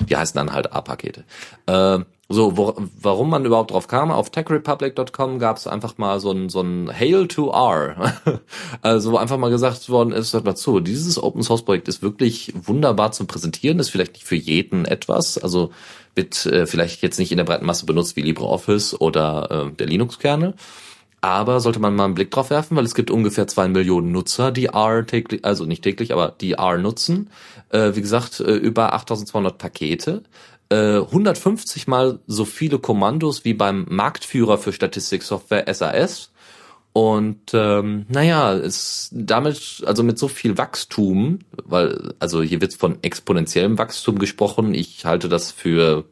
Die 0.09 0.17
heißen 0.17 0.37
dann 0.37 0.53
halt 0.53 0.67
R-Pakete. 0.67 1.25
Äh, 1.67 2.01
so, 2.33 2.57
wo, 2.57 2.75
warum 2.99 3.29
man 3.29 3.45
überhaupt 3.45 3.73
drauf 3.73 3.89
kam, 3.89 4.11
auf 4.11 4.31
techrepublic.com 4.31 5.39
gab 5.39 5.59
es 5.59 5.67
einfach 5.67 5.99
mal 5.99 6.19
so 6.19 6.33
ein, 6.33 6.49
so 6.49 6.63
ein 6.63 6.91
Hail 6.91 7.29
to 7.29 7.51
R. 7.51 8.15
also 8.83 9.13
wo 9.13 9.17
einfach 9.19 9.37
mal 9.37 9.51
gesagt 9.51 9.89
worden 9.91 10.13
ist, 10.13 10.33
hört 10.33 10.45
mal 10.45 10.55
zu, 10.55 10.81
dieses 10.81 11.23
Open 11.23 11.43
Source 11.43 11.63
Projekt 11.63 11.89
ist 11.89 12.03
wirklich 12.03 12.53
wunderbar 12.55 13.13
zu 13.13 13.27
präsentieren, 13.27 13.79
ist 13.79 13.91
vielleicht 13.91 14.15
nicht 14.15 14.25
für 14.25 14.37
jeden 14.37 14.87
etwas, 14.87 15.37
also 15.37 15.73
wird 16.15 16.47
äh, 16.47 16.67
vielleicht 16.67 17.03
jetzt 17.03 17.19
nicht 17.19 17.33
in 17.33 17.39
der 17.39 17.45
breiten 17.45 17.67
Masse 17.67 17.87
benutzt 17.87 18.17
wie 18.17 18.23
LibreOffice 18.23 18.99
oder 19.01 19.51
äh, 19.51 19.77
der 19.77 19.87
Linux-Kernel. 19.87 20.55
Aber 21.23 21.61
sollte 21.61 21.79
man 21.79 21.95
mal 21.95 22.07
einen 22.07 22.15
Blick 22.15 22.33
drauf 22.33 22.51
werfen, 22.51 22.77
weil 22.77 22.85
es 22.85 22.97
gibt 22.97 23.11
ungefähr 23.11 23.47
zwei 23.47 23.69
Millionen 23.69 24.11
Nutzer, 24.11 24.51
die 24.51 24.67
R 24.67 25.07
täglich, 25.07 25.45
also 25.45 25.65
nicht 25.65 25.85
täglich, 25.85 26.13
aber 26.13 26.35
die 26.41 26.55
R 26.55 26.79
nutzen. 26.79 27.31
Äh, 27.71 27.95
wie 27.95 28.01
gesagt, 28.01 28.41
äh, 28.41 28.55
über 28.55 28.93
8200 28.93 29.57
Pakete. 29.57 30.25
Äh, 30.69 30.99
150 30.99 31.87
mal 31.87 32.19
so 32.27 32.45
viele 32.45 32.81
Kommandos 32.81 33.45
wie 33.45 33.55
beim 33.55 33.87
Marktführer 33.89 34.59
für 34.59 34.73
Statistiksoftware 34.73 35.73
SAS. 35.73 36.33
Und 36.93 37.55
ähm, 37.55 38.05
naja, 38.09 38.55
ist 38.55 39.11
damit, 39.13 39.85
also 39.87 40.03
mit 40.03 40.19
so 40.19 40.27
viel 40.27 40.59
Wachstum, 40.59 41.39
weil, 41.65 42.15
also 42.19 42.43
hier 42.43 42.61
wird 42.61 42.75
von 42.75 42.99
exponentiellem 43.03 43.79
Wachstum 43.79 44.19
gesprochen. 44.19 44.75
Ich 44.75 45.05
halte 45.05 45.29
das 45.29 45.53
für 45.53 46.05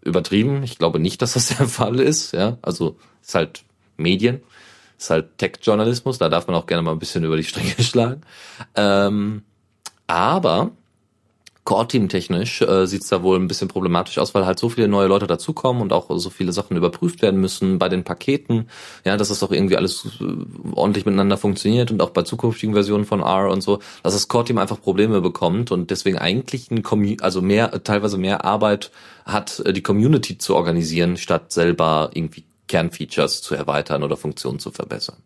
übertrieben. 0.00 0.62
Ich 0.62 0.78
glaube 0.78 1.00
nicht, 1.00 1.22
dass 1.22 1.34
das 1.34 1.48
der 1.48 1.66
Fall 1.68 1.98
ist. 1.98 2.32
Ja, 2.32 2.58
also 2.62 2.96
ist 3.20 3.34
halt 3.34 3.64
Medien. 4.02 4.42
Ist 4.98 5.10
halt 5.10 5.38
Tech-Journalismus, 5.38 6.18
da 6.18 6.28
darf 6.28 6.46
man 6.46 6.56
auch 6.56 6.66
gerne 6.66 6.82
mal 6.82 6.92
ein 6.92 6.98
bisschen 6.98 7.24
über 7.24 7.36
die 7.36 7.44
Stränge 7.44 7.74
schlagen. 7.82 8.22
Ähm, 8.76 9.42
aber 10.06 10.72
Core-Team-technisch 11.64 12.62
äh, 12.62 12.86
sieht 12.86 13.02
es 13.02 13.08
da 13.08 13.22
wohl 13.22 13.38
ein 13.38 13.46
bisschen 13.46 13.68
problematisch 13.68 14.18
aus, 14.18 14.34
weil 14.34 14.44
halt 14.46 14.58
so 14.58 14.68
viele 14.68 14.88
neue 14.88 15.06
Leute 15.06 15.28
dazukommen 15.28 15.80
und 15.80 15.92
auch 15.92 16.06
so 16.18 16.28
viele 16.28 16.52
Sachen 16.52 16.76
überprüft 16.76 17.22
werden 17.22 17.40
müssen 17.40 17.78
bei 17.78 17.88
den 17.88 18.02
Paketen. 18.02 18.68
Ja, 19.04 19.16
dass 19.16 19.28
das 19.28 19.38
doch 19.38 19.52
irgendwie 19.52 19.76
alles 19.76 20.06
äh, 20.20 20.24
ordentlich 20.74 21.06
miteinander 21.06 21.36
funktioniert 21.36 21.92
und 21.92 22.02
auch 22.02 22.10
bei 22.10 22.22
zukünftigen 22.22 22.74
Versionen 22.74 23.04
von 23.04 23.20
R 23.20 23.48
und 23.48 23.60
so, 23.60 23.78
dass 24.02 24.14
das 24.14 24.26
Core-Team 24.26 24.58
einfach 24.58 24.80
Probleme 24.80 25.20
bekommt 25.20 25.70
und 25.70 25.90
deswegen 25.90 26.18
eigentlich 26.18 26.70
ein 26.70 26.82
also 27.20 27.40
mehr, 27.42 27.84
teilweise 27.84 28.18
mehr 28.18 28.44
Arbeit 28.44 28.90
hat, 29.24 29.60
äh, 29.60 29.72
die 29.72 29.82
Community 29.82 30.38
zu 30.38 30.56
organisieren, 30.56 31.16
statt 31.16 31.52
selber 31.52 32.10
irgendwie 32.12 32.42
Kernfeatures 32.72 33.42
zu 33.42 33.54
erweitern 33.54 34.02
oder 34.02 34.16
Funktionen 34.16 34.58
zu 34.58 34.70
verbessern. 34.70 35.18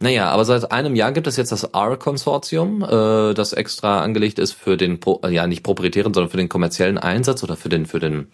Naja, 0.00 0.30
aber 0.30 0.46
seit 0.46 0.72
einem 0.72 0.96
Jahr 0.96 1.12
gibt 1.12 1.26
es 1.26 1.36
jetzt 1.36 1.52
das 1.52 1.64
R-Konsortium, 1.64 2.82
äh, 2.82 3.34
das 3.34 3.52
extra 3.52 4.00
angelegt 4.00 4.38
ist 4.38 4.52
für 4.52 4.76
den, 4.78 4.98
ja 5.28 5.46
nicht 5.46 5.62
proprietären, 5.62 6.14
sondern 6.14 6.30
für 6.30 6.38
den 6.38 6.48
kommerziellen 6.48 6.98
Einsatz 6.98 7.44
oder 7.44 7.56
für 7.56 7.68
den, 7.68 7.84
für 7.86 8.00
den, 8.00 8.28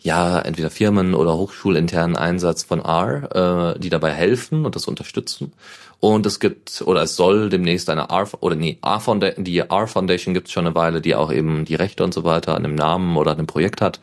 ja, 0.00 0.38
entweder 0.40 0.68
Firmen- 0.68 1.14
oder 1.14 1.34
hochschulinternen 1.38 2.16
Einsatz 2.16 2.64
von 2.64 2.80
R, 2.80 3.74
äh, 3.76 3.78
die 3.78 3.88
dabei 3.88 4.12
helfen 4.12 4.66
und 4.66 4.74
das 4.74 4.88
unterstützen. 4.88 5.52
Und 6.00 6.26
es 6.26 6.40
gibt, 6.40 6.82
oder 6.84 7.04
es 7.04 7.16
soll 7.16 7.48
demnächst 7.48 7.88
eine 7.88 8.10
R, 8.10 8.28
oder 8.40 8.56
nee, 8.56 8.78
R 8.84 9.00
Foundation, 9.00 9.44
die 9.44 9.58
R 9.58 9.86
Foundation 9.86 10.34
gibt 10.34 10.48
es 10.48 10.52
schon 10.52 10.66
eine 10.66 10.74
Weile, 10.74 11.00
die 11.00 11.14
auch 11.14 11.32
eben 11.32 11.64
die 11.64 11.76
Rechte 11.76 12.04
und 12.04 12.12
so 12.12 12.24
weiter 12.24 12.54
an 12.56 12.64
dem 12.64 12.74
Namen 12.74 13.16
oder 13.16 13.30
an 13.30 13.38
dem 13.38 13.46
Projekt 13.46 13.80
hat. 13.80 14.00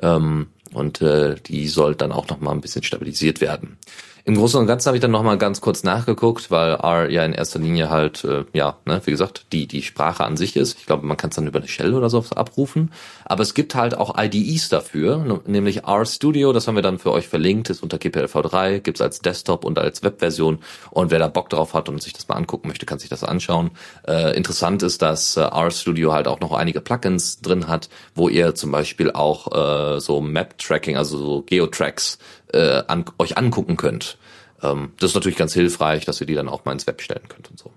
Ähm, 0.00 0.46
und 0.72 1.00
äh, 1.02 1.36
die 1.46 1.68
soll 1.68 1.94
dann 1.94 2.12
auch 2.12 2.28
noch 2.28 2.40
mal 2.40 2.52
ein 2.52 2.60
bisschen 2.60 2.82
stabilisiert 2.82 3.40
werden. 3.40 3.78
Im 4.24 4.36
Großen 4.36 4.60
und 4.60 4.68
Ganzen 4.68 4.86
habe 4.86 4.96
ich 4.96 5.00
dann 5.00 5.10
noch 5.10 5.24
mal 5.24 5.36
ganz 5.36 5.60
kurz 5.60 5.82
nachgeguckt, 5.82 6.52
weil 6.52 6.74
R 6.74 7.10
ja 7.10 7.24
in 7.24 7.32
erster 7.32 7.58
Linie 7.58 7.90
halt, 7.90 8.22
äh, 8.22 8.44
ja, 8.52 8.76
ne, 8.84 9.02
wie 9.04 9.10
gesagt, 9.10 9.46
die 9.50 9.66
die 9.66 9.82
Sprache 9.82 10.22
an 10.22 10.36
sich 10.36 10.54
ist. 10.54 10.78
Ich 10.78 10.86
glaube, 10.86 11.04
man 11.04 11.16
kann 11.16 11.30
es 11.30 11.36
dann 11.36 11.48
über 11.48 11.58
eine 11.58 11.66
Shell 11.66 11.92
oder 11.92 12.08
so 12.08 12.24
abrufen. 12.36 12.92
Aber 13.24 13.42
es 13.42 13.52
gibt 13.52 13.74
halt 13.74 13.96
auch 13.96 14.16
IDEs 14.16 14.68
dafür, 14.68 15.40
nämlich 15.46 15.84
R 15.88 16.06
Studio, 16.06 16.52
das 16.52 16.68
haben 16.68 16.76
wir 16.76 16.82
dann 16.82 17.00
für 17.00 17.10
euch 17.10 17.26
verlinkt, 17.26 17.68
ist 17.68 17.82
unter 17.82 17.96
GPLv3, 17.96 18.78
gibt's 18.78 19.00
als 19.00 19.22
Desktop 19.22 19.64
und 19.64 19.76
als 19.76 20.04
Webversion. 20.04 20.60
Und 20.92 21.10
wer 21.10 21.18
da 21.18 21.26
Bock 21.26 21.50
drauf 21.50 21.74
hat 21.74 21.88
und 21.88 22.00
sich 22.00 22.12
das 22.12 22.28
mal 22.28 22.36
angucken 22.36 22.68
möchte, 22.68 22.86
kann 22.86 23.00
sich 23.00 23.10
das 23.10 23.24
anschauen. 23.24 23.72
Äh, 24.06 24.36
interessant 24.36 24.84
ist, 24.84 25.02
dass 25.02 25.36
äh, 25.36 25.40
R 25.40 25.72
Studio 25.72 26.12
halt 26.12 26.28
auch 26.28 26.38
noch 26.38 26.52
einige 26.52 26.80
Plugins 26.80 27.40
drin 27.40 27.66
hat, 27.66 27.88
wo 28.14 28.28
ihr 28.28 28.54
zum 28.54 28.70
Beispiel 28.70 29.10
auch 29.10 29.96
äh, 29.96 30.00
so 30.00 30.20
Map-Tracking, 30.20 30.96
also 30.96 31.18
so 31.18 31.42
Geotracks 31.42 32.18
äh, 32.52 32.82
an, 32.86 33.04
euch 33.18 33.36
angucken 33.38 33.76
könnt. 33.76 34.18
Ähm, 34.62 34.92
das 34.98 35.10
ist 35.10 35.14
natürlich 35.14 35.38
ganz 35.38 35.54
hilfreich, 35.54 36.04
dass 36.04 36.20
ihr 36.20 36.26
die 36.26 36.34
dann 36.34 36.48
auch 36.48 36.64
mal 36.64 36.72
ins 36.72 36.86
Web 36.86 37.00
stellen 37.02 37.28
könnt 37.28 37.50
und 37.50 37.58
so. 37.58 37.70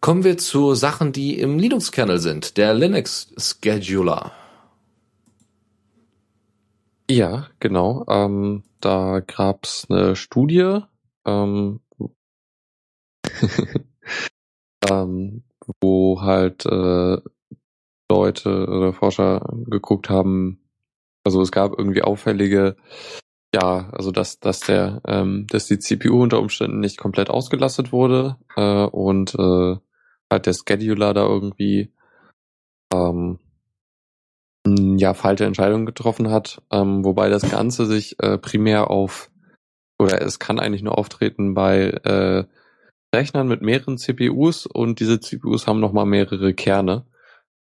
Kommen 0.00 0.24
wir 0.24 0.36
zu 0.36 0.74
Sachen, 0.74 1.12
die 1.12 1.38
im 1.38 1.58
Linux-Kernel 1.58 2.18
sind. 2.18 2.58
Der 2.58 2.74
Linux-Scheduler. 2.74 4.32
Ja, 7.10 7.48
genau. 7.58 8.04
Ähm, 8.08 8.64
da 8.80 9.20
gab's 9.20 9.86
eine 9.88 10.14
Studie, 10.16 10.80
ähm, 11.24 11.80
ähm, 14.90 15.44
wo 15.80 16.20
halt 16.20 16.66
äh, 16.66 17.18
Leute 18.10 18.66
oder 18.66 18.92
Forscher 18.92 19.40
geguckt 19.66 20.10
haben, 20.10 20.60
also 21.24 21.40
es 21.40 21.50
gab 21.50 21.78
irgendwie 21.78 22.02
auffällige 22.02 22.76
ja, 23.54 23.88
also 23.92 24.10
dass, 24.10 24.40
dass 24.40 24.60
der, 24.60 25.00
ähm, 25.06 25.46
dass 25.48 25.66
die 25.66 25.78
CPU 25.78 26.20
unter 26.20 26.40
Umständen 26.40 26.80
nicht 26.80 26.98
komplett 26.98 27.30
ausgelastet 27.30 27.92
wurde 27.92 28.36
äh, 28.56 28.84
und 28.86 29.32
äh, 29.36 29.76
halt 30.28 30.46
der 30.46 30.54
Scheduler 30.54 31.14
da 31.14 31.24
irgendwie 31.24 31.92
ähm, 32.92 33.38
ja 34.66 35.14
falsche 35.14 35.44
Entscheidungen 35.44 35.86
getroffen 35.86 36.30
hat, 36.30 36.62
ähm, 36.72 37.04
wobei 37.04 37.28
das 37.28 37.48
Ganze 37.48 37.86
sich 37.86 38.16
äh, 38.18 38.38
primär 38.38 38.90
auf 38.90 39.30
oder 40.00 40.20
es 40.20 40.40
kann 40.40 40.58
eigentlich 40.58 40.82
nur 40.82 40.98
auftreten 40.98 41.54
bei 41.54 41.90
äh, 42.02 42.44
Rechnern 43.14 43.46
mit 43.46 43.62
mehreren 43.62 43.98
CPUs 43.98 44.66
und 44.66 44.98
diese 44.98 45.20
CPUs 45.20 45.68
haben 45.68 45.78
nochmal 45.78 46.06
mehrere 46.06 46.54
Kerne. 46.54 47.06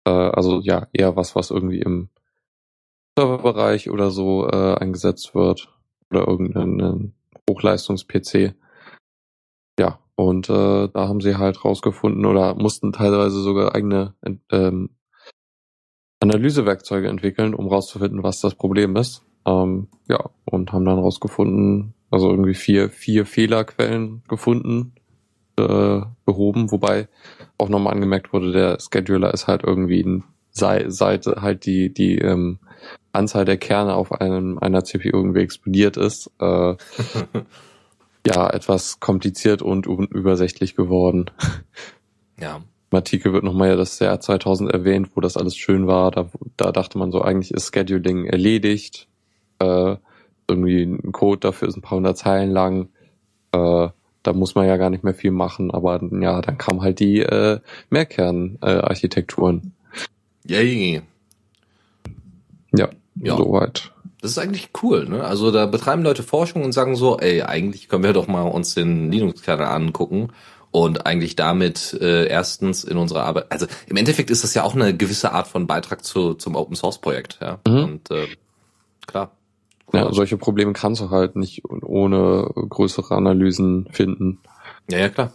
Äh, 0.06 0.10
also 0.10 0.60
ja, 0.60 0.88
eher 0.92 1.16
was, 1.16 1.34
was 1.34 1.50
irgendwie 1.50 1.80
im 1.80 2.10
Serverbereich 3.18 3.90
oder 3.90 4.12
so 4.12 4.50
äh, 4.50 4.76
eingesetzt 4.76 5.34
wird 5.34 5.77
oder 6.12 6.28
irgendeinen 6.28 7.14
Hochleistungs-PC. 7.50 8.54
Ja, 9.80 10.00
und 10.16 10.50
äh, 10.50 10.88
da 10.88 11.08
haben 11.08 11.22
sie 11.22 11.38
halt 11.38 11.64
rausgefunden 11.64 12.26
oder 12.26 12.56
mussten 12.56 12.92
teilweise 12.92 13.42
sogar 13.42 13.76
eigene 13.76 14.16
ähm, 14.52 14.90
Analysewerkzeuge 16.20 17.08
entwickeln, 17.08 17.54
um 17.54 17.68
rauszufinden, 17.68 18.24
was 18.24 18.42
das 18.42 18.56
Problem 18.56 18.96
ist. 18.96 19.24
Ähm, 19.46 19.88
ja, 20.10 20.30
und 20.46 20.74
haben 20.74 20.86
dann 20.86 21.00
rausgefunden, 21.00 21.94
also 22.10 22.30
irgendwie 22.30 22.56
vier, 22.56 22.90
vier 22.90 23.26
Fehlerquellen 23.26 24.24
gefunden, 24.28 24.94
äh, 25.58 26.02
behoben, 26.26 26.72
wobei 26.72 27.08
auch 27.58 27.70
nochmal 27.70 27.94
angemerkt 27.94 28.34
wurde, 28.34 28.52
der 28.52 28.78
Scheduler 28.80 29.34
ist 29.34 29.48
halt 29.48 29.64
irgendwie 29.64 30.02
ein 30.02 30.24
sei, 30.50 30.86
seit 30.90 31.26
halt 31.28 31.66
die, 31.66 31.94
die 31.94 32.18
ähm, 32.18 32.60
Anzahl 33.18 33.46
der 33.46 33.58
Kerne 33.58 33.96
auf 33.96 34.12
einem, 34.12 34.58
einer 34.60 34.84
CPU 34.84 35.10
irgendwie 35.10 35.42
explodiert 35.42 35.98
ist, 35.98 36.32
äh, 36.40 36.76
ja, 38.28 38.50
etwas 38.50 39.00
kompliziert 39.00 39.62
und 39.62 39.88
unübersichtlich 39.88 40.76
geworden. 40.76 41.32
Ja. 42.40 42.58
Im 42.92 42.96
Artikel 42.96 43.34
wird 43.34 43.44
nochmal 43.44 43.70
ja 43.70 43.76
das 43.76 43.98
Jahr 43.98 44.20
2000 44.20 44.72
erwähnt, 44.72 45.10
wo 45.16 45.22
das 45.22 45.38
alles 45.38 45.58
schön 45.58 45.88
war. 45.88 46.12
Da, 46.12 46.30
da 46.56 46.72
dachte 46.72 47.00
man 47.00 47.12
so, 47.12 47.22
eigentlich 47.22 47.52
ist 47.52 47.74
Scheduling 47.74 48.26
erledigt. 48.26 49.08
äh, 49.60 49.96
irgendwie 50.48 50.84
ein 50.84 51.12
Code 51.12 51.40
dafür 51.40 51.68
ist 51.68 51.76
ein 51.76 51.82
paar 51.82 51.98
hundert 51.98 52.18
Zeilen 52.18 52.52
lang. 52.52 52.90
Äh, 53.52 53.90
da 54.24 54.34
muss 54.34 54.56
man 54.56 54.68
ja 54.68 54.78
gar 54.78 54.90
nicht 54.90 55.04
mehr 55.04 55.14
viel 55.14 55.32
machen, 55.32 55.72
aber 55.72 56.02
ja, 56.22 56.42
dann 56.42 56.58
kam 56.58 56.82
halt 56.82 57.00
die 57.00 57.20
äh, 57.20 57.60
Mehrkern-Architekturen. 57.90 59.74
Äh, 60.48 60.54
Yay. 60.54 61.02
Ja, 62.76 62.90
Ja. 63.22 63.38
soweit. 63.38 63.92
Das 64.22 64.32
ist 64.32 64.38
eigentlich 64.40 64.70
cool, 64.82 65.08
ne? 65.08 65.24
Also 65.24 65.52
da 65.52 65.66
betreiben 65.68 66.02
Leute 66.02 66.24
Forschung 66.24 66.64
und 66.64 66.72
sagen 66.72 66.96
so, 66.96 67.20
ey, 67.20 67.44
eigentlich 67.44 67.88
können 67.88 68.04
wir 68.04 68.14
doch 68.14 68.28
mal 68.28 68.44
uns 68.44 68.74
den 68.74 69.12
Linux-Kernel 69.12 69.68
angucken 69.68 70.30
und 70.72 71.06
eigentlich 71.06 71.36
damit 71.36 71.98
äh, 72.02 72.28
erstens 72.28 72.84
in 72.84 72.98
unserer 72.98 73.24
Arbeit, 73.24 73.52
also 73.52 73.68
im 73.88 73.96
Endeffekt 73.96 74.30
ist 74.30 74.44
das 74.44 74.54
ja 74.54 74.64
auch 74.64 74.76
eine 74.76 74.96
gewisse 74.96 75.32
Art 75.34 75.48
von 75.48 75.68
Beitrag 75.68 76.04
zu, 76.04 76.34
zum 76.34 76.56
Open 76.56 76.76
Source 76.76 77.00
Projekt, 77.00 77.40
ja. 77.42 77.60
Mhm. 77.68 77.84
Und 77.84 78.12
äh, 78.12 78.28
klar. 79.06 79.32
Ja, 79.94 80.12
solche 80.12 80.36
Probleme 80.36 80.74
kannst 80.74 81.00
du 81.00 81.12
halt 81.12 81.38
nicht 81.38 81.64
ohne 81.66 82.50
größere 82.54 83.16
Analysen 83.16 83.88
finden. 83.92 84.40
Ja, 84.90 84.98
ja, 84.98 85.10
klar. 85.10 85.32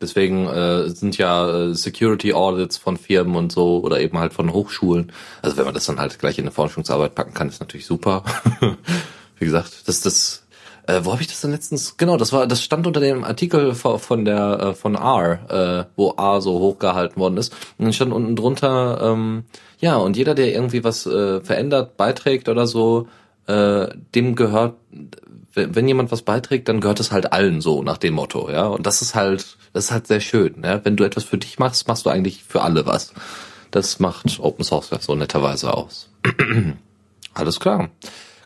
Deswegen 0.00 0.46
äh, 0.46 0.90
sind 0.90 1.16
ja 1.16 1.48
äh, 1.48 1.74
Security 1.74 2.34
Audits 2.34 2.76
von 2.76 2.96
Firmen 2.96 3.36
und 3.36 3.52
so 3.52 3.80
oder 3.80 4.00
eben 4.00 4.18
halt 4.18 4.34
von 4.34 4.52
Hochschulen. 4.52 5.12
Also 5.42 5.56
wenn 5.56 5.64
man 5.64 5.74
das 5.74 5.86
dann 5.86 5.98
halt 5.98 6.18
gleich 6.18 6.38
in 6.38 6.44
eine 6.44 6.50
Forschungsarbeit 6.50 7.14
packen 7.14 7.34
kann, 7.34 7.48
ist 7.48 7.60
natürlich 7.60 7.86
super. 7.86 8.22
Wie 9.38 9.44
gesagt, 9.44 9.88
das 9.88 10.00
das 10.00 10.42
äh, 10.86 11.00
wo 11.02 11.12
habe 11.12 11.22
ich 11.22 11.28
das 11.28 11.40
denn 11.40 11.50
letztens? 11.50 11.96
Genau, 11.96 12.16
das 12.16 12.32
war 12.32 12.46
das 12.46 12.62
stand 12.62 12.86
unter 12.86 13.00
dem 13.00 13.24
Artikel 13.24 13.74
von 13.74 14.24
der 14.24 14.60
äh, 14.60 14.74
von 14.74 14.94
R, 14.94 15.86
äh, 15.88 15.90
wo 15.96 16.10
R 16.10 16.40
so 16.40 16.60
hochgehalten 16.60 17.20
worden 17.20 17.38
ist. 17.38 17.52
Und 17.78 17.86
dann 17.86 17.92
stand 17.92 18.12
unten 18.12 18.36
drunter 18.36 19.00
ähm, 19.02 19.44
ja, 19.78 19.96
und 19.96 20.16
jeder 20.16 20.34
der 20.34 20.52
irgendwie 20.52 20.84
was 20.84 21.06
äh, 21.06 21.40
verändert, 21.40 21.96
beiträgt 21.96 22.48
oder 22.48 22.66
so, 22.66 23.08
äh, 23.46 23.88
dem 24.14 24.34
gehört 24.34 24.74
wenn 25.56 25.88
jemand 25.88 26.12
was 26.12 26.22
beiträgt, 26.22 26.68
dann 26.68 26.80
gehört 26.80 27.00
es 27.00 27.10
halt 27.10 27.32
allen 27.32 27.60
so 27.60 27.82
nach 27.82 27.96
dem 27.98 28.14
Motto, 28.14 28.50
ja. 28.50 28.66
Und 28.66 28.86
das 28.86 29.02
ist 29.02 29.14
halt, 29.14 29.56
das 29.72 29.86
ist 29.86 29.90
halt 29.90 30.06
sehr 30.06 30.20
schön, 30.20 30.62
ja. 30.62 30.84
Wenn 30.84 30.96
du 30.96 31.04
etwas 31.04 31.24
für 31.24 31.38
dich 31.38 31.58
machst, 31.58 31.88
machst 31.88 32.06
du 32.06 32.10
eigentlich 32.10 32.44
für 32.44 32.62
alle 32.62 32.86
was. 32.86 33.14
Das 33.70 33.98
macht 33.98 34.38
Open 34.40 34.64
Source 34.64 34.90
so 35.00 35.14
netterweise 35.14 35.74
aus. 35.74 36.10
Alles 37.34 37.60
klar. 37.60 37.90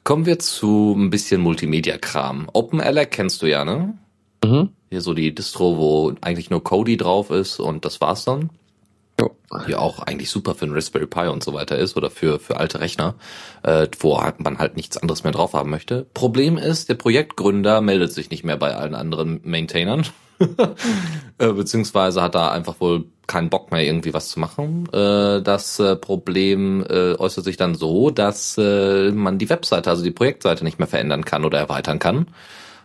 Kommen 0.03 0.27
wir 0.27 0.39
zu 0.39 0.95
ein 0.97 1.11
bisschen 1.11 1.41
Multimedia-Kram. 1.41 2.49
OpenELEC 2.53 3.11
kennst 3.11 3.43
du 3.43 3.47
ja, 3.47 3.65
ne? 3.65 3.99
Mhm. 4.43 4.71
Hier 4.89 5.03
so 5.03 5.15
die 5.15 5.35
Distro, 5.35 5.77
wo 5.77 6.15
eigentlich 6.21 6.51
nur 6.51 6.65
Kodi 6.65 6.97
drauf 6.97 7.31
ist 7.31 7.61
und 7.61 7.85
das 7.85 8.01
war's 8.01 8.25
dann. 8.25 8.51
Die 9.67 9.75
auch 9.75 10.01
eigentlich 10.01 10.31
super 10.31 10.55
für 10.55 10.65
einen 10.65 10.75
Raspberry 10.75 11.07
Pi 11.07 11.27
und 11.27 11.43
so 11.43 11.53
weiter 11.53 11.77
ist 11.77 11.97
oder 11.97 12.11
für, 12.11 12.39
für 12.39 12.57
alte 12.57 12.81
Rechner, 12.81 13.15
äh, 13.63 13.89
wo 13.99 14.21
man 14.39 14.59
halt 14.59 14.77
nichts 14.77 14.97
anderes 14.97 15.25
mehr 15.25 15.33
drauf 15.33 15.53
haben 15.55 15.71
möchte. 15.71 16.07
Problem 16.15 16.57
ist, 16.57 16.89
der 16.89 16.95
Projektgründer 16.95 17.81
meldet 17.81 18.13
sich 18.13 18.31
nicht 18.31 18.45
mehr 18.45 18.57
bei 18.57 18.77
allen 18.77 18.95
anderen 18.95 19.41
Maintainern. 19.45 20.07
äh, 21.39 21.53
beziehungsweise 21.53 22.23
hat 22.23 22.35
da 22.35 22.51
einfach 22.51 22.81
wohl 22.81 23.07
keinen 23.27 23.51
Bock 23.51 23.71
mehr 23.71 23.85
irgendwie 23.85 24.15
was 24.15 24.29
zu 24.29 24.41
machen. 24.41 24.89
Äh, 24.93 25.43
das 25.43 25.79
äh, 25.79 25.97
Problem 25.97 26.85
äußert 26.89 27.45
sich 27.45 27.57
dann 27.57 27.75
so, 27.75 28.11
dass 28.11 28.57
man 28.57 29.39
die 29.39 29.51
Webseite, 29.51 29.91
also 29.91 30.03
die 30.03 30.11
Projektseite 30.11 30.65
nicht 30.65 30.79
mehr 30.79 30.89
verändern 30.89 31.25
kann 31.25 31.45
oder 31.45 31.59
erweitern 31.59 31.99
kann 31.99 32.27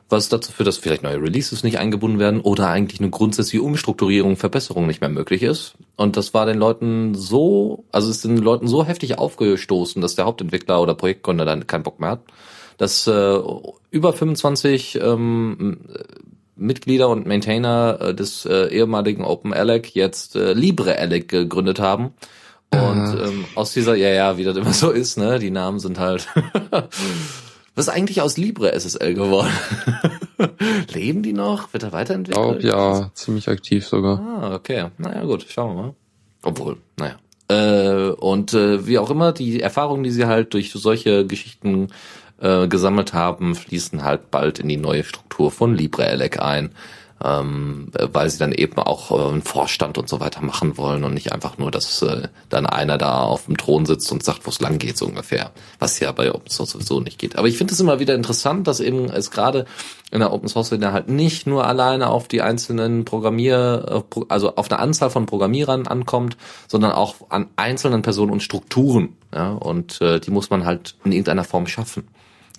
was 0.10 0.30
dazu 0.30 0.52
führt, 0.52 0.68
dass 0.68 0.78
vielleicht 0.78 1.04
neue 1.04 1.22
Releases 1.22 1.64
nicht 1.64 1.80
eingebunden 1.80 2.20
werden 2.20 2.42
oder 2.42 2.70
eigentlich 2.70 3.00
eine 3.00 3.10
grundsätzliche 3.10 3.64
Umstrukturierung, 3.64 4.38
Verbesserung 4.38 4.86
nicht 4.86 5.02
mehr 5.02 5.10
möglich 5.10 5.42
ist. 5.42 5.74
Und 5.96 6.16
das 6.16 6.34
war 6.34 6.46
den 6.46 6.58
Leuten 6.58 7.16
so, 7.16 7.86
also 7.92 8.10
es 8.10 8.18
ist 8.18 8.26
den 8.26 8.38
Leuten 8.38 8.68
so 8.68 8.86
heftig 8.86 9.18
aufgestoßen, 9.18 10.02
dass 10.02 10.16
der 10.16 10.26
Hauptentwickler 10.26 10.82
oder 10.82 10.94
Projektgründer 10.94 11.46
dann 11.46 11.66
keinen 11.66 11.84
Bock 11.84 12.00
mehr 12.00 12.12
hat, 12.12 12.22
dass 12.78 13.08
äh, 13.08 13.40
über 13.90 14.14
25 14.14 15.00
ähm, 15.02 15.80
Mitglieder 16.56 17.10
und 17.10 17.26
Maintainer 17.26 17.98
äh, 18.00 18.14
des 18.14 18.46
äh, 18.46 18.68
ehemaligen 18.68 19.24
OpenELEC 19.24 19.96
jetzt 19.96 20.36
äh, 20.36 20.54
LibreELEC 20.54 21.28
gegründet 21.28 21.80
haben. 21.80 22.14
Und 22.72 23.18
ähm, 23.22 23.46
aus 23.56 23.74
dieser, 23.74 23.96
ja, 23.96 24.10
ja, 24.10 24.38
wie 24.38 24.44
das 24.44 24.58
immer 24.58 24.74
so 24.74 24.92
ist, 24.92 25.18
ne, 25.18 25.40
die 25.40 25.52
Namen 25.52 25.80
sind 25.80 25.98
halt 25.98 26.28
Was 27.76 27.88
ist 27.88 27.94
eigentlich 27.94 28.22
aus 28.22 28.38
Libre 28.38 28.72
SSL 28.74 29.14
geworden? 29.14 29.52
Leben 30.94 31.24
die 31.24 31.34
noch? 31.34 31.74
Wird 31.74 31.84
er 31.84 31.88
Ich 31.88 31.94
weiterentwickelt? 31.94 32.62
glaube, 32.62 32.68
ja, 32.68 33.12
ziemlich 33.14 33.50
aktiv 33.50 33.86
sogar. 33.86 34.20
Ah, 34.20 34.56
okay. 34.56 34.88
Naja, 34.98 35.24
gut, 35.24 35.46
schauen 35.50 35.76
wir 35.76 35.82
mal. 35.84 35.94
Obwohl, 36.44 36.78
naja. 36.98 37.16
Äh, 37.48 38.12
und 38.12 38.54
äh, 38.54 38.88
wie 38.88 38.98
auch 38.98 39.10
immer, 39.10 39.32
die 39.34 39.62
Erfahrungen, 39.62 40.04
die 40.04 40.12
sie 40.12 40.26
halt 40.26 40.54
durch 40.54 40.72
solche 40.72 41.26
Geschichten 41.28 41.90
äh, 42.40 42.68
gesammelt 42.68 43.14
haben, 43.14 43.56
fließen 43.56 44.04
halt 44.04 44.32
bald 44.32 44.60
in 44.60 44.68
die 44.70 44.78
neue 44.78 45.04
Struktur 45.04 45.52
von 45.52 45.76
LibreELEC 45.76 46.40
ein, 46.42 46.72
ähm, 47.24 47.92
äh, 47.98 48.08
weil 48.12 48.30
sie 48.30 48.38
dann 48.38 48.52
eben 48.52 48.78
auch 48.78 49.12
äh, 49.12 49.32
einen 49.32 49.42
Vorstand 49.42 49.98
und 49.98 50.10
so 50.10 50.20
weiter 50.20 50.42
machen 50.42 50.78
wollen 50.78 51.04
und 51.04 51.14
nicht 51.14 51.32
einfach 51.32 51.58
nur, 51.58 51.72
dass 51.72 52.02
äh, 52.02 52.28
dann 52.50 52.66
einer 52.66 52.98
da 52.98 53.22
auf 53.22 53.46
dem 53.46 53.58
Thron 53.58 53.86
sitzt 53.86 54.12
und 54.12 54.24
sagt, 54.24 54.46
wo 54.46 54.50
es 54.50 54.60
lang 54.60 54.80
geht, 54.80 54.98
so 54.98 55.06
ungefähr. 55.06 55.52
Was 55.80 56.00
ja 56.00 56.12
bei 56.12 56.34
Open 56.34 56.50
Source 56.50 56.72
sowieso 56.72 57.00
nicht 57.00 57.18
geht. 57.18 57.38
Aber 57.38 57.48
ich 57.48 57.58
finde 57.58 57.74
es 57.74 57.80
immer 57.80 58.00
wieder 58.00 58.16
interessant, 58.16 58.68
dass 58.68 58.82
eben 58.82 59.10
es 59.10 59.32
gerade 59.32 59.66
in 60.12 60.20
der 60.20 60.34
Open 60.34 60.50
Source 60.50 60.68
Szene 60.68 60.92
halt 60.92 61.08
nicht 61.08 61.48
nur 61.48 61.66
alleine 61.66 62.10
auf 62.10 62.28
die 62.28 62.42
einzelnen 62.42 63.06
Programmier, 63.06 64.04
äh, 64.16 64.22
also 64.28 64.56
auf 64.56 64.70
eine 64.70 64.80
Anzahl 64.80 65.10
von 65.10 65.26
Programmierern 65.26 65.88
ankommt, 65.88 66.36
sondern 66.68 66.92
auch 66.92 67.16
an 67.30 67.48
einzelnen 67.56 68.02
Personen 68.02 68.32
und 68.32 68.44
Strukturen. 68.44 69.16
Ja, 69.34 69.52
und 69.52 70.02
äh, 70.02 70.20
die 70.20 70.32
muss 70.32 70.50
man 70.50 70.66
halt 70.66 70.96
in 71.06 71.14
irgendeiner 71.14 71.44
Form 71.46 71.68
schaffen. 71.68 72.08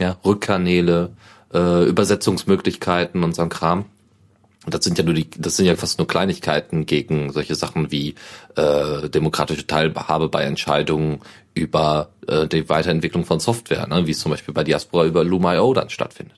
Ja, 0.00 0.16
Rückkanäle, 0.24 1.12
äh, 1.52 1.84
Übersetzungsmöglichkeiten 1.84 3.22
und 3.22 3.34
so 3.34 3.42
ein 3.42 3.48
Kram. 3.48 3.86
Und 4.66 4.74
das 4.74 4.84
sind 4.84 4.98
ja 4.98 5.04
nur 5.04 5.14
die, 5.14 5.30
das 5.38 5.56
sind 5.56 5.64
ja 5.66 5.76
fast 5.76 5.98
nur 5.98 6.06
Kleinigkeiten 6.08 6.84
gegen 6.84 7.32
solche 7.32 7.54
Sachen 7.54 7.90
wie 7.92 8.14
äh, 8.56 9.08
demokratische 9.08 9.66
Teilhabe 9.66 10.28
bei 10.28 10.42
Entscheidungen 10.42 11.20
über 11.54 12.10
äh, 12.26 12.46
die 12.46 12.68
Weiterentwicklung 12.68 13.24
von 13.24 13.40
Software, 13.40 13.86
ne, 13.86 14.06
wie 14.06 14.10
es 14.10 14.18
zum 14.18 14.32
Beispiel 14.32 14.52
bei 14.52 14.64
Diaspora 14.64 15.06
über 15.06 15.24
Loom.io 15.24 15.72
dann 15.72 15.88
stattfindet. 15.88 16.36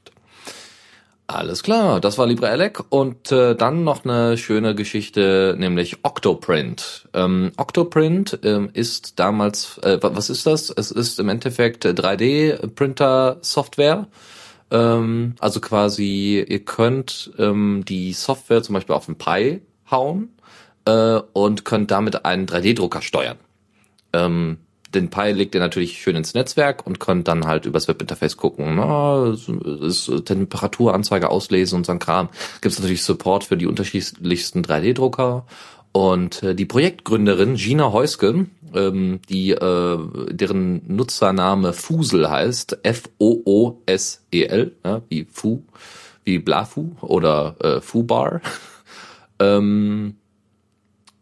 Alles 1.30 1.62
klar, 1.62 2.00
das 2.00 2.16
war 2.16 2.26
LibreELEC 2.26 2.84
und 2.88 3.30
äh, 3.32 3.54
dann 3.54 3.84
noch 3.84 4.02
eine 4.04 4.38
schöne 4.38 4.74
Geschichte, 4.74 5.54
nämlich 5.58 5.98
Octoprint. 6.02 7.06
Ähm, 7.12 7.52
Octoprint 7.58 8.38
ähm, 8.44 8.70
ist 8.72 9.18
damals, 9.18 9.76
äh, 9.82 10.02
wa- 10.02 10.12
was 10.14 10.30
ist 10.30 10.46
das? 10.46 10.70
Es 10.74 10.90
ist 10.90 11.20
im 11.20 11.28
Endeffekt 11.28 11.84
3D-Printer-Software. 11.84 14.06
Ähm, 14.70 15.34
also 15.38 15.60
quasi, 15.60 16.44
ihr 16.46 16.64
könnt 16.64 17.32
ähm, 17.38 17.84
die 17.86 18.12
Software 18.12 18.62
zum 18.62 18.74
Beispiel 18.74 18.94
auf 18.94 19.06
den 19.06 19.16
Pi 19.16 19.62
hauen 19.90 20.30
äh, 20.84 21.20
und 21.32 21.64
könnt 21.64 21.90
damit 21.90 22.24
einen 22.24 22.46
3D-Drucker 22.46 23.02
steuern. 23.02 23.38
Ähm, 24.12 24.58
den 24.94 25.10
Pi 25.10 25.32
legt 25.32 25.54
ihr 25.54 25.60
natürlich 25.60 26.00
schön 26.00 26.16
ins 26.16 26.32
Netzwerk 26.32 26.86
und 26.86 26.98
könnt 26.98 27.28
dann 27.28 27.46
halt 27.46 27.66
übers 27.66 27.88
Webinterface 27.88 28.38
gucken, 28.38 28.76
na, 28.76 29.34
ist 29.86 30.10
Temperaturanzeige 30.24 31.30
auslesen 31.30 31.76
und 31.76 31.86
so 31.86 31.92
ein 31.92 31.98
Kram. 31.98 32.30
Gibt 32.62 32.72
es 32.72 32.78
natürlich 32.78 33.02
Support 33.02 33.44
für 33.44 33.58
die 33.58 33.66
unterschiedlichsten 33.66 34.62
3D-Drucker. 34.62 35.44
Und 35.92 36.42
äh, 36.42 36.54
die 36.54 36.66
Projektgründerin 36.66 37.56
Gina 37.56 37.92
Heuske, 37.92 38.46
ähm, 38.74 39.20
die 39.28 39.50
äh, 39.52 39.98
deren 40.30 40.82
Nutzername 40.86 41.72
Fusel 41.72 42.28
heißt, 42.28 42.78
F-O-O-S-E-L, 42.82 44.72
ja, 44.84 45.02
wie 45.08 45.26
Fu, 45.30 45.62
wie 46.24 46.38
Blafu 46.38 46.92
oder 47.00 47.56
äh, 47.60 47.80
Fubar. 47.80 48.40
ähm, 49.40 50.17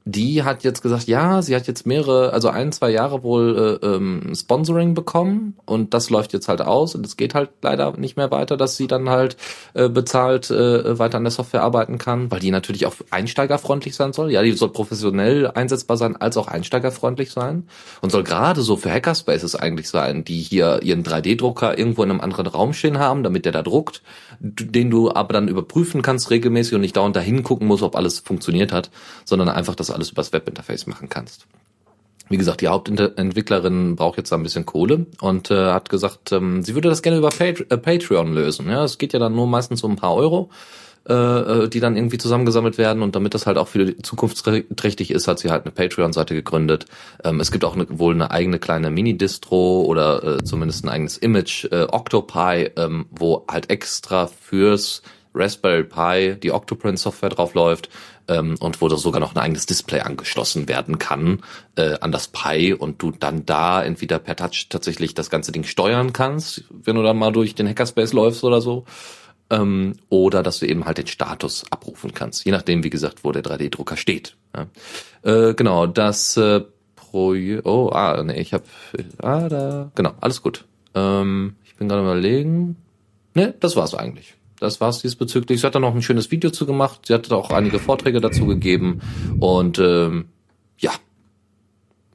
die 0.08 0.44
hat 0.44 0.62
jetzt 0.62 0.82
gesagt, 0.82 1.08
ja, 1.08 1.42
sie 1.42 1.56
hat 1.56 1.66
jetzt 1.66 1.84
mehrere, 1.84 2.32
also 2.32 2.48
ein, 2.48 2.70
zwei 2.70 2.90
Jahre 2.90 3.24
wohl 3.24 3.80
äh, 3.82 3.86
ähm, 3.86 4.32
Sponsoring 4.36 4.94
bekommen 4.94 5.56
und 5.64 5.94
das 5.94 6.10
läuft 6.10 6.32
jetzt 6.32 6.46
halt 6.46 6.62
aus 6.62 6.94
und 6.94 7.04
es 7.04 7.16
geht 7.16 7.34
halt 7.34 7.50
leider 7.60 7.96
nicht 7.96 8.16
mehr 8.16 8.30
weiter, 8.30 8.56
dass 8.56 8.76
sie 8.76 8.86
dann 8.86 9.10
halt 9.10 9.36
äh, 9.74 9.88
bezahlt 9.88 10.48
äh, 10.48 10.96
weiter 11.00 11.18
an 11.18 11.24
der 11.24 11.32
Software 11.32 11.64
arbeiten 11.64 11.98
kann, 11.98 12.30
weil 12.30 12.38
die 12.38 12.52
natürlich 12.52 12.86
auch 12.86 12.94
einsteigerfreundlich 13.10 13.96
sein 13.96 14.12
soll. 14.12 14.30
Ja, 14.30 14.44
die 14.44 14.52
soll 14.52 14.68
professionell 14.68 15.50
einsetzbar 15.50 15.96
sein, 15.96 16.14
als 16.14 16.36
auch 16.36 16.46
einsteigerfreundlich 16.46 17.32
sein 17.32 17.64
und 18.00 18.12
soll 18.12 18.22
gerade 18.22 18.62
so 18.62 18.76
für 18.76 18.92
Hackerspaces 18.92 19.56
eigentlich 19.56 19.88
sein, 19.88 20.22
die 20.22 20.40
hier 20.40 20.84
ihren 20.84 21.02
3D-Drucker 21.02 21.76
irgendwo 21.76 22.04
in 22.04 22.10
einem 22.10 22.20
anderen 22.20 22.46
Raum 22.46 22.74
stehen 22.74 23.00
haben, 23.00 23.24
damit 23.24 23.44
der 23.44 23.50
da 23.50 23.62
druckt, 23.62 24.02
den 24.38 24.88
du 24.88 25.10
aber 25.10 25.32
dann 25.32 25.48
überprüfen 25.48 26.00
kannst 26.02 26.30
regelmäßig 26.30 26.74
und 26.74 26.82
nicht 26.82 26.96
dauernd 26.96 27.16
dahin 27.16 27.42
gucken 27.42 27.66
musst, 27.66 27.82
ob 27.82 27.96
alles 27.96 28.20
funktioniert 28.20 28.70
hat, 28.70 28.90
sondern 29.24 29.48
einfach 29.48 29.74
das 29.74 29.95
alles 29.96 30.10
übers 30.10 30.32
Webinterface 30.32 30.86
machen 30.86 31.08
kannst. 31.08 31.46
Wie 32.28 32.36
gesagt, 32.36 32.60
die 32.60 32.68
Hauptentwicklerin 32.68 33.94
braucht 33.94 34.18
jetzt 34.18 34.32
da 34.32 34.36
ein 34.36 34.42
bisschen 34.42 34.66
Kohle 34.66 35.06
und 35.20 35.50
äh, 35.50 35.70
hat 35.72 35.88
gesagt, 35.88 36.32
ähm, 36.32 36.62
sie 36.62 36.74
würde 36.74 36.88
das 36.88 37.02
gerne 37.02 37.18
über 37.18 37.30
äh, 37.38 37.76
Patreon 37.76 38.32
lösen. 38.32 38.68
Ja, 38.68 38.84
es 38.84 38.98
geht 38.98 39.12
ja 39.12 39.18
dann 39.18 39.34
nur 39.34 39.46
meistens 39.46 39.84
um 39.84 39.92
ein 39.92 39.96
paar 39.96 40.14
Euro 40.14 40.50
äh, 41.08 41.12
äh, 41.12 41.68
die 41.68 41.78
dann 41.78 41.96
irgendwie 41.96 42.18
zusammengesammelt 42.18 42.78
werden 42.78 43.00
und 43.00 43.14
damit 43.14 43.32
das 43.32 43.46
halt 43.46 43.58
auch 43.58 43.68
für 43.68 43.96
zukunftsträchtig 44.02 45.12
ist, 45.12 45.28
hat 45.28 45.38
sie 45.38 45.50
halt 45.50 45.64
eine 45.64 45.70
Patreon-Seite 45.70 46.34
gegründet. 46.34 46.86
Ähm, 47.22 47.38
es 47.38 47.52
gibt 47.52 47.64
auch 47.64 47.76
eine, 47.76 47.86
wohl 47.88 48.12
eine 48.12 48.32
eigene 48.32 48.58
kleine 48.58 48.90
Mini-Distro 48.90 49.82
oder 49.82 50.24
äh, 50.24 50.42
zumindest 50.42 50.84
ein 50.84 50.88
eigenes 50.88 51.16
Image, 51.16 51.68
Octopi, 51.70 52.70
ähm, 52.76 53.06
wo 53.10 53.44
halt 53.48 53.70
extra 53.70 54.26
fürs 54.26 55.02
Raspberry 55.36 55.84
Pi 55.84 56.36
die 56.40 56.52
Octoprint-Software 56.52 57.30
drauf 57.30 57.54
läuft 57.54 57.88
ähm, 58.28 58.56
und 58.58 58.80
wo 58.80 58.88
da 58.88 58.96
sogar 58.96 59.20
noch 59.20 59.34
ein 59.34 59.40
eigenes 59.40 59.66
Display 59.66 60.00
angeschlossen 60.00 60.68
werden 60.68 60.98
kann 60.98 61.42
äh, 61.76 61.98
an 62.00 62.12
das 62.12 62.28
Pi 62.28 62.72
und 62.72 63.00
du 63.02 63.10
dann 63.12 63.46
da 63.46 63.82
entweder 63.82 64.18
per 64.18 64.36
Touch 64.36 64.68
tatsächlich 64.68 65.14
das 65.14 65.30
ganze 65.30 65.52
Ding 65.52 65.64
steuern 65.64 66.12
kannst, 66.12 66.64
wenn 66.70 66.96
du 66.96 67.02
dann 67.02 67.18
mal 67.18 67.32
durch 67.32 67.54
den 67.54 67.68
Hackerspace 67.68 68.12
läufst 68.12 68.44
oder 68.44 68.60
so. 68.60 68.84
Ähm, 69.48 69.94
oder 70.08 70.42
dass 70.42 70.58
du 70.58 70.66
eben 70.66 70.86
halt 70.86 70.98
den 70.98 71.06
Status 71.06 71.64
abrufen 71.70 72.12
kannst, 72.12 72.44
je 72.44 72.50
nachdem, 72.50 72.82
wie 72.82 72.90
gesagt, 72.90 73.22
wo 73.22 73.30
der 73.30 73.44
3D-Drucker 73.44 73.96
steht. 73.96 74.36
Ja. 74.56 74.66
Äh, 75.22 75.54
genau, 75.54 75.86
das 75.86 76.36
äh, 76.36 76.62
Projekt. 76.96 77.64
Oh, 77.64 77.90
ah, 77.92 78.22
nee, 78.24 78.40
ich 78.40 78.52
habe. 78.52 78.64
Ah, 79.18 79.48
da. 79.48 79.92
Genau, 79.94 80.14
alles 80.20 80.42
gut. 80.42 80.64
Ähm, 80.94 81.54
ich 81.64 81.76
bin 81.76 81.88
gerade 81.88 82.02
überlegen. 82.02 82.76
Ne, 83.34 83.54
das 83.60 83.76
war's 83.76 83.94
eigentlich. 83.94 84.35
Das 84.60 84.80
war's 84.80 85.02
diesbezüglich. 85.02 85.60
Sie 85.60 85.66
hat 85.66 85.74
da 85.74 85.80
noch 85.80 85.94
ein 85.94 86.02
schönes 86.02 86.30
Video 86.30 86.50
zu 86.50 86.66
gemacht. 86.66 87.06
Sie 87.06 87.14
hat 87.14 87.30
da 87.30 87.36
auch 87.36 87.50
einige 87.50 87.78
Vorträge 87.78 88.20
dazu 88.20 88.46
gegeben. 88.46 89.00
Und 89.38 89.78
ähm, 89.78 90.26
ja, 90.78 90.92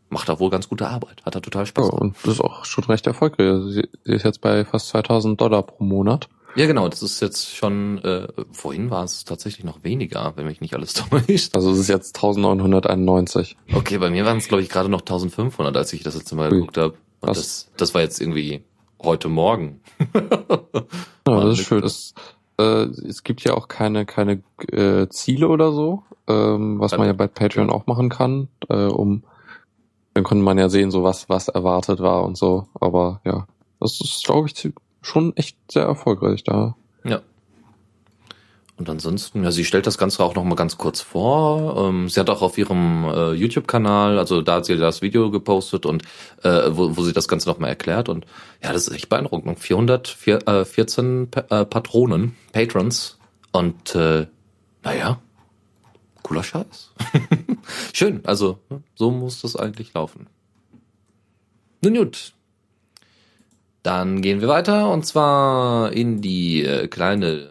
macht 0.10 0.30
da 0.30 0.40
wohl 0.40 0.50
ganz 0.50 0.68
gute 0.68 0.88
Arbeit. 0.88 1.24
Hat 1.24 1.36
da 1.36 1.40
total 1.40 1.66
Spaß. 1.66 1.88
Ja, 1.88 1.94
und 1.94 2.16
das 2.24 2.34
ist 2.34 2.42
auch 2.42 2.66
schon 2.66 2.84
recht 2.86 3.08
erfolgreich. 3.08 3.62
Sie, 3.68 3.88
sie 4.04 4.14
ist 4.14 4.24
jetzt 4.24 4.42
bei 4.42 4.66
fast 4.66 4.90
2000 4.90 5.40
Dollar 5.40 5.64
pro 5.64 5.84
Monat. 5.84 6.30
Ja, 6.56 6.66
genau. 6.68 6.90
Das 6.90 7.02
ist 7.02 7.22
jetzt 7.22 7.56
schon, 7.56 8.00
äh, 8.00 8.28
vorhin 8.52 8.90
war 8.90 9.04
es 9.04 9.24
tatsächlich 9.24 9.64
noch 9.64 9.84
weniger, 9.84 10.34
wenn 10.36 10.46
mich 10.46 10.62
nicht 10.62 10.74
alles 10.74 10.94
täuscht. 11.10 11.56
Also 11.56 11.72
es 11.72 11.80
ist 11.80 11.88
jetzt 11.90 12.16
1991. 12.16 13.56
Okay, 13.74 13.98
bei 14.00 14.10
mir 14.10 14.26
waren 14.26 14.38
es, 14.38 14.48
glaube 14.48 14.64
ich, 14.64 14.70
gerade 14.70 14.90
noch 14.90 15.02
1500, 15.02 15.76
als 15.78 15.94
ich 15.94 16.04
das 16.04 16.16
jetzt 16.16 16.32
mal 16.34 16.50
geguckt 16.50 16.78
habe. 16.78 16.96
Und 17.22 17.38
das, 17.38 17.70
das 17.78 17.94
war 17.94 18.02
jetzt 18.02 18.20
irgendwie 18.20 18.64
heute 19.04 19.30
Morgen. 19.30 19.82
ja, 20.14 20.22
das 21.26 21.60
ist 21.60 21.66
schön. 21.66 21.82
Das, 21.82 22.14
äh, 22.58 22.84
es 23.08 23.24
gibt 23.24 23.44
ja 23.44 23.54
auch 23.54 23.68
keine, 23.68 24.06
keine 24.06 24.44
äh, 24.72 25.08
Ziele 25.10 25.48
oder 25.48 25.72
so, 25.72 26.04
ähm, 26.28 26.80
was 26.80 26.98
man 26.98 27.08
ja 27.08 27.14
bei 27.14 27.28
Patreon 27.28 27.70
auch 27.70 27.88
machen 27.88 28.10
kann, 28.10 28.48
äh, 28.70 28.86
um 28.86 29.24
dann 30.14 30.24
konnte 30.24 30.44
man 30.44 30.58
ja 30.58 30.70
sehen, 30.70 30.92
so 30.92 31.04
was, 31.04 31.30
was 31.30 31.48
erwartet 31.48 32.02
war 32.02 32.24
und 32.24 32.38
so. 32.38 32.68
Aber 32.80 33.22
ja, 33.24 33.48
das 33.80 34.02
ist, 34.02 34.26
glaube 34.26 34.48
ich, 34.48 34.74
schon 35.02 35.36
echt 35.38 35.58
sehr 35.72 35.84
erfolgreich 35.84 36.44
da. 36.44 36.76
Ja. 37.04 37.22
Und 38.78 38.90
ansonsten, 38.90 39.44
ja, 39.44 39.52
sie 39.52 39.66
stellt 39.66 39.86
das 39.86 39.98
Ganze 39.98 40.24
auch 40.24 40.34
noch 40.34 40.44
mal 40.44 40.56
ganz 40.56 40.78
kurz 40.78 41.02
vor. 41.02 41.88
Ähm, 41.88 42.10
sie 42.10 42.20
hat 42.20 42.30
auch 42.30 42.42
auf 42.42 42.58
ihrem 42.58 43.06
äh, 43.06 43.32
YouTube-Kanal, 43.34 44.18
also 44.18 44.42
da 44.42 44.56
hat 44.56 44.66
sie 44.66 44.78
das 44.78 45.02
Video 45.02 45.30
gepostet 45.30 45.86
und 45.86 46.04
äh, 46.44 46.64
wo, 46.70 46.98
wo 46.98 47.04
sie 47.04 47.14
das 47.14 47.28
Ganze 47.28 47.48
noch 47.48 47.60
mal 47.60 47.68
erklärt. 47.68 48.10
Und 48.10 48.26
ja, 48.64 48.74
das 48.74 48.88
ist 48.88 48.96
echt 48.96 49.10
beeindruckend. 49.10 49.60
414 49.60 51.30
äh, 51.50 51.66
Patronen, 51.66 52.36
Patrons. 52.54 53.20
Und 53.52 53.94
äh, 53.96 54.26
naja, 54.84 55.20
cooler 56.24 56.44
Scheiß. 56.44 56.94
Schön, 57.94 58.22
also 58.26 58.60
so 58.96 59.12
muss 59.12 59.42
das 59.42 59.56
eigentlich 59.56 59.94
laufen. 59.94 60.28
Nun 61.84 61.96
gut, 61.96 62.34
dann 63.84 64.22
gehen 64.22 64.42
wir 64.42 64.48
weiter 64.48 64.92
und 64.92 65.06
zwar 65.06 65.92
in 65.92 66.22
die 66.22 66.64
äh, 66.64 66.88
kleine 66.88 67.51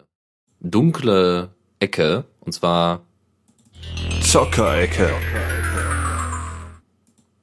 dunkle 0.60 1.50
Ecke 1.78 2.24
und 2.40 2.52
zwar 2.52 3.02
Zockerecke. 4.22 5.10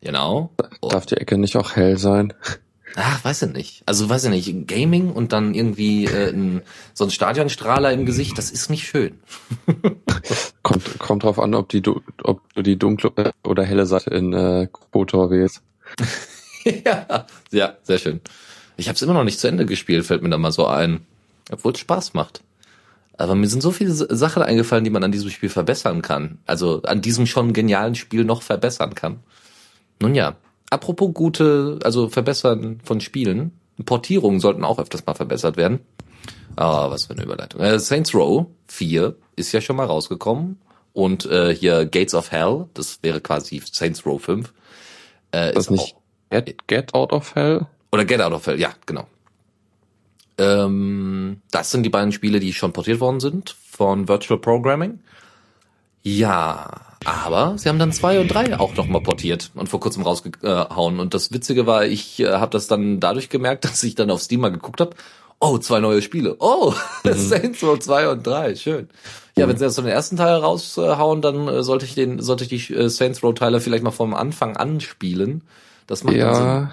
Genau. 0.01 0.51
Darf 0.81 1.05
die 1.05 1.17
Ecke 1.17 1.37
nicht 1.37 1.57
auch 1.57 1.75
hell 1.75 1.97
sein? 1.97 2.33
Ach, 2.95 3.23
weiß 3.23 3.43
ich 3.43 3.53
nicht. 3.53 3.83
Also 3.85 4.09
weiß 4.09 4.25
ich 4.25 4.29
nicht. 4.29 4.67
Gaming 4.67 5.11
und 5.11 5.33
dann 5.33 5.53
irgendwie 5.53 6.05
äh, 6.05 6.29
ein, 6.29 6.61
so 6.93 7.03
ein 7.03 7.11
Stadionstrahler 7.11 7.91
im 7.91 8.05
Gesicht, 8.05 8.37
das 8.37 8.49
ist 8.49 8.69
nicht 8.69 8.87
schön. 8.87 9.19
kommt, 10.63 10.97
kommt 10.97 11.23
drauf 11.23 11.39
an, 11.39 11.53
ob, 11.53 11.69
die, 11.69 11.83
ob 12.23 12.53
du 12.53 12.61
die 12.61 12.79
dunkle 12.79 13.11
oder 13.43 13.63
helle 13.63 13.85
Seite 13.85 14.11
in 14.11 14.33
äh, 14.33 14.67
Kotor 14.71 15.29
wählst. 15.29 15.61
ja, 16.85 17.27
ja, 17.51 17.77
sehr 17.83 17.97
schön. 17.97 18.21
Ich 18.77 18.87
habe 18.87 18.95
es 18.95 19.01
immer 19.01 19.13
noch 19.13 19.23
nicht 19.23 19.39
zu 19.39 19.47
Ende 19.47 19.65
gespielt, 19.65 20.05
fällt 20.05 20.23
mir 20.23 20.29
da 20.29 20.37
mal 20.37 20.51
so 20.51 20.67
ein. 20.67 21.05
Obwohl 21.51 21.73
es 21.73 21.79
Spaß 21.79 22.13
macht. 22.13 22.41
Aber 23.17 23.35
mir 23.35 23.47
sind 23.47 23.61
so 23.61 23.71
viele 23.71 23.91
Sachen 23.91 24.43
eingefallen, 24.43 24.83
die 24.83 24.89
man 24.89 25.03
an 25.03 25.11
diesem 25.11 25.31
Spiel 25.31 25.49
verbessern 25.49 26.01
kann. 26.01 26.37
Also 26.45 26.83
an 26.83 27.01
diesem 27.01 27.25
schon 27.25 27.51
genialen 27.53 27.95
Spiel 27.95 28.23
noch 28.23 28.43
verbessern 28.43 28.93
kann. 28.93 29.19
Nun 29.99 30.13
ja, 30.13 30.35
apropos 30.69 31.13
gute, 31.13 31.79
also 31.83 32.09
verbessern 32.09 32.79
von 32.83 33.01
Spielen. 33.01 33.51
Portierungen 33.83 34.39
sollten 34.39 34.63
auch 34.63 34.79
öfters 34.79 35.05
mal 35.05 35.15
verbessert 35.15 35.57
werden. 35.57 35.79
Ah, 36.55 36.89
was 36.89 37.05
für 37.05 37.13
eine 37.13 37.23
Überleitung. 37.23 37.61
Äh, 37.61 37.79
Saints 37.79 38.13
Row 38.13 38.47
4 38.67 39.15
ist 39.35 39.51
ja 39.51 39.61
schon 39.61 39.75
mal 39.75 39.85
rausgekommen. 39.85 40.59
Und 40.93 41.25
äh, 41.27 41.53
hier 41.53 41.85
Gates 41.85 42.15
of 42.15 42.31
Hell, 42.31 42.65
das 42.73 42.99
wäre 43.03 43.21
quasi 43.21 43.61
Saints 43.71 44.05
Row 44.05 44.21
5. 44.21 44.51
Äh, 45.31 45.53
das 45.53 45.65
ist 45.65 45.71
nicht 45.71 45.95
Get, 46.29 46.67
Get 46.67 46.93
Out 46.93 47.13
of 47.13 47.35
Hell? 47.35 47.67
Oder 47.91 48.05
Get 48.05 48.21
Out 48.21 48.33
of 48.33 48.47
Hell, 48.47 48.59
ja, 48.59 48.73
genau. 48.85 49.07
Ähm, 50.37 51.41
das 51.51 51.71
sind 51.71 51.83
die 51.83 51.89
beiden 51.89 52.11
Spiele, 52.11 52.39
die 52.39 52.53
schon 52.53 52.73
portiert 52.73 52.99
worden 52.99 53.19
sind 53.19 53.55
von 53.71 54.07
Virtual 54.07 54.39
Programming. 54.39 54.99
Ja, 56.03 56.71
aber 57.03 57.57
sie 57.57 57.69
haben 57.69 57.79
dann 57.79 57.91
zwei 57.91 58.19
und 58.19 58.27
drei 58.29 58.59
auch 58.59 58.75
nochmal 58.75 59.01
portiert 59.01 59.51
und 59.55 59.67
vor 59.67 59.79
kurzem 59.79 60.03
rausgehauen. 60.03 60.99
Und 60.99 61.13
das 61.13 61.31
Witzige 61.31 61.65
war, 61.65 61.85
ich 61.85 62.19
äh, 62.19 62.33
habe 62.33 62.51
das 62.51 62.67
dann 62.67 62.99
dadurch 62.99 63.29
gemerkt, 63.29 63.63
dass 63.65 63.83
ich 63.83 63.95
dann 63.95 64.11
auf 64.11 64.21
Steam 64.21 64.41
mal 64.41 64.51
geguckt 64.51 64.79
habe. 64.79 64.95
Oh, 65.39 65.57
zwei 65.57 65.79
neue 65.79 66.01
Spiele. 66.01 66.35
Oh, 66.39 66.73
mhm. 67.03 67.13
Saints 67.13 67.63
Row 67.63 67.77
2 67.77 68.09
und 68.09 68.25
3, 68.25 68.55
schön. 68.55 68.89
Ja, 69.35 69.45
mhm. 69.45 69.51
wenn 69.51 69.57
sie 69.57 69.65
das 69.65 69.75
von 69.75 69.85
den 69.85 69.93
ersten 69.93 70.17
Teil 70.17 70.35
raushauen, 70.37 71.21
dann 71.21 71.47
äh, 71.47 71.63
sollte 71.63 71.85
ich 71.85 71.93
den, 71.93 72.21
sollte 72.21 72.45
ich 72.45 72.49
die 72.49 72.73
äh, 72.73 72.89
Saints 72.89 73.21
Row 73.21 73.33
Teile 73.33 73.59
vielleicht 73.59 73.83
mal 73.83 73.91
vom 73.91 74.13
Anfang 74.15 74.57
an 74.57 74.79
spielen. 74.79 75.43
Das 75.85 76.03
macht 76.03 76.15
ja. 76.15 76.33
Sinn 76.33 76.69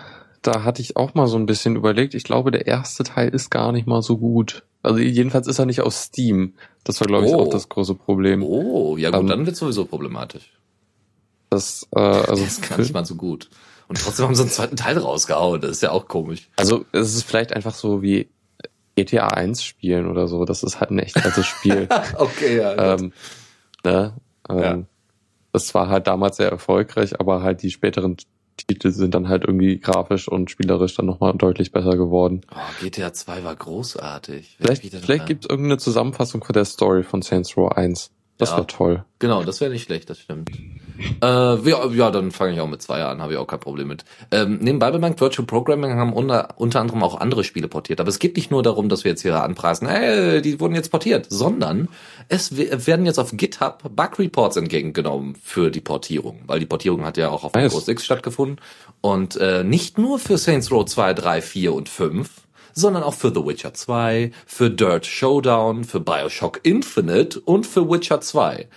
da 0.47 0.63
hatte 0.63 0.83
ich 0.83 0.97
auch 0.97 1.15
mal 1.15 1.27
so 1.27 1.37
ein 1.37 1.47
bisschen 1.47 1.75
überlegt. 1.75 2.15
Ich 2.15 2.25
glaube, 2.25 2.51
der 2.51 2.67
erste 2.67 3.03
Teil 3.03 3.31
ist 3.31 3.51
gar 3.51 3.73
nicht 3.73 3.87
mal 3.87 4.03
so 4.03 4.19
gut. 4.19 4.65
Also 4.83 4.99
jedenfalls 4.99 5.47
ist 5.47 5.59
er 5.59 5.65
nicht 5.65 5.81
aus 5.81 6.05
Steam. 6.05 6.55
Das 6.85 7.01
war, 7.01 7.07
glaube 7.07 7.27
ich, 7.27 7.35
auch 7.35 7.47
oh. 7.47 7.51
das 7.51 7.71
große 7.71 7.95
Problem. 7.95 8.43
Oh, 8.43 8.99
ja 8.99 9.11
gut, 9.11 9.21
ähm, 9.21 9.27
dann 9.29 9.47
wird 9.47 9.57
sowieso 9.57 9.87
problematisch. 9.87 10.53
Das, 11.49 11.89
äh, 11.97 11.99
also 11.99 12.45
das 12.45 12.59
ist 12.59 12.69
gar 12.69 12.79
nicht 12.79 12.93
mal 12.93 13.07
so 13.07 13.15
gut. 13.15 13.49
Und 13.89 13.99
trotzdem 13.99 14.27
haben 14.27 14.35
sie 14.35 14.43
einen 14.43 14.51
zweiten 14.51 14.77
Teil 14.77 14.99
rausgehauen. 14.99 15.63
Das 15.63 15.71
ist 15.71 15.83
ja 15.83 15.91
auch 15.91 16.09
komisch. 16.09 16.51
Also 16.57 16.85
es 16.93 17.15
ist 17.15 17.23
vielleicht 17.23 17.55
einfach 17.55 17.75
so 17.75 18.03
wie 18.03 18.29
GTA 18.97 19.29
1 19.29 19.63
spielen 19.63 20.07
oder 20.07 20.29
so. 20.29 20.45
Das 20.45 20.63
ist 20.63 20.81
halt 20.81 20.91
ein 20.91 20.99
echt 20.99 21.17
altes 21.17 21.47
Spiel. 21.47 21.89
okay, 22.19 22.59
ja. 22.59 22.95
Ähm, 22.95 23.13
ne? 23.85 24.15
ähm, 24.51 24.59
ja. 24.59 24.79
Das 25.53 25.75
war 25.75 25.89
halt 25.89 26.07
damals 26.07 26.37
sehr 26.37 26.51
erfolgreich, 26.51 27.19
aber 27.19 27.43
halt 27.43 27.63
die 27.63 27.71
späteren 27.71 28.17
Titel 28.57 28.91
sind 28.91 29.15
dann 29.15 29.29
halt 29.29 29.45
irgendwie 29.45 29.79
grafisch 29.79 30.29
und 30.29 30.51
spielerisch 30.51 30.95
dann 30.95 31.07
nochmal 31.07 31.35
deutlich 31.35 31.73
besser 31.73 31.97
geworden. 31.97 32.43
Oh, 32.55 32.85
GTA 32.85 33.13
2 33.13 33.45
war 33.45 33.57
großartig. 33.57 34.57
Vielleicht, 34.59 34.83
vielleicht 34.83 35.27
gibt 35.27 35.45
es 35.45 35.51
irgendeine 35.51 35.79
Zusammenfassung 35.79 36.43
von 36.43 36.53
der 36.53 36.65
Story 36.65 37.03
von 37.03 37.23
Saints 37.23 37.57
Row 37.57 37.71
1. 37.71 38.11
Das 38.39 38.51
ja. 38.51 38.57
wäre 38.57 38.67
toll. 38.67 39.05
Genau, 39.19 39.43
das 39.45 39.61
wäre 39.61 39.71
nicht 39.71 39.85
schlecht, 39.85 40.11
das 40.11 40.19
stimmt. 40.19 40.51
Äh, 40.99 41.27
ja, 41.27 41.87
ja, 41.87 42.11
dann 42.11 42.31
fange 42.31 42.55
ich 42.55 42.61
auch 42.61 42.69
mit 42.69 42.83
zwei 42.83 43.03
an, 43.03 43.21
habe 43.21 43.33
ich 43.33 43.39
auch 43.39 43.47
kein 43.47 43.61
Problem 43.61 43.89
mit. 43.89 44.05
Ähm, 44.31 44.59
nebenbei 44.61 44.91
bemerkt, 44.91 45.21
Virtual 45.21 45.47
Programming 45.47 45.95
haben 45.95 46.13
unter, 46.13 46.55
unter 46.57 46.81
anderem 46.81 47.03
auch 47.03 47.21
andere 47.21 47.45
Spiele 47.45 47.69
portiert. 47.69 48.01
Aber 48.01 48.09
es 48.09 48.19
geht 48.19 48.37
nicht 48.37 48.51
nur 48.51 48.63
darum, 48.63 48.89
dass 48.89 49.05
wir 49.05 49.11
jetzt 49.11 49.23
hier 49.23 49.43
anpreisen, 49.43 49.89
hey, 49.89 50.41
die 50.41 50.61
wurden 50.61 50.75
jetzt 50.75 50.91
portiert, 50.91 51.27
sondern 51.29 51.89
es 52.29 52.57
werden 52.57 53.07
jetzt 53.07 53.19
auf 53.19 53.33
GitHub 53.37 53.83
Bug 53.95 54.19
Reports 54.19 54.57
entgegengenommen 54.57 55.37
für 55.43 55.71
die 55.71 55.81
Portierung, 55.81 56.43
weil 56.47 56.61
die 56.61 56.67
Portierung 56.67 57.05
hat 57.05 57.17
ja 57.17 57.31
auch 57.31 57.45
auf 57.45 57.55
nice. 57.55 57.89
X 57.89 58.05
stattgefunden. 58.05 58.61
Und 59.01 59.37
äh, 59.37 59.65
nicht 59.65 59.99
nur 59.99 60.19
für 60.19 60.39
Saints 60.39 60.71
Row 60.71 60.85
2, 60.85 61.15
3, 61.15 61.43
4 61.43 61.75
und 61.75 61.89
5, 61.89 62.31
sondern 62.73 63.03
auch 63.03 63.15
für 63.15 63.29
The 63.29 63.45
Witcher 63.45 63.75
2, 63.75 64.33
für 64.47 64.71
Dirt 64.71 65.07
Showdown, 65.07 65.85
für 65.85 66.01
Bioshock 66.01 66.61
Infinite 66.63 67.41
und 67.41 67.67
für 67.67 67.89
Witcher 67.89 68.21
2. 68.21 68.69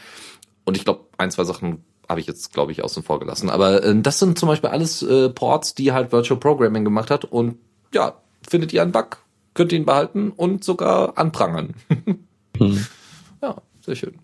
Und 0.66 0.78
ich 0.78 0.84
glaube, 0.84 1.06
ein, 1.18 1.32
zwei 1.32 1.46
Sachen 1.46 1.84
habe 2.10 2.20
ich 2.20 2.28
jetzt, 2.28 2.54
glaube 2.54 2.72
ich, 2.72 2.84
außen 2.84 3.04
vor 3.04 3.20
gelassen. 3.20 3.50
Aber 3.50 3.84
äh, 3.84 3.96
das 4.02 4.20
sind 4.20 4.40
zum 4.40 4.48
Beispiel 4.48 4.70
alles 4.70 5.02
äh, 5.02 5.30
Ports, 5.30 5.76
die 5.76 5.92
halt 5.92 6.12
Virtual 6.12 6.40
Programming 6.40 6.84
gemacht 6.84 7.12
hat. 7.12 7.26
Und 7.26 7.58
ja, 7.94 8.16
findet 8.48 8.74
ihr 8.74 8.82
einen 8.82 8.92
Bug, 8.92 9.18
könnt 9.54 9.72
ihr 9.72 9.80
ihn 9.80 9.86
behalten 9.86 10.32
und 10.32 10.64
sogar 10.64 11.18
anprangern. 11.18 11.76
hm. 12.58 12.86
Ja, 13.42 13.56
sehr 13.86 13.96
schön. 13.96 14.16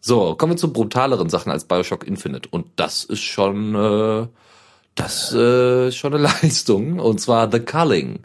So, 0.00 0.34
kommen 0.34 0.52
wir 0.52 0.56
zu 0.58 0.72
brutaleren 0.72 1.30
Sachen 1.30 1.50
als 1.50 1.64
Bioshock 1.64 2.06
Infinite. 2.06 2.48
Und 2.50 2.66
das 2.76 3.04
ist 3.04 3.22
schon, 3.22 3.74
äh, 3.74 4.26
das 4.94 5.34
äh, 5.34 5.88
ist 5.88 5.96
schon 5.96 6.14
eine 6.14 6.22
Leistung. 6.42 7.00
Und 7.00 7.20
zwar 7.20 7.50
The 7.50 7.60
Culling 7.60 8.20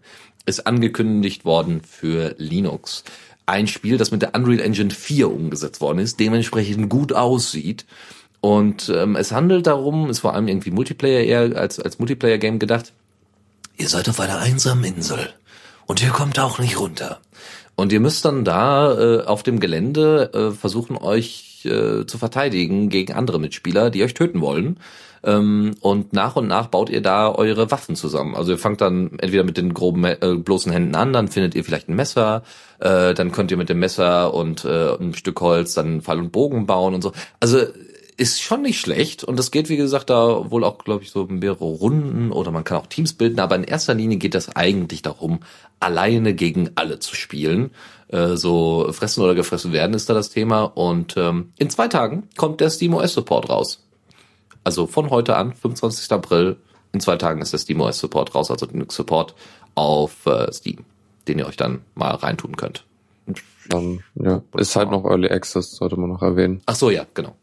ist 0.46 0.68
angekündigt 0.68 1.46
worden 1.46 1.82
für 1.82 2.36
Linux. 2.38 3.04
ein 3.46 3.68
Spiel, 3.68 3.98
das 3.98 4.12
mit 4.12 4.22
der 4.22 4.36
Unreal 4.36 4.60
Engine 4.60 4.92
4 4.92 5.32
umgesetzt 5.32 5.82
worden 5.82 6.00
ist, 6.00 6.20
dementsprechend 6.20 6.90
gut 6.90 7.14
aussieht. 7.14 7.86
Und 8.42 8.90
ähm, 8.90 9.16
es 9.16 9.32
handelt 9.32 9.68
darum, 9.68 10.10
ist 10.10 10.20
vor 10.20 10.34
allem 10.34 10.48
irgendwie 10.48 10.72
Multiplayer 10.72 11.24
eher 11.24 11.58
als, 11.58 11.80
als 11.80 12.00
Multiplayer-Game 12.00 12.60
gedacht. 12.60 12.94
Ihr 13.78 13.90
seid 13.90 14.10
auf 14.10 14.20
einer 14.20 14.40
einsamen 14.40 14.84
Insel 14.84 15.30
und 15.86 16.02
ihr 16.02 16.10
kommt 16.10 16.40
auch 16.40 16.60
nicht 16.60 16.80
runter. 16.80 17.20
Und 17.76 17.94
ihr 17.94 18.00
müsst 18.00 18.26
dann 18.26 18.44
da 18.44 18.94
äh, 18.98 19.24
auf 19.24 19.44
dem 19.44 19.60
Gelände 19.60 20.34
äh, 20.34 20.52
versuchen, 20.52 20.98
euch 20.98 21.66
äh, 21.66 22.06
zu 22.06 22.18
verteidigen 22.18 22.90
gegen 22.90 23.14
andere 23.14 23.40
Mitspieler, 23.40 23.90
die 23.90 24.04
euch 24.04 24.14
töten 24.14 24.42
wollen. 24.42 24.80
Ähm, 25.24 25.76
und 25.82 26.14
nach 26.14 26.36
und 26.36 26.48
nach 26.48 26.68
baut 26.68 26.90
ihr 26.90 27.02
da 27.02 27.34
eure 27.34 27.72
Waffen 27.72 27.96
zusammen. 27.96 28.36
Also 28.36 28.54
ihr 28.54 28.58
fangt 28.58 28.82
dann 28.82 29.20
entweder 29.20 29.44
mit 29.44 29.58
den 29.58 29.74
groben 29.74 30.06
äh, 30.06 30.18
bloßen 30.38 30.72
Händen 30.72 30.96
an, 30.96 31.12
dann 31.14 31.28
findet 31.28 31.56
ihr 31.56 31.64
vielleicht 31.64 31.90
ein 31.90 31.96
Messer, 31.96 32.44
äh, 32.80 33.14
dann 33.14 33.32
könnt 33.32 33.52
ihr 33.52 33.58
mit 33.58 33.70
dem 33.70 33.80
Messer 33.80 34.34
und 34.34 34.64
äh, 34.64 34.96
ein 34.96 35.14
Stück 35.14 35.42
Holz 35.42 35.74
dann 35.74 36.02
Pfeil 36.02 36.20
und 36.20 36.32
Bogen 36.32 36.66
bauen 36.66 36.94
und 36.94 37.02
so. 37.02 37.12
Also 37.40 37.60
ist 38.20 38.42
schon 38.42 38.64
nicht 38.64 38.80
schlecht 38.80 39.24
und 39.24 39.40
das 39.40 39.50
geht 39.50 39.70
wie 39.70 39.78
gesagt 39.78 40.10
da 40.10 40.52
wohl 40.52 40.64
auch 40.66 40.78
glaube 40.80 41.04
ich 41.04 41.12
so 41.12 41.26
mehrere 41.26 41.64
Runden 41.64 42.32
oder 42.32 42.52
man 42.52 42.66
kann 42.66 42.78
auch 42.78 42.88
Teams 42.88 43.14
bilden, 43.14 43.40
aber 43.40 43.56
in 43.56 43.64
erster 43.64 43.94
Linie 43.94 44.18
geht 44.18 44.36
das 44.36 44.56
eigentlich 44.56 45.02
darum, 45.02 45.40
alleine 45.80 46.34
gegen 46.34 46.72
alle 46.76 47.00
zu 47.00 47.16
spielen. 47.16 47.72
Äh, 48.10 48.36
so 48.36 48.92
fressen 48.92 49.24
oder 49.24 49.36
gefressen 49.36 49.72
werden 49.72 49.94
ist 49.94 50.10
da 50.10 50.14
das 50.14 50.30
Thema 50.30 50.64
und 50.64 51.16
ähm, 51.16 51.54
in 51.58 51.70
zwei 51.70 51.88
Tagen 51.88 52.28
kommt 52.36 52.60
der 52.60 52.70
SteamOS 52.70 53.14
Support 53.14 53.50
raus. 53.50 53.86
Also 54.64 54.86
von 54.86 55.10
heute 55.10 55.38
an, 55.38 55.54
25. 55.54 56.12
April, 56.12 56.58
in 56.92 57.00
zwei 57.00 57.16
Tagen 57.16 57.42
ist 57.42 57.54
der 57.54 57.60
SteamOS 57.60 58.00
Support 58.00 58.36
raus, 58.36 58.52
also 58.52 58.66
Linux 58.66 58.96
Support 58.96 59.34
auf 59.76 60.26
äh, 60.26 60.52
Steam, 60.52 60.84
den 61.28 61.40
ihr 61.40 61.48
euch 61.48 61.58
dann 61.58 61.82
mal 61.96 62.16
reintun 62.16 62.58
könnt. 62.58 62.84
Um, 63.72 64.02
ja, 64.16 64.42
ist 64.58 64.76
halt 64.76 64.90
noch 64.90 65.06
Early 65.06 65.30
Access, 65.30 65.76
sollte 65.76 65.96
man 65.96 66.10
noch 66.10 66.24
erwähnen. 66.24 66.62
Ach 66.66 66.76
so, 66.76 66.90
ja, 66.90 67.06
genau. 67.14 67.36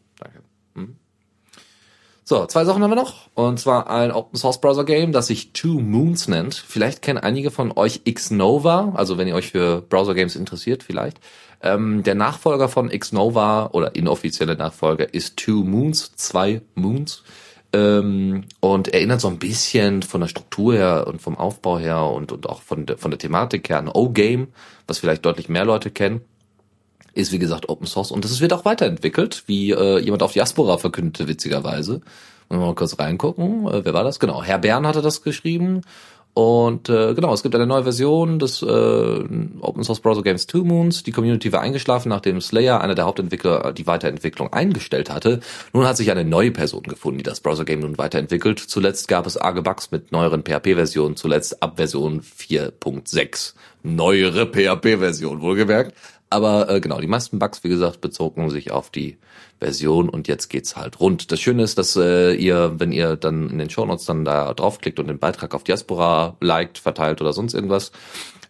So, 2.29 2.45
zwei 2.47 2.65
Sachen 2.65 2.83
haben 2.83 2.91
wir 2.91 2.97
noch. 2.97 3.29
Und 3.35 3.61
zwar 3.61 3.89
ein 3.89 4.11
Open 4.11 4.37
Source 4.37 4.61
Browser 4.61 4.83
Game, 4.83 5.13
das 5.13 5.29
sich 5.29 5.53
Two 5.53 5.79
Moons 5.79 6.27
nennt. 6.27 6.55
Vielleicht 6.57 7.01
kennen 7.01 7.21
einige 7.21 7.53
von 7.53 7.71
euch 7.71 8.03
Xnova, 8.03 8.95
also 8.97 9.17
wenn 9.17 9.29
ihr 9.29 9.37
euch 9.37 9.53
für 9.53 9.81
Browser 9.83 10.15
Games 10.15 10.35
interessiert, 10.35 10.83
vielleicht. 10.83 11.21
Ähm, 11.63 12.03
der 12.03 12.17
Nachfolger 12.17 12.69
von 12.69 12.89
Xnova 12.89 13.71
oder 13.73 13.95
inoffizielle 13.95 14.57
Nachfolger 14.57 15.15
ist 15.15 15.37
Two 15.37 15.63
Moons, 15.63 16.17
zwei 16.17 16.63
Moons. 16.75 17.23
Ähm, 17.73 18.43
und 18.59 18.89
erinnert 18.89 19.21
so 19.21 19.29
ein 19.29 19.39
bisschen 19.39 20.03
von 20.03 20.21
der 20.21 20.27
Struktur 20.27 20.75
her 20.75 21.05
und 21.07 21.23
vom 21.23 21.39
Aufbau 21.39 21.79
her 21.79 22.07
und, 22.07 22.33
und 22.33 22.49
auch 22.49 22.61
von 22.61 22.87
der, 22.87 22.99
von 22.99 23.13
der 23.13 23.19
Thematik 23.19 23.69
her 23.69 23.79
an 23.79 23.87
O-Game, 23.87 24.49
was 24.89 24.99
vielleicht 24.99 25.25
deutlich 25.25 25.49
mehr 25.49 25.65
Leute 25.65 25.93
kennen 25.93 26.23
ist 27.17 27.33
wie 27.33 27.39
gesagt 27.39 27.69
Open 27.69 27.87
Source 27.87 28.11
und 28.11 28.25
es 28.25 28.41
wird 28.41 28.53
auch 28.53 28.65
weiterentwickelt, 28.65 29.45
wie 29.47 29.73
äh, 29.73 29.99
jemand 29.99 30.23
auf 30.23 30.33
Diaspora 30.33 30.79
verkündete, 30.79 31.29
witzigerweise. 31.29 32.01
Wollen 32.49 32.61
wir 32.61 32.67
mal 32.67 32.75
kurz 32.75 32.99
reingucken. 32.99 33.67
Äh, 33.67 33.85
wer 33.85 33.95
war 33.95 34.05
das? 34.05 34.21
Genau, 34.21 34.43
Herr 34.43 34.59
Bern 34.59 34.87
hatte 34.87 35.03
das 35.03 35.23
geschrieben. 35.23 35.83
Und 36.39 36.91
äh, 36.91 37.15
genau, 37.15 37.33
es 37.33 37.43
gibt 37.43 37.55
eine 37.55 37.67
neue 37.67 37.85
Version 37.85 38.39
des 38.39 38.61
äh, 38.61 38.67
Open 38.67 39.85
Source 39.85 40.01
Browser 40.01 40.23
Games 40.23 40.47
Two 40.47 40.65
Moons. 40.65 41.03
Die 41.03 41.11
Community 41.11 41.51
war 41.51 41.63
eingeschlafen, 41.63 42.11
nachdem 42.11 42.43
Slayer, 42.43 42.83
einer 42.83 42.95
der 42.95 43.07
Hauptentwickler, 43.07 43.73
die 43.73 43.87
Weiterentwicklung 43.87 44.53
eingestellt 44.53 45.09
hatte. 45.09 45.41
Nun 45.73 45.87
hat 45.87 45.97
sich 45.97 46.11
eine 46.11 46.27
neue 46.27 46.51
Person 46.51 46.83
gefunden, 46.83 47.17
die 47.17 47.25
das 47.25 47.41
Browser 47.41 47.65
Game 47.65 47.81
nun 47.81 47.97
weiterentwickelt. 47.97 48.59
Zuletzt 48.59 49.09
gab 49.09 49.27
es 49.27 49.39
arge 49.39 49.63
Bugs 49.63 49.91
mit 49.93 50.13
neueren 50.13 50.43
PHP-Versionen, 50.43 51.17
zuletzt 51.17 51.63
ab 51.63 51.77
Version 51.77 52.21
4.6. 52.21 53.55
Neuere 53.83 54.45
PHP-Version, 54.45 55.41
wohlgemerkt. 55.41 55.95
Aber 56.29 56.69
äh, 56.69 56.81
genau, 56.81 57.01
die 57.01 57.07
meisten 57.07 57.39
Bugs, 57.39 57.63
wie 57.63 57.69
gesagt, 57.69 58.01
bezogen 58.01 58.51
sich 58.51 58.73
auf 58.73 58.91
die 58.91 59.19
Version 59.61 60.09
und 60.09 60.27
jetzt 60.29 60.49
geht's 60.49 60.77
halt 60.77 60.99
rund. 60.99 61.31
Das 61.31 61.41
Schöne 61.41 61.63
ist, 61.63 61.79
dass 61.79 61.97
äh, 61.97 62.35
ihr, 62.35 62.75
wenn 62.79 62.93
ihr 62.93 63.17
dann 63.17 63.49
in 63.49 63.59
den 63.59 63.71
Shownotes 63.71 64.07
dann 64.07 64.25
da 64.25 64.53
draufklickt 64.53 64.99
und 64.99 65.07
den 65.07 65.19
Beitrag 65.19 65.55
auf 65.55 65.65
Diaspora 65.65 66.37
liked, 66.41 66.79
verteilt 66.79 67.21
oder 67.21 67.33
sonst 67.33 67.55
irgendwas, 67.55 67.93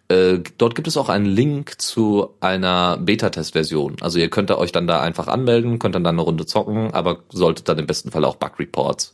äh, 0.09 0.39
dort 0.57 0.75
gibt 0.75 0.87
es 0.87 0.97
auch 0.97 1.09
einen 1.09 1.25
Link 1.25 1.79
zu 1.79 2.29
einer 2.39 2.97
Beta-Test-Version. 2.97 3.97
Also 4.01 4.19
ihr 4.19 4.29
könnt 4.29 4.49
euch 4.51 4.71
dann 4.71 4.87
da 4.87 5.01
einfach 5.01 5.27
anmelden, 5.27 5.79
könnt 5.79 5.95
dann 5.95 6.03
da 6.03 6.09
eine 6.09 6.21
Runde 6.21 6.45
zocken, 6.45 6.93
aber 6.93 7.19
solltet 7.29 7.69
dann 7.69 7.77
im 7.77 7.87
besten 7.87 8.11
Fall 8.11 8.25
auch 8.25 8.37
Bug-Reports 8.37 9.13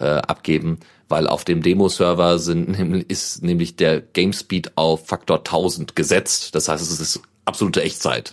äh, 0.00 0.04
abgeben, 0.04 0.80
weil 1.08 1.28
auf 1.28 1.44
dem 1.44 1.62
Demo-Server 1.62 2.38
sind, 2.38 2.74
ist 3.08 3.42
nämlich 3.42 3.76
der 3.76 4.00
Game 4.00 4.32
Speed 4.32 4.72
auf 4.76 5.06
Faktor 5.06 5.38
1000 5.38 5.94
gesetzt. 5.96 6.54
Das 6.54 6.68
heißt, 6.68 6.82
es 6.82 7.00
ist 7.00 7.22
absolute 7.44 7.82
Echtzeit. 7.82 8.32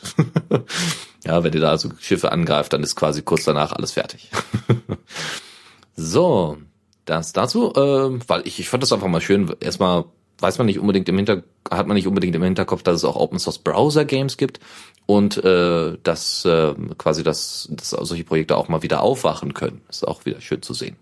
ja, 1.26 1.44
wenn 1.44 1.54
ihr 1.54 1.62
da 1.62 1.70
also 1.72 1.90
Schiffe 2.00 2.32
angreift, 2.32 2.74
dann 2.74 2.84
ist 2.84 2.96
quasi 2.96 3.22
kurz 3.22 3.44
danach 3.46 3.72
alles 3.72 3.94
fertig. 3.94 4.30
so, 5.96 6.58
das 7.06 7.34
dazu, 7.34 7.74
äh, 7.74 8.20
weil 8.28 8.48
ich, 8.48 8.60
ich 8.60 8.70
fand 8.70 8.84
das 8.84 8.94
einfach 8.94 9.08
mal 9.08 9.22
schön. 9.22 9.54
Erstmal 9.60 10.06
weiß 10.40 10.58
man 10.58 10.68
nicht 10.68 10.80
unbedingt 10.80 11.10
im 11.10 11.18
Hinter 11.18 11.44
hat 11.70 11.88
man 11.88 11.96
nicht 11.96 12.08
unbedingt 12.08 12.36
im 12.36 12.44
Hinterkopf, 12.44 12.84
dass 12.84 12.96
es 12.96 13.04
auch 13.04 13.16
Open 13.16 13.40
Source 13.40 13.60
Browser 13.60 14.06
Games 14.06 14.38
gibt 14.38 14.60
und 15.06 15.44
äh, 15.44 15.98
dass 16.04 16.46
äh, 16.46 16.74
quasi 16.98 17.24
das, 17.24 17.68
dass 17.72 17.90
solche 17.90 18.24
Projekte 18.24 18.58
auch 18.58 18.70
mal 18.70 18.82
wieder 18.82 19.02
aufwachen 19.02 19.54
können. 19.54 19.82
Ist 19.90 20.08
auch 20.08 20.26
wieder 20.26 20.42
schön 20.42 20.62
zu 20.62 20.74
sehen. 20.74 20.98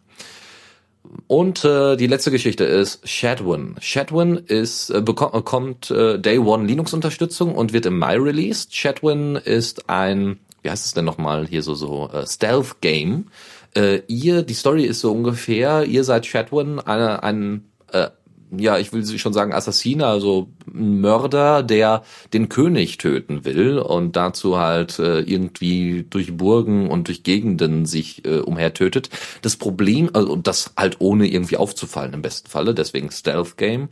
Und 1.28 1.66
äh, 1.66 1.96
die 1.96 2.08
letzte 2.08 2.32
Geschichte 2.32 2.64
ist 2.64 3.08
Shadwin. 3.08 3.76
Shadwin 3.80 4.38
ist 4.38 4.90
äh, 4.90 5.02
bekommt 5.02 5.92
äh, 5.92 6.20
Day 6.20 6.38
One 6.38 6.66
Linux 6.66 6.94
Unterstützung 6.94 7.56
und 7.56 7.74
wird 7.74 7.86
im 7.86 8.00
Mai 8.00 8.18
released. 8.18 8.76
Shadwin 8.76 9.36
ist 9.36 9.90
ein, 9.90 10.40
wie 10.64 10.70
heißt 10.70 10.86
es 10.86 10.94
denn 10.94 11.06
nochmal 11.06 11.48
hier 11.48 11.64
so 11.64 11.76
so 11.76 12.10
äh, 12.14 12.26
Stealth 12.26 12.82
Game. 12.82 13.28
Äh, 13.76 14.02
ihr, 14.08 14.44
die 14.44 14.54
Story 14.54 14.86
ist 14.86 15.02
so 15.02 15.12
ungefähr, 15.12 15.84
ihr 15.84 16.04
seid 16.04 16.26
Shadwin, 16.26 16.80
eine, 16.80 17.24
ein 17.24 17.70
äh, 17.92 18.10
ja, 18.56 18.78
ich 18.78 18.94
will 18.94 19.06
schon 19.18 19.34
sagen 19.34 19.54
Assassine, 19.54 20.06
also 20.08 20.50
ein 20.68 21.02
Mörder, 21.02 21.64
der 21.64 22.04
den 22.34 22.50
König 22.50 22.98
töten 22.98 23.46
will 23.46 23.78
und 23.80 24.16
dazu 24.16 24.58
halt 24.58 25.00
äh, 25.00 25.20
irgendwie 25.20 26.06
durch 26.10 26.38
Burgen 26.38 26.90
und 26.90 27.08
durch 27.08 27.24
Gegenden 27.24 27.86
sich 27.86 28.26
äh, 28.26 28.40
umher 28.40 28.74
tötet. 28.74 29.10
Das 29.42 29.58
Problem, 29.58 30.10
also 30.14 30.36
das 30.36 30.74
halt 30.78 30.98
ohne 31.00 31.28
irgendwie 31.28 31.58
aufzufallen 31.58 32.14
im 32.14 32.22
besten 32.22 32.50
Falle, 32.50 32.74
deswegen 32.74 33.12
Stealth 33.12 33.58
Game. 33.58 33.90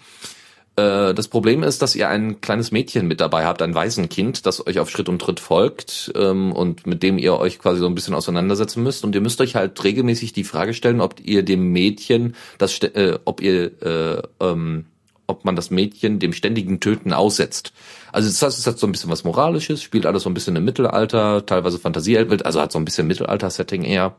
Äh, 0.76 1.14
das 1.14 1.28
Problem 1.28 1.64
ist, 1.64 1.82
dass 1.82 1.96
ihr 1.96 2.10
ein 2.10 2.42
kleines 2.42 2.72
Mädchen 2.72 3.08
mit 3.08 3.22
dabei 3.22 3.46
habt, 3.46 3.62
ein 3.62 3.76
Waisenkind, 3.76 4.46
das 4.46 4.66
euch 4.66 4.80
auf 4.80 4.90
Schritt 4.90 5.08
und 5.08 5.20
Tritt 5.20 5.40
folgt 5.40 6.12
ähm, 6.16 6.52
und 6.52 6.86
mit 6.86 7.02
dem 7.02 7.18
ihr 7.18 7.38
euch 7.38 7.60
quasi 7.60 7.80
so 7.80 7.88
ein 7.88 7.96
bisschen 7.96 8.14
auseinandersetzen 8.14 8.84
müsst. 8.84 9.04
Und 9.04 9.16
ihr 9.16 9.22
müsst 9.22 9.40
euch 9.40 9.56
halt 9.56 9.82
regelmäßig 9.84 10.34
die 10.34 10.44
Frage 10.44 10.74
stellen, 10.74 11.02
ob 11.02 11.20
ihr 11.24 11.44
dem 11.44 11.72
Mädchen 11.72 12.36
das, 12.58 12.78
äh, 12.80 13.18
ob 13.24 13.42
ihr, 13.42 13.72
äh, 13.82 14.22
ähm, 14.42 14.86
ob 15.28 15.46
man 15.46 15.56
das 15.56 15.72
Mädchen 15.72 16.20
dem 16.20 16.34
ständigen 16.34 16.80
Töten 16.80 17.14
aussetzt. 17.14 17.72
Also 18.12 18.28
das 18.28 18.42
heißt, 18.42 18.60
es 18.60 18.68
hat 18.68 18.78
so 18.78 18.86
ein 18.86 18.92
bisschen 18.92 19.10
was 19.10 19.24
Moralisches, 19.24 19.82
spielt 19.82 20.06
alles 20.06 20.24
so 20.24 20.30
ein 20.30 20.34
bisschen 20.34 20.56
im 20.56 20.66
Mittelalter, 20.66 21.46
teilweise 21.46 21.80
Fantasieelwelt, 21.80 22.46
also 22.46 22.62
hat 22.62 22.72
so 22.72 22.80
ein 22.80 22.86
bisschen 22.86 23.08
Mittelalter-Setting 23.08 23.84
eher. 23.84 24.16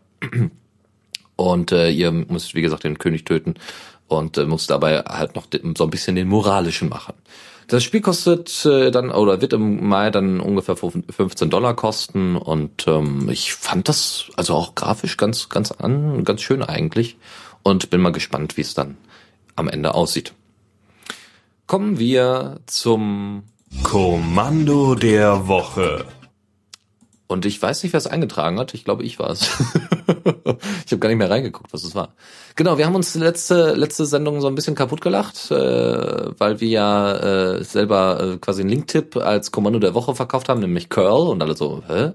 Und 1.37 1.71
äh, 1.71 1.91
ihr 1.91 2.11
müsst, 2.13 2.55
wie 2.55 2.63
gesagt, 2.63 2.85
den 2.85 2.99
König 2.99 3.27
töten 3.27 3.55
und 4.09 4.39
äh, 4.39 4.45
muss 4.45 4.67
dabei 4.67 5.01
halt 5.01 5.35
noch 5.35 5.47
so 5.77 5.85
ein 5.85 5.91
bisschen 5.91 6.17
den 6.17 6.29
moralischen 6.29 6.89
machen. 6.89 7.15
Das 7.69 7.83
Spiel 7.83 8.01
kostet 8.01 8.65
äh, 8.65 8.91
dann 8.93 9.11
oder 9.11 9.41
wird 9.41 9.53
im 9.53 9.89
Mai 9.89 10.11
dann 10.11 10.41
ungefähr 10.41 10.77
15 10.77 11.51
Dollar 11.51 11.75
kosten 11.75 12.37
und 12.37 12.87
ähm, 12.87 13.29
ich 13.29 13.55
fand 13.55 13.89
das 13.89 14.27
also 14.37 14.55
auch 14.55 14.77
grafisch 14.77 15.17
ganz 15.17 15.49
ganz 15.49 15.73
an 15.73 16.23
ganz 16.25 16.43
schön 16.43 16.63
eigentlich 16.63 17.17
und 17.65 17.91
bin 17.91 18.01
mal 18.01 18.13
gespannt, 18.13 18.57
wie 18.57 18.61
es 18.61 18.75
dann 18.75 18.97
am 19.57 19.69
Ende 19.69 19.95
aussieht. 19.95 20.33
Kommen 21.67 21.99
wir 21.99 22.61
zum 22.67 23.43
Kommando 23.83 24.95
der 24.95 25.49
Woche. 25.49 26.05
Und 27.29 27.45
ich 27.45 27.61
weiß 27.61 27.83
nicht, 27.83 27.93
wer 27.93 27.99
es 27.99 28.07
eingetragen 28.07 28.59
hat. 28.59 28.73
Ich 28.75 28.85
glaube, 28.85 29.03
ich 29.03 29.19
war 29.19 29.31
es. 29.31 29.43
ich 30.87 30.93
habe 30.93 30.99
gar 30.99 31.09
nicht 31.09 31.19
mehr 31.19 31.31
reingeguckt, 31.31 31.73
was 31.73 31.83
es 31.83 31.95
war. 31.95 32.15
Genau, 32.55 32.79
wir 32.79 32.87
haben 32.87 32.95
uns 32.95 33.15
letzte 33.17 33.75
letzte 33.75 34.07
Sendung 34.07 34.41
so 34.41 34.47
ein 34.47 34.55
bisschen 34.55 34.77
kaputt 34.77 35.01
gelacht, 35.01 35.51
äh, 35.51 35.55
weil 36.39 36.61
wir 36.61 36.69
ja 36.69 37.17
äh, 37.57 37.65
selber 37.65 38.21
äh, 38.35 38.37
quasi 38.39 38.61
einen 38.61 38.71
Link-Tipp 38.71 39.17
als 39.17 39.51
Kommando 39.51 39.79
der 39.79 39.95
Woche 39.95 40.15
verkauft 40.15 40.49
haben, 40.49 40.61
nämlich 40.61 40.89
Curl 40.89 41.29
und 41.29 41.43
alle 41.43 41.57
so, 41.57 41.83
hä? 41.89 42.13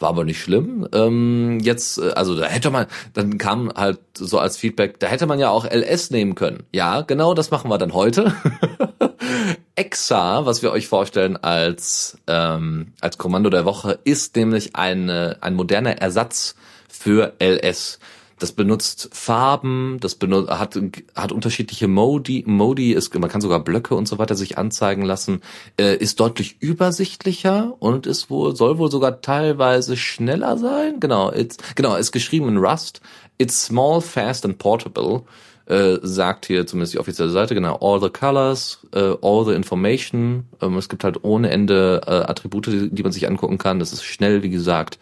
War 0.00 0.08
aber 0.08 0.24
nicht 0.24 0.40
schlimm. 0.40 0.88
Ähm, 0.92 1.60
jetzt, 1.60 1.98
äh, 1.98 2.10
also 2.10 2.34
da 2.34 2.46
hätte 2.46 2.70
man, 2.70 2.86
dann 3.12 3.38
kam 3.38 3.72
halt 3.74 4.00
so 4.16 4.38
als 4.38 4.56
Feedback, 4.56 4.98
da 4.98 5.06
hätte 5.06 5.26
man 5.26 5.38
ja 5.38 5.50
auch 5.50 5.64
LS 5.64 6.10
nehmen 6.10 6.34
können. 6.34 6.64
Ja, 6.72 7.02
genau, 7.02 7.34
das 7.34 7.50
machen 7.50 7.70
wir 7.70 7.78
dann 7.78 7.94
heute. 7.94 8.32
EXA, 9.76 10.46
was 10.46 10.62
wir 10.62 10.70
euch 10.70 10.86
vorstellen 10.86 11.36
als 11.36 12.18
ähm, 12.26 12.92
als 13.00 13.18
Kommando 13.18 13.50
der 13.50 13.64
Woche, 13.64 13.98
ist 14.04 14.36
nämlich 14.36 14.76
eine, 14.76 15.38
ein 15.40 15.54
moderner 15.54 15.98
Ersatz 15.98 16.54
für 16.88 17.34
LS. 17.40 17.98
das 18.38 18.52
benutzt 18.52 19.08
Farben, 19.12 19.98
das 20.00 20.14
benutzt, 20.16 20.50
hat, 20.50 20.78
hat 21.14 21.32
unterschiedliche 21.32 21.88
Modi, 21.88 22.44
Modi 22.46 22.92
ist, 22.92 23.14
man 23.18 23.30
kann 23.30 23.40
sogar 23.40 23.60
Blöcke 23.60 23.94
und 23.94 24.06
so 24.06 24.18
weiter 24.18 24.34
sich 24.34 24.58
anzeigen 24.58 25.02
lassen, 25.02 25.40
äh, 25.80 25.96
ist 25.96 26.20
deutlich 26.20 26.60
übersichtlicher 26.60 27.74
und 27.78 28.06
ist 28.06 28.30
wohl, 28.30 28.54
soll 28.54 28.78
wohl 28.78 28.90
sogar 28.90 29.20
teilweise 29.22 29.96
schneller 29.96 30.56
sein. 30.58 31.00
Genau, 31.00 31.32
it's, 31.32 31.56
genau, 31.74 31.96
ist 31.96 32.12
geschrieben 32.12 32.48
in 32.48 32.58
Rust. 32.58 33.00
It's 33.38 33.66
small, 33.66 34.00
fast 34.00 34.44
and 34.44 34.58
portable. 34.58 35.24
Äh, 35.66 35.98
sagt 36.02 36.44
hier 36.44 36.66
zumindest 36.66 36.92
die 36.92 36.98
offizielle 36.98 37.30
Seite, 37.30 37.54
genau, 37.54 37.76
all 37.80 37.98
the 37.98 38.10
colors, 38.10 38.80
uh, 38.94 39.16
all 39.22 39.46
the 39.46 39.52
information. 39.52 40.46
Ähm, 40.60 40.76
es 40.76 40.90
gibt 40.90 41.04
halt 41.04 41.24
ohne 41.24 41.48
Ende 41.50 42.02
äh, 42.06 42.10
Attribute, 42.10 42.66
die, 42.66 42.90
die 42.90 43.02
man 43.02 43.12
sich 43.12 43.26
angucken 43.26 43.56
kann. 43.56 43.78
Das 43.78 43.94
ist 43.94 44.04
schnell, 44.04 44.42
wie 44.42 44.50
gesagt 44.50 44.98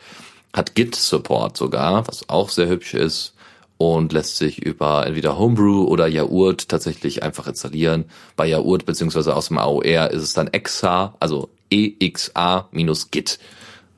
hat 0.53 0.75
Git-Support 0.75 1.57
sogar, 1.57 2.07
was 2.07 2.29
auch 2.29 2.51
sehr 2.51 2.69
hübsch 2.69 2.95
ist 2.95 3.35
und 3.79 4.13
lässt 4.13 4.37
sich 4.37 4.63
über 4.63 5.07
entweder 5.07 5.39
Homebrew 5.39 5.85
oder 5.85 6.07
Yaurt 6.07 6.69
tatsächlich 6.69 7.23
einfach 7.23 7.47
installieren. 7.47 8.05
Bei 8.37 8.47
Yaurt 8.47 8.85
beziehungsweise 8.85 9.35
aus 9.35 9.49
dem 9.49 9.59
AOR 9.59 10.11
ist 10.11 10.23
es 10.23 10.35
dann 10.35 10.49
exa, 10.49 11.15
also 11.21 11.49
exa 11.71 12.69
minus 12.71 13.11
git. 13.11 13.39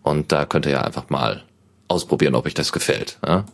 Und 0.03 0.33
da 0.33 0.47
könnt 0.47 0.67
ihr 0.67 0.73
ja 0.73 0.83
einfach 0.83 1.11
mal 1.11 1.43
ausprobieren, 1.89 2.35
ob 2.35 2.47
euch 2.47 2.55
das 2.55 2.73
gefällt. 2.73 3.19
Ja? 3.27 3.45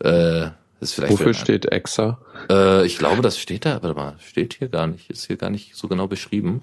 Äh, 0.00 0.50
Wofür 0.80 1.34
steht 1.34 1.72
exa? 1.72 2.18
Äh, 2.50 2.84
ich 2.86 2.98
glaube, 2.98 3.22
das 3.22 3.38
steht 3.38 3.64
da, 3.64 3.82
warte 3.82 3.96
mal, 3.96 4.16
steht 4.18 4.54
hier 4.54 4.68
gar 4.68 4.86
nicht, 4.86 5.10
ist 5.10 5.26
hier 5.26 5.36
gar 5.36 5.50
nicht 5.50 5.74
so 5.74 5.88
genau 5.88 6.06
beschrieben. 6.06 6.62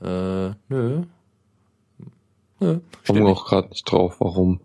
Äh, 0.00 0.50
nö, 0.68 1.02
ja, 2.60 2.80
Kommen 3.06 3.26
auch 3.26 3.46
gerade 3.46 3.68
nicht 3.68 3.90
drauf, 3.90 4.16
warum. 4.18 4.60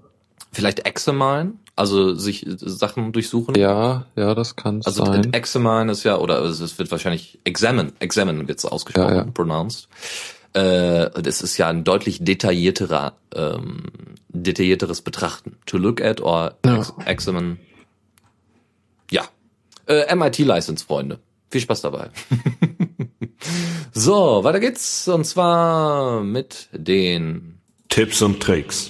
Vielleicht 0.53 0.85
Examine, 0.85 1.53
also 1.75 2.13
sich 2.15 2.45
Sachen 2.47 3.11
durchsuchen. 3.11 3.55
Ja, 3.55 4.05
ja, 4.15 4.35
das 4.35 4.55
kann 4.55 4.81
also 4.83 5.05
sein. 5.05 5.17
Also 5.17 5.29
Examine 5.31 5.91
ist 5.91 6.03
ja, 6.03 6.17
oder 6.17 6.41
es 6.41 6.77
wird 6.77 6.91
wahrscheinlich 6.91 7.39
Examine, 7.43 7.93
Examine 7.99 8.47
wird's 8.47 8.65
ausgesprochen, 8.65 9.09
ja, 9.09 9.23
ja. 9.23 9.31
pronounced. 9.31 9.87
Äh, 10.53 11.09
das 11.21 11.41
ist 11.41 11.57
ja 11.57 11.69
ein 11.69 11.83
deutlich 11.83 12.23
detaillierterer, 12.23 13.13
ähm, 13.35 13.83
detaillierteres 14.29 15.01
Betrachten. 15.01 15.57
To 15.65 15.77
look 15.77 16.01
at 16.01 16.21
or 16.21 16.55
ja. 16.65 16.85
examine. 17.05 17.57
Ja. 19.11 19.25
Äh, 19.87 20.15
MIT-License, 20.15 20.85
Freunde. 20.85 21.19
Viel 21.49 21.61
Spaß 21.61 21.81
dabei. 21.81 22.09
so, 23.91 24.43
weiter 24.43 24.59
geht's. 24.59 25.07
Und 25.07 25.25
zwar 25.25 26.23
mit 26.23 26.69
den 26.71 27.59
Tipps 27.89 28.21
und 28.21 28.41
Tricks. 28.41 28.89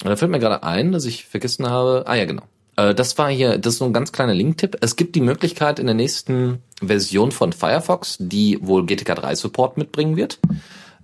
Da 0.00 0.14
fällt 0.14 0.30
mir 0.30 0.38
gerade 0.38 0.62
ein, 0.62 0.92
dass 0.92 1.06
ich 1.06 1.24
vergessen 1.24 1.68
habe. 1.68 2.04
Ah 2.06 2.14
ja, 2.14 2.26
genau. 2.26 2.44
Äh, 2.76 2.94
das 2.94 3.18
war 3.18 3.30
hier, 3.30 3.58
das 3.58 3.74
ist 3.74 3.78
so 3.78 3.86
ein 3.86 3.92
ganz 3.92 4.12
kleiner 4.12 4.34
Link-Tipp. 4.34 4.76
Es 4.80 4.96
gibt 4.96 5.16
die 5.16 5.20
Möglichkeit 5.20 5.78
in 5.78 5.86
der 5.86 5.94
nächsten 5.94 6.62
Version 6.80 7.32
von 7.32 7.52
Firefox, 7.52 8.16
die 8.20 8.58
wohl 8.60 8.86
GTK 8.86 9.16
3 9.16 9.34
Support 9.34 9.76
mitbringen 9.78 10.16
wird. 10.16 10.38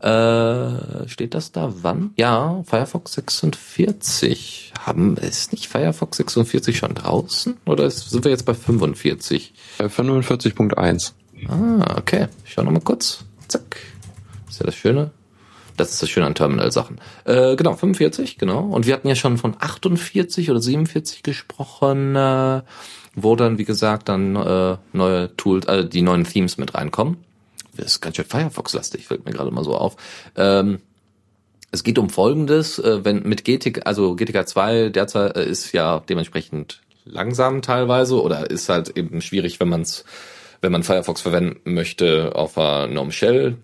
Äh, 0.05 1.09
steht 1.09 1.32
das 1.32 1.50
da 1.52 1.72
wann? 1.80 2.12
Ja, 2.16 2.62
Firefox 2.66 3.14
46. 3.14 4.74
Haben, 4.78 5.16
ist 5.16 5.52
nicht 5.52 5.66
Firefox 5.66 6.18
46 6.18 6.76
schon 6.76 6.94
draußen? 6.94 7.57
Oder 7.64 7.88
sind 7.88 8.22
wir 8.22 8.30
jetzt 8.30 8.44
bei 8.44 8.52
45? 8.52 9.55
Bei 9.78 9.86
45.1. 9.86 11.12
Ah, 11.48 11.96
okay. 11.96 12.26
Ich 12.44 12.52
schau 12.52 12.62
nochmal 12.64 12.82
kurz. 12.82 13.24
Zack. 13.48 13.78
ist 14.50 14.61
ja 14.61 14.66
das 14.66 14.74
Schöne. 14.74 15.11
Das 15.78 15.92
ist 15.92 16.02
das 16.02 16.11
Schöne 16.11 16.26
an 16.26 16.34
Terminal-Sachen. 16.34 17.00
Äh, 17.24 17.57
genau, 17.57 17.72
45, 17.72 18.36
genau. 18.36 18.61
Und 18.61 18.86
wir 18.86 18.92
hatten 18.92 19.09
ja 19.09 19.14
schon 19.14 19.38
von 19.38 19.57
48 19.59 20.50
oder 20.50 20.61
47 20.61 21.22
gesprochen, 21.22 22.14
äh, 22.14 22.61
wo 23.14 23.36
dann, 23.36 23.57
wie 23.57 23.64
gesagt, 23.64 24.11
dann 24.11 24.36
äh, 24.36 24.76
neue 24.92 25.34
Tools, 25.36 25.64
äh, 25.64 25.88
die 25.88 26.02
neuen 26.02 26.24
Themes 26.24 26.59
mit 26.59 26.74
reinkommen. 26.74 27.16
Ist 27.76 28.00
ganz 28.00 28.16
schön 28.16 28.24
Firefox-lastig, 28.24 29.06
fällt 29.06 29.24
mir 29.24 29.32
gerade 29.32 29.50
mal 29.50 29.64
so 29.64 29.76
auf. 29.76 29.96
Ähm, 30.36 30.80
es 31.70 31.82
geht 31.82 31.98
um 31.98 32.08
Folgendes, 32.08 32.78
äh, 32.78 33.04
wenn 33.04 33.22
mit 33.24 33.44
GTK, 33.44 33.82
also 33.84 34.14
GTK 34.14 34.46
2 34.46 34.88
derzeit 34.90 35.36
äh, 35.36 35.44
ist 35.44 35.72
ja 35.72 36.00
dementsprechend 36.08 36.82
langsam 37.04 37.62
teilweise 37.62 38.22
oder 38.22 38.50
ist 38.50 38.68
halt 38.68 38.96
eben 38.96 39.20
schwierig, 39.20 39.60
wenn 39.60 39.68
man 39.68 39.82
es, 39.82 40.04
wenn 40.60 40.72
man 40.72 40.82
Firefox 40.82 41.20
verwenden 41.20 41.74
möchte 41.74 42.32
auf 42.34 42.56
einer 42.56 42.86
Norm 42.86 43.10
Shell 43.10 43.58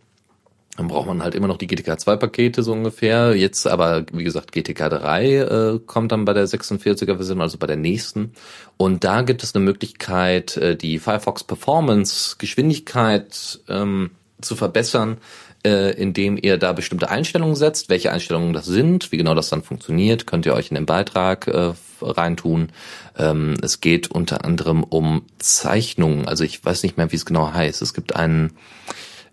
dann 0.81 0.89
braucht 0.89 1.09
man 1.09 1.23
halt 1.23 1.35
immer 1.35 1.47
noch 1.47 1.59
die 1.59 1.67
GTK 1.67 2.01
2 2.01 2.17
Pakete 2.17 2.63
so 2.63 2.73
ungefähr. 2.73 3.37
Jetzt 3.37 3.67
aber, 3.67 4.07
wie 4.15 4.25
gesagt, 4.25 4.51
GTK 4.53 4.89
3 4.89 5.35
äh, 5.35 5.79
kommt 5.85 6.11
dann 6.11 6.25
bei 6.25 6.33
der 6.33 6.49
46er 6.49 7.17
Version, 7.17 7.43
also 7.43 7.59
bei 7.59 7.67
der 7.67 7.77
nächsten. 7.77 8.33
Und 8.79 9.05
da 9.05 9.21
gibt 9.21 9.43
es 9.43 9.55
eine 9.55 9.63
Möglichkeit, 9.63 10.57
äh, 10.57 10.77
die 10.77 10.99
Firefox 10.99 11.45
Performance 11.45 12.37
Geschwindigkeit 12.39 13.61
ähm, 13.69 14.13
zu 14.41 14.57
verbessern, 14.57 15.19
äh, 15.67 15.93
indem 16.01 16.39
ihr 16.41 16.57
da 16.57 16.73
bestimmte 16.73 17.11
Einstellungen 17.11 17.57
setzt. 17.57 17.91
Welche 17.91 18.11
Einstellungen 18.11 18.55
das 18.55 18.65
sind, 18.65 19.13
wie 19.13 19.19
genau 19.19 19.35
das 19.35 19.51
dann 19.51 19.63
funktioniert, 19.63 20.27
könnt 20.27 20.47
ihr 20.47 20.55
euch 20.55 20.71
in 20.71 20.77
den 20.77 20.87
Beitrag 20.87 21.47
äh, 21.47 21.75
reintun. 22.01 22.71
Ähm, 23.19 23.59
es 23.61 23.83
geht 23.83 24.11
unter 24.11 24.47
anderem 24.47 24.83
um 24.83 25.27
Zeichnungen. 25.39 26.27
Also 26.27 26.43
ich 26.45 26.65
weiß 26.65 26.85
nicht 26.85 26.97
mehr, 26.97 27.13
wie 27.13 27.17
es 27.17 27.27
genau 27.27 27.53
heißt. 27.53 27.83
Es 27.83 27.93
gibt 27.93 28.17
einen 28.17 28.55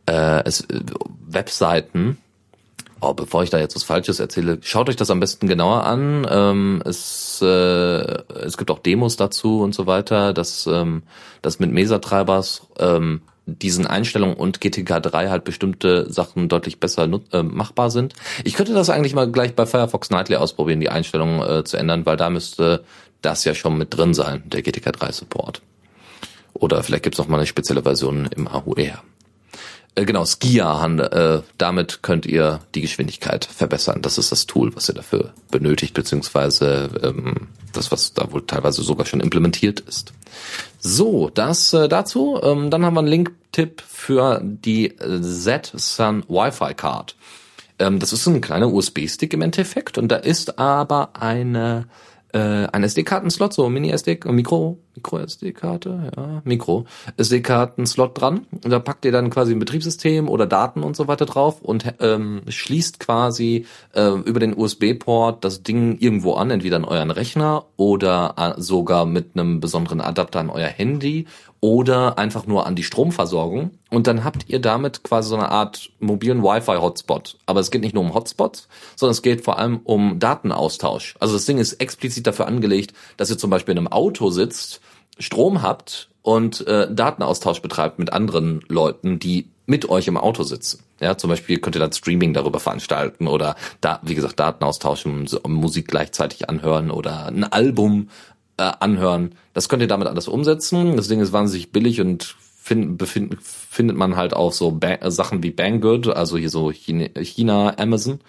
äh, 0.07 0.43
es, 0.45 0.61
äh, 0.61 0.81
Webseiten, 1.27 2.17
Oh, 2.99 3.13
bevor 3.13 3.43
ich 3.43 3.51
da 3.51 3.59
jetzt 3.59 3.75
was 3.75 3.83
Falsches 3.83 4.19
erzähle, 4.19 4.57
schaut 4.61 4.89
euch 4.89 4.95
das 4.95 5.11
am 5.11 5.19
besten 5.19 5.47
genauer 5.47 5.83
an. 5.83 6.25
Ähm, 6.29 6.81
es, 6.83 7.39
äh, 7.43 7.45
es 7.45 8.57
gibt 8.57 8.71
auch 8.71 8.79
Demos 8.79 9.17
dazu 9.17 9.61
und 9.61 9.75
so 9.75 9.85
weiter, 9.85 10.33
dass, 10.33 10.65
ähm, 10.65 11.03
dass 11.43 11.59
mit 11.59 11.71
Mesa-Treibers 11.71 12.63
ähm, 12.79 13.21
diesen 13.45 13.85
Einstellungen 13.85 14.35
und 14.35 14.61
GTK 14.61 14.99
3 14.99 15.29
halt 15.29 15.43
bestimmte 15.43 16.11
Sachen 16.11 16.49
deutlich 16.49 16.79
besser 16.79 17.07
äh, 17.31 17.43
machbar 17.43 17.91
sind. 17.91 18.13
Ich 18.43 18.55
könnte 18.55 18.73
das 18.73 18.89
eigentlich 18.89 19.13
mal 19.13 19.31
gleich 19.31 19.55
bei 19.55 19.67
Firefox 19.67 20.09
Nightly 20.09 20.35
ausprobieren, 20.35 20.79
die 20.79 20.89
Einstellungen 20.89 21.47
äh, 21.47 21.63
zu 21.63 21.77
ändern, 21.77 22.05
weil 22.07 22.17
da 22.17 22.31
müsste 22.31 22.83
das 23.21 23.45
ja 23.45 23.53
schon 23.53 23.77
mit 23.77 23.95
drin 23.95 24.15
sein, 24.15 24.41
der 24.45 24.63
GTK 24.63 24.91
3 24.91 25.11
Support. 25.11 25.61
Oder 26.53 26.81
vielleicht 26.81 27.03
gibt's 27.03 27.19
noch 27.19 27.27
mal 27.27 27.37
eine 27.37 27.45
spezielle 27.45 27.83
Version 27.83 28.27
im 28.35 28.47
AUR. 28.47 29.03
Äh, 29.97 30.05
genau, 30.05 30.25
Skia, 30.25 30.85
äh, 30.85 31.41
damit 31.57 32.03
könnt 32.03 32.27
ihr 32.27 32.59
die 32.75 32.81
Geschwindigkeit 32.81 33.45
verbessern. 33.45 34.01
Das 34.03 34.19
ist 34.19 34.31
das 34.31 34.45
Tool, 34.45 34.75
was 34.75 34.89
ihr 34.89 34.95
dafür 34.95 35.33
benötigt, 35.49 35.95
beziehungsweise 35.95 36.89
ähm, 37.01 37.47
das, 37.73 37.91
was 37.91 38.13
da 38.13 38.31
wohl 38.31 38.45
teilweise 38.45 38.83
sogar 38.83 39.07
schon 39.07 39.21
implementiert 39.21 39.79
ist. 39.79 40.13
So, 40.79 41.31
das 41.31 41.73
äh, 41.73 41.87
dazu. 41.89 42.39
Ähm, 42.43 42.69
dann 42.69 42.85
haben 42.85 42.93
wir 42.93 42.99
einen 42.99 43.07
Link-Tipp 43.07 43.81
für 43.87 44.39
die 44.43 44.97
äh, 44.99 45.21
Z-Sun 45.21 46.23
Wi-Fi 46.27 46.75
Card. 46.75 47.15
Ähm, 47.79 47.97
das 47.97 48.13
ist 48.13 48.27
ein 48.27 48.39
kleiner 48.39 48.71
USB-Stick 48.71 49.33
im 49.33 49.41
Endeffekt 49.41 49.97
und 49.97 50.09
da 50.09 50.17
ist 50.17 50.59
aber 50.59 51.19
eine 51.19 51.87
äh, 52.33 52.67
ein 52.67 52.83
SD-Kartenslot, 52.83 53.53
so 53.53 53.67
Mini-SD, 53.67 54.19
Mikro, 54.25 54.77
Micro-SD-Karte, 54.97 56.11
ja, 56.15 56.41
Mikro, 56.43 56.85
SD-Karten-Slot 57.17 58.19
dran. 58.19 58.47
Und 58.51 58.69
da 58.69 58.79
packt 58.79 59.05
ihr 59.05 59.11
dann 59.11 59.29
quasi 59.29 59.53
ein 59.53 59.59
Betriebssystem 59.59 60.27
oder 60.27 60.45
Daten 60.45 60.83
und 60.83 60.95
so 60.95 61.07
weiter 61.07 61.25
drauf 61.25 61.61
und 61.61 61.93
ähm, 61.99 62.41
schließt 62.47 62.99
quasi 62.99 63.65
äh, 63.93 64.09
über 64.09 64.39
den 64.39 64.57
USB-Port 64.57 65.43
das 65.43 65.63
Ding 65.63 65.97
irgendwo 65.99 66.33
an, 66.33 66.51
entweder 66.51 66.77
an 66.77 66.85
euren 66.85 67.11
Rechner 67.11 67.65
oder 67.77 68.33
äh, 68.37 68.61
sogar 68.61 69.05
mit 69.05 69.31
einem 69.35 69.59
besonderen 69.59 70.01
Adapter 70.01 70.39
an 70.39 70.49
euer 70.49 70.67
Handy 70.67 71.25
oder 71.59 72.17
einfach 72.17 72.45
nur 72.45 72.67
an 72.67 72.75
die 72.75 72.83
Stromversorgung. 72.83 73.71
Und 73.89 74.07
dann 74.07 74.23
habt 74.23 74.45
ihr 74.47 74.59
damit 74.59 75.03
quasi 75.03 75.29
so 75.29 75.35
eine 75.35 75.49
Art 75.49 75.89
mobilen 75.99 76.43
Wi-Fi-Hotspot. 76.43 77.37
Aber 77.45 77.59
es 77.59 77.71
geht 77.71 77.81
nicht 77.81 77.95
nur 77.95 78.03
um 78.03 78.13
Hotspots, 78.13 78.67
sondern 78.95 79.11
es 79.11 79.21
geht 79.21 79.43
vor 79.43 79.57
allem 79.57 79.79
um 79.83 80.19
Datenaustausch. 80.19 81.15
Also 81.19 81.33
das 81.33 81.45
Ding 81.45 81.57
ist 81.57 81.73
explizit 81.73 82.27
dafür 82.27 82.47
angelegt, 82.47 82.93
dass 83.15 83.29
ihr 83.29 83.37
zum 83.37 83.49
Beispiel 83.49 83.71
in 83.73 83.79
einem 83.79 83.87
Auto 83.87 84.29
sitzt, 84.29 84.81
Strom 85.19 85.61
habt 85.61 86.09
und 86.21 86.65
äh, 86.67 86.93
Datenaustausch 86.93 87.61
betreibt 87.61 87.99
mit 87.99 88.11
anderen 88.13 88.61
Leuten, 88.67 89.19
die 89.19 89.49
mit 89.65 89.89
euch 89.89 90.07
im 90.07 90.17
Auto 90.17 90.43
sitzen. 90.43 90.83
Ja, 90.99 91.17
zum 91.17 91.29
Beispiel 91.29 91.59
könnt 91.59 91.75
ihr 91.75 91.79
dann 91.79 91.91
Streaming 91.91 92.33
darüber 92.33 92.59
veranstalten 92.59 93.27
oder 93.27 93.55
da, 93.81 93.99
wie 94.03 94.15
gesagt, 94.15 94.39
Daten 94.39 94.63
austauschen, 94.63 95.27
Musik 95.47 95.87
gleichzeitig 95.87 96.49
anhören 96.49 96.89
oder 96.89 97.27
ein 97.27 97.43
Album 97.43 98.09
äh, 98.57 98.71
anhören. 98.79 99.35
Das 99.53 99.69
könnt 99.69 99.81
ihr 99.81 99.87
damit 99.87 100.07
alles 100.07 100.27
umsetzen. 100.27 100.95
Das 100.95 101.07
Ding 101.07 101.19
ist 101.19 101.33
wahnsinnig 101.33 101.71
billig 101.71 102.01
und 102.01 102.35
find, 102.67 102.97
befind, 102.97 103.37
findet 103.41 103.95
man 103.95 104.15
halt 104.15 104.33
auch 104.33 104.51
so 104.51 104.71
ba 104.71 104.97
Sachen 105.11 105.43
wie 105.43 105.51
Banggood, 105.51 106.07
also 106.07 106.37
hier 106.37 106.49
so 106.49 106.71
China 106.71 107.75
Amazon. 107.77 108.19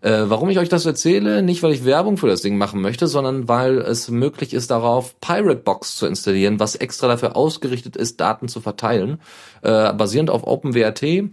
Äh, 0.00 0.24
warum 0.26 0.48
ich 0.48 0.58
euch 0.58 0.68
das 0.68 0.86
erzähle? 0.86 1.42
Nicht, 1.42 1.62
weil 1.62 1.72
ich 1.72 1.84
Werbung 1.84 2.16
für 2.16 2.28
das 2.28 2.42
Ding 2.42 2.58
machen 2.58 2.80
möchte, 2.80 3.06
sondern 3.06 3.48
weil 3.48 3.78
es 3.78 4.10
möglich 4.10 4.54
ist, 4.54 4.70
darauf 4.70 5.18
Pirate 5.20 5.56
Box 5.56 5.96
zu 5.96 6.06
installieren, 6.06 6.60
was 6.60 6.76
extra 6.76 7.08
dafür 7.08 7.36
ausgerichtet 7.36 7.96
ist, 7.96 8.20
Daten 8.20 8.48
zu 8.48 8.60
verteilen. 8.60 9.20
Äh, 9.62 9.92
basierend 9.94 10.30
auf 10.30 10.46
OpenWRT 10.46 11.30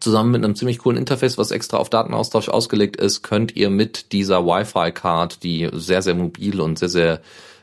zusammen 0.00 0.30
mit 0.30 0.44
einem 0.44 0.54
ziemlich 0.54 0.78
coolen 0.78 0.98
Interface, 0.98 1.38
was 1.38 1.50
extra 1.50 1.78
auf 1.78 1.90
Datenaustausch 1.90 2.48
ausgelegt 2.48 2.96
ist, 2.96 3.22
könnt 3.22 3.56
ihr 3.56 3.70
mit 3.70 4.12
dieser 4.12 4.44
Wi-Fi-Card, 4.44 5.42
die 5.42 5.70
sehr, 5.72 6.02
sehr 6.02 6.14
mobil 6.14 6.60
und 6.60 6.78
sehr, 6.78 6.88
sehr 6.88 7.20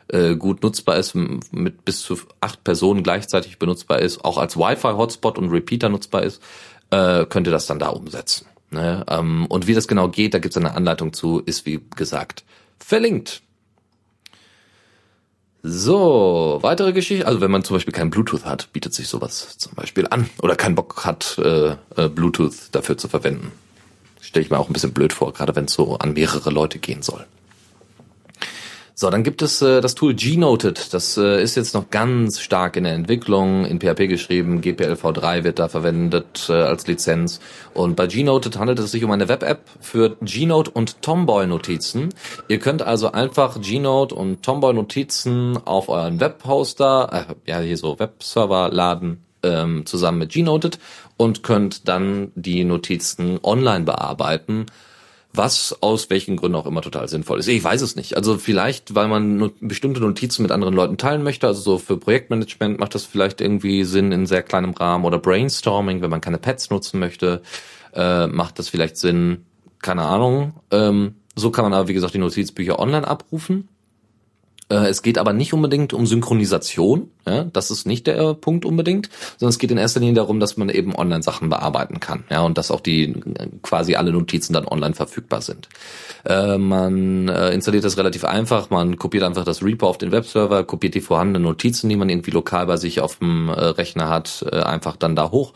äh, 0.08 0.36
gut 0.36 0.64
nutzbar 0.64 0.98
ist, 0.98 1.16
mit 1.16 1.86
bis 1.86 2.02
zu 2.02 2.18
acht 2.42 2.64
Personen 2.64 3.04
gleichzeitig 3.04 3.60
benutzbar 3.60 4.00
ist, 4.00 4.24
auch 4.26 4.38
als 4.38 4.58
Wi-Fi-Hotspot 4.58 5.38
und 5.38 5.50
Repeater 5.50 5.90
nutzbar 5.90 6.24
ist, 6.24 6.42
äh, 6.90 7.26
könnt 7.26 7.48
ihr 7.48 7.54
das 7.54 7.68
dann 7.68 7.80
da 7.80 7.90
umsetzen. 7.90 8.48
Ne? 8.74 9.06
Ähm, 9.10 9.46
und 9.48 9.68
wie 9.68 9.74
das 9.74 9.88
genau 9.88 10.10
geht, 10.10 10.34
da 10.34 10.40
gibt 10.40 10.54
es 10.56 10.58
eine 10.58 10.76
Anleitung 10.76 11.14
zu, 11.14 11.40
ist 11.40 11.66
wie 11.66 11.82
gesagt 11.96 12.44
verlinkt. 12.80 13.42
So, 15.66 16.60
weitere 16.62 16.92
Geschichte. 16.92 17.26
Also 17.26 17.40
wenn 17.40 17.50
man 17.50 17.64
zum 17.64 17.78
Beispiel 17.78 17.94
kein 17.94 18.10
Bluetooth 18.10 18.44
hat, 18.44 18.74
bietet 18.74 18.94
sich 18.94 19.08
sowas 19.08 19.58
zum 19.58 19.74
Beispiel 19.76 20.08
an. 20.10 20.30
Oder 20.42 20.58
keinen 20.58 20.76
Bock 20.76 21.06
hat, 21.06 21.38
äh, 21.38 21.76
äh, 21.96 22.10
Bluetooth 22.10 22.54
dafür 22.74 22.98
zu 22.98 23.08
verwenden. 23.08 23.54
Stelle 24.20 24.44
ich 24.44 24.52
mir 24.52 24.60
auch 24.60 24.68
ein 24.70 24.74
bisschen 24.74 24.94
blöd 24.94 25.14
vor, 25.14 25.32
gerade 25.32 25.56
wenn 25.56 25.66
es 25.66 25.74
so 25.74 25.98
an 25.98 26.14
mehrere 26.14 26.50
Leute 26.50 26.80
gehen 26.80 27.02
soll. 27.02 27.26
So, 28.96 29.10
dann 29.10 29.24
gibt 29.24 29.42
es 29.42 29.60
äh, 29.64 29.82
das 29.82 29.96
Tool 29.96 30.14
Gnoted. 30.14 30.94
Das 30.94 31.18
äh, 31.18 31.42
ist 31.42 31.56
jetzt 31.56 31.74
noch 31.74 31.90
ganz 31.90 32.40
stark 32.40 32.78
in 32.78 32.84
der 32.84 32.94
Entwicklung, 32.94 33.66
in 33.66 33.80
PHP 33.80 34.08
geschrieben. 34.08 34.62
GPLv3 34.62 35.44
wird 35.44 35.58
da 35.58 35.68
verwendet 35.68 36.48
äh, 36.50 36.54
als 36.54 36.86
Lizenz. 36.86 37.40
Und 37.74 37.96
bei 37.96 38.06
Gnoted 38.06 38.60
handelt 38.60 38.78
es 38.78 38.92
sich 38.92 39.04
um 39.04 39.10
eine 39.10 39.28
Web-App 39.28 39.62
für 39.82 40.16
Gnote 40.22 40.70
und 40.70 41.02
Tomboy-Notizen. 41.02 42.10
Ihr 42.48 42.60
könnt 42.60 42.84
also 42.84 43.12
einfach 43.12 43.60
Gnote 43.60 44.14
und 44.14 44.44
Tomboy-Notizen 44.44 45.58
auf 45.66 45.90
euren 45.90 46.20
Webhoster, 46.20 47.28
äh, 47.30 47.50
ja 47.50 47.60
hier 47.62 47.78
so 47.78 47.98
Webserver 47.98 48.70
laden, 48.70 49.24
ähm, 49.42 49.88
zusammen 49.88 50.20
mit 50.20 50.34
Gnoted 50.34 50.78
und 51.18 51.42
könnt 51.42 51.88
dann 51.88 52.32
die 52.36 52.64
Notizen 52.64 53.40
online 53.42 53.86
bearbeiten 53.86 54.68
was 55.34 55.82
aus 55.82 56.10
welchen 56.10 56.38
Gründen 56.38 56.56
auch 56.56 56.68
immer 56.68 56.82
total 56.82 57.08
sinnvoll 57.08 57.40
ist. 57.40 57.48
Ich 57.48 57.64
weiß 57.64 57.82
es 57.82 57.96
nicht. 57.96 58.16
Also 58.16 58.38
vielleicht, 58.38 58.94
weil 58.94 59.08
man 59.08 59.52
bestimmte 59.60 60.00
Notizen 60.00 60.44
mit 60.44 60.52
anderen 60.52 60.76
Leuten 60.76 60.98
teilen 60.98 61.24
möchte. 61.24 61.48
Also 61.48 61.62
so 61.62 61.78
für 61.80 61.98
Projektmanagement 61.98 62.80
macht 62.80 62.94
das 62.94 63.06
vielleicht 63.06 63.42
irgendwie 63.42 63.84
Sinn 63.84 64.12
in 64.12 64.28
sehr 64.28 64.44
kleinem 64.44 64.72
Rahmen 64.72 65.06
oder 65.06 65.18
Brainstorming, 65.18 66.02
wenn 66.02 66.12
man 66.12 66.22
keine 66.22 66.38
Pads 66.38 66.70
nutzen 66.70 67.00
möchte, 67.00 67.42
äh, 67.94 68.28
macht 68.28 68.60
das 68.60 68.70
vielleicht 68.70 68.98
Sinn. 68.98 69.46
Keine 69.82 70.04
Ahnung. 70.04 70.54
Ähm, 70.72 71.16
so 71.36 71.50
kann 71.50 71.66
man 71.66 71.74
aber, 71.74 71.88
wie 71.88 71.94
gesagt, 71.94 72.14
die 72.14 72.20
Notizbücher 72.20 72.78
online 72.80 73.08
abrufen. 73.08 73.68
Äh, 74.70 74.88
es 74.88 75.02
geht 75.02 75.18
aber 75.18 75.34
nicht 75.34 75.54
unbedingt 75.54 75.94
um 75.94 76.06
Synchronisation, 76.06 77.10
ja, 77.26 77.44
das 77.46 77.72
ist 77.72 77.86
nicht 77.86 78.08
der 78.08 78.34
Punkt 78.34 78.66
unbedingt, 78.66 79.10
sondern 79.38 79.50
es 79.50 79.60
geht 79.60 79.72
in 79.72 79.78
erster 79.78 80.00
Linie 80.00 80.16
darum, 80.16 80.40
dass 80.40 80.58
man 80.58 80.70
eben 80.70 80.96
online 80.96 81.24
Sachen 81.24 81.50
bearbeiten 81.50 82.00
kann, 82.00 82.24
ja, 82.30 82.42
und 82.42 82.58
dass 82.58 82.72
auch 82.72 82.82
die 82.82 83.14
quasi 83.62 83.96
alle 83.96 84.12
Notizen 84.12 84.54
dann 84.54 84.66
online 84.66 84.94
verfügbar 84.94 85.42
sind. 85.42 85.70
Äh, 86.26 86.58
man 86.58 87.28
äh, 87.28 87.52
installiert 87.52 87.84
das 87.84 87.98
relativ 87.98 88.24
einfach, 88.26 88.70
man 88.70 88.98
kopiert 88.98 89.24
einfach 89.24 89.46
das 89.46 89.64
Repo 89.64 89.88
auf 89.88 89.98
den 89.98 90.12
Webserver, 90.12 90.64
kopiert 90.64 90.96
die 90.96 91.02
vorhandenen 91.02 91.44
Notizen, 91.44 91.90
die 91.90 91.96
man 91.96 92.10
irgendwie 92.10 92.32
lokal 92.32 92.66
bei 92.66 92.78
sich 92.78 93.02
auf 93.02 93.18
dem 93.18 93.50
äh, 93.50 93.54
Rechner 93.54 94.10
hat, 94.10 94.46
äh, 94.52 94.62
einfach 94.62 94.96
dann 94.96 95.16
da 95.16 95.32
hoch 95.32 95.54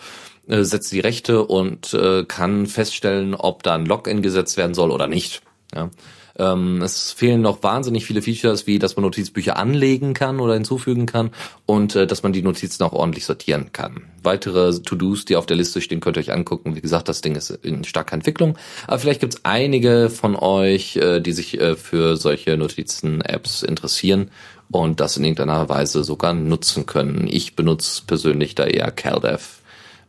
äh, 0.47 0.64
setzt 0.64 0.91
die 0.91 0.99
Rechte 0.99 1.45
und 1.45 1.93
äh, 1.93 2.24
kann 2.26 2.68
feststellen, 2.68 3.36
ob 3.36 3.64
da 3.64 3.76
ein 3.76 3.86
Login 3.86 4.22
gesetzt 4.22 4.58
werden 4.58 4.74
soll 4.74 4.91
oder 4.91 5.08
nicht. 5.08 5.41
Ja. 5.76 5.89
Ähm, 6.38 6.82
es 6.82 7.12
fehlen 7.12 7.42
noch 7.42 7.64
wahnsinnig 7.64 8.06
viele 8.06 8.22
Features, 8.22 8.68
wie 8.68 8.80
dass 8.80 8.96
man 8.96 9.04
Notizbücher 9.04 9.58
anlegen 9.58 10.14
kann 10.14 10.40
oder 10.40 10.54
hinzufügen 10.54 11.06
kann 11.06 11.32
und 11.66 11.96
äh, 11.96 12.06
dass 12.06 12.24
man 12.24 12.34
die 12.34 12.42
Notizen 12.42 12.84
auch 12.84 12.94
ordentlich 12.94 13.26
sortieren 13.26 13.72
kann. 13.74 14.04
Weitere 14.24 14.80
To-Dos, 14.80 15.26
die 15.26 15.36
auf 15.36 15.46
der 15.46 15.58
Liste 15.58 15.82
stehen, 15.82 16.00
könnt 16.00 16.18
ihr 16.18 16.22
euch 16.22 16.32
angucken. 16.32 16.76
Wie 16.76 16.82
gesagt, 16.82 17.10
das 17.10 17.22
Ding 17.22 17.36
ist 17.36 17.50
in 17.50 17.84
starker 17.84 18.14
Entwicklung. 18.14 18.58
Aber 18.86 19.00
vielleicht 19.00 19.22
gibt 19.22 19.36
es 19.36 19.46
einige 19.46 20.10
von 20.10 20.36
euch, 20.36 20.98
äh, 20.98 21.20
die 21.20 21.34
sich 21.34 21.60
äh, 21.60 21.76
für 21.76 22.18
solche 22.18 22.58
Notizen-Apps 22.58 23.64
interessieren 23.64 24.30
und 24.70 25.00
das 25.00 25.18
in 25.18 25.24
irgendeiner 25.24 25.70
Weise 25.70 26.04
sogar 26.04 26.34
nutzen 26.34 26.86
können. 26.86 27.28
Ich 27.28 27.56
benutze 27.56 28.04
persönlich 28.06 28.54
da 28.54 28.66
eher 28.66 28.92
CalDev, 28.92 29.62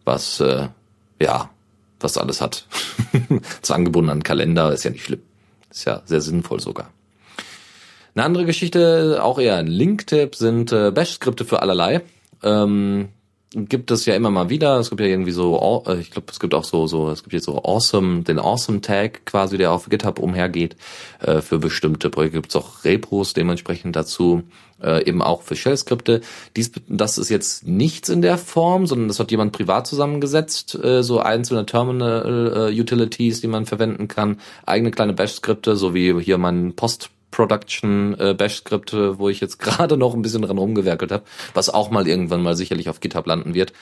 was 0.05 0.41
äh, 0.41 0.69
ja 1.23 1.51
was 2.01 2.17
alles 2.17 2.41
hat. 2.41 2.67
das 3.61 3.71
angebunden 3.71 4.11
an 4.11 4.23
Kalender 4.23 4.73
ist 4.73 4.85
ja 4.85 4.91
nicht 4.91 5.05
schlimm. 5.05 5.23
Ist 5.71 5.85
ja 5.85 6.03
sehr 6.05 6.21
sinnvoll 6.21 6.61
sogar. 6.61 6.91
Eine 8.15 8.25
andere 8.25 8.47
Geschichte, 8.47 9.21
auch 9.23 9.39
eher 9.39 9.57
ein 9.57 9.67
Link-Tipp, 9.67 10.35
sind 10.35 10.73
äh, 10.73 10.91
Bash-Skripte 10.91 11.45
für 11.45 11.63
allerlei. 11.63 12.03
Ähm, 12.43 13.11
gibt 13.55 13.91
es 13.91 14.05
ja 14.05 14.15
immer 14.15 14.31
mal 14.31 14.51
wieder. 14.51 14.79
Es 14.79 14.91
gibt 14.91 15.01
ja 15.01 15.07
irgendwie 15.07 15.31
so, 15.31 15.85
äh, 15.87 15.99
ich 15.99 16.11
glaube, 16.11 16.27
es 16.31 16.39
gibt 16.39 16.55
auch 16.55 16.65
so, 16.65 16.87
so, 16.87 17.11
es 17.11 17.23
gibt 17.23 17.33
jetzt 17.33 17.47
so 17.47 17.63
Awesome, 17.63 18.23
den 18.23 18.39
Awesome 18.39 18.81
Tag 18.81 19.25
quasi, 19.25 19.57
der 19.57 19.73
auf 19.73 19.89
GitHub 19.89 20.19
umhergeht. 20.19 20.77
Äh, 21.21 21.41
für 21.41 21.59
bestimmte 21.59 22.11
Projekte 22.11 22.39
gibt 22.39 22.51
es 22.51 22.57
auch 22.57 22.85
Repos 22.85 23.33
dementsprechend 23.33 23.97
dazu, 23.97 24.43
äh, 24.83 25.05
eben 25.05 25.23
auch 25.23 25.43
für 25.43 25.57
Shell-Skripte. 25.57 26.21
Dies, 26.57 26.73
das 26.89 27.17
ist 27.17 27.31
jetzt 27.31 27.67
nichts 27.67 28.11
in 28.11 28.21
der 28.21 28.37
Form, 28.37 28.87
sondern 28.87 29.09
das 29.09 29.19
hat 29.19 29.31
jemand 29.31 29.53
privat 29.53 29.87
zusammengesetzt, 29.87 30.79
so 31.01 31.19
einzelne 31.21 31.67
Terminal-Utilities, 31.67 33.41
die 33.41 33.47
man 33.47 33.67
verwenden 33.67 34.09
kann, 34.09 34.41
eigene 34.67 34.91
kleine 34.91 35.15
Bash-Skripte, 35.15 35.77
so 35.77 35.95
wie 35.95 36.21
hier 36.21 36.39
mein 36.39 36.75
Post 36.75 37.11
Production 37.31 38.19
äh, 38.19 38.35
Bash 38.35 38.57
Skripte, 38.57 39.19
wo 39.19 39.29
ich 39.29 39.41
jetzt 39.41 39.59
gerade 39.59 39.97
noch 39.97 40.15
ein 40.15 40.23
bisschen 40.23 40.43
dran 40.43 40.59
rumgewerkelt 40.59 41.13
habe, 41.13 41.25
was 41.55 41.71
auch 41.71 41.91
mal 41.91 42.07
irgendwann 42.09 42.43
mal 42.43 42.57
sicherlich 42.57 42.89
auf 42.89 43.01
GitHub 43.01 43.27
landen 43.27 43.55
wird. 43.55 43.73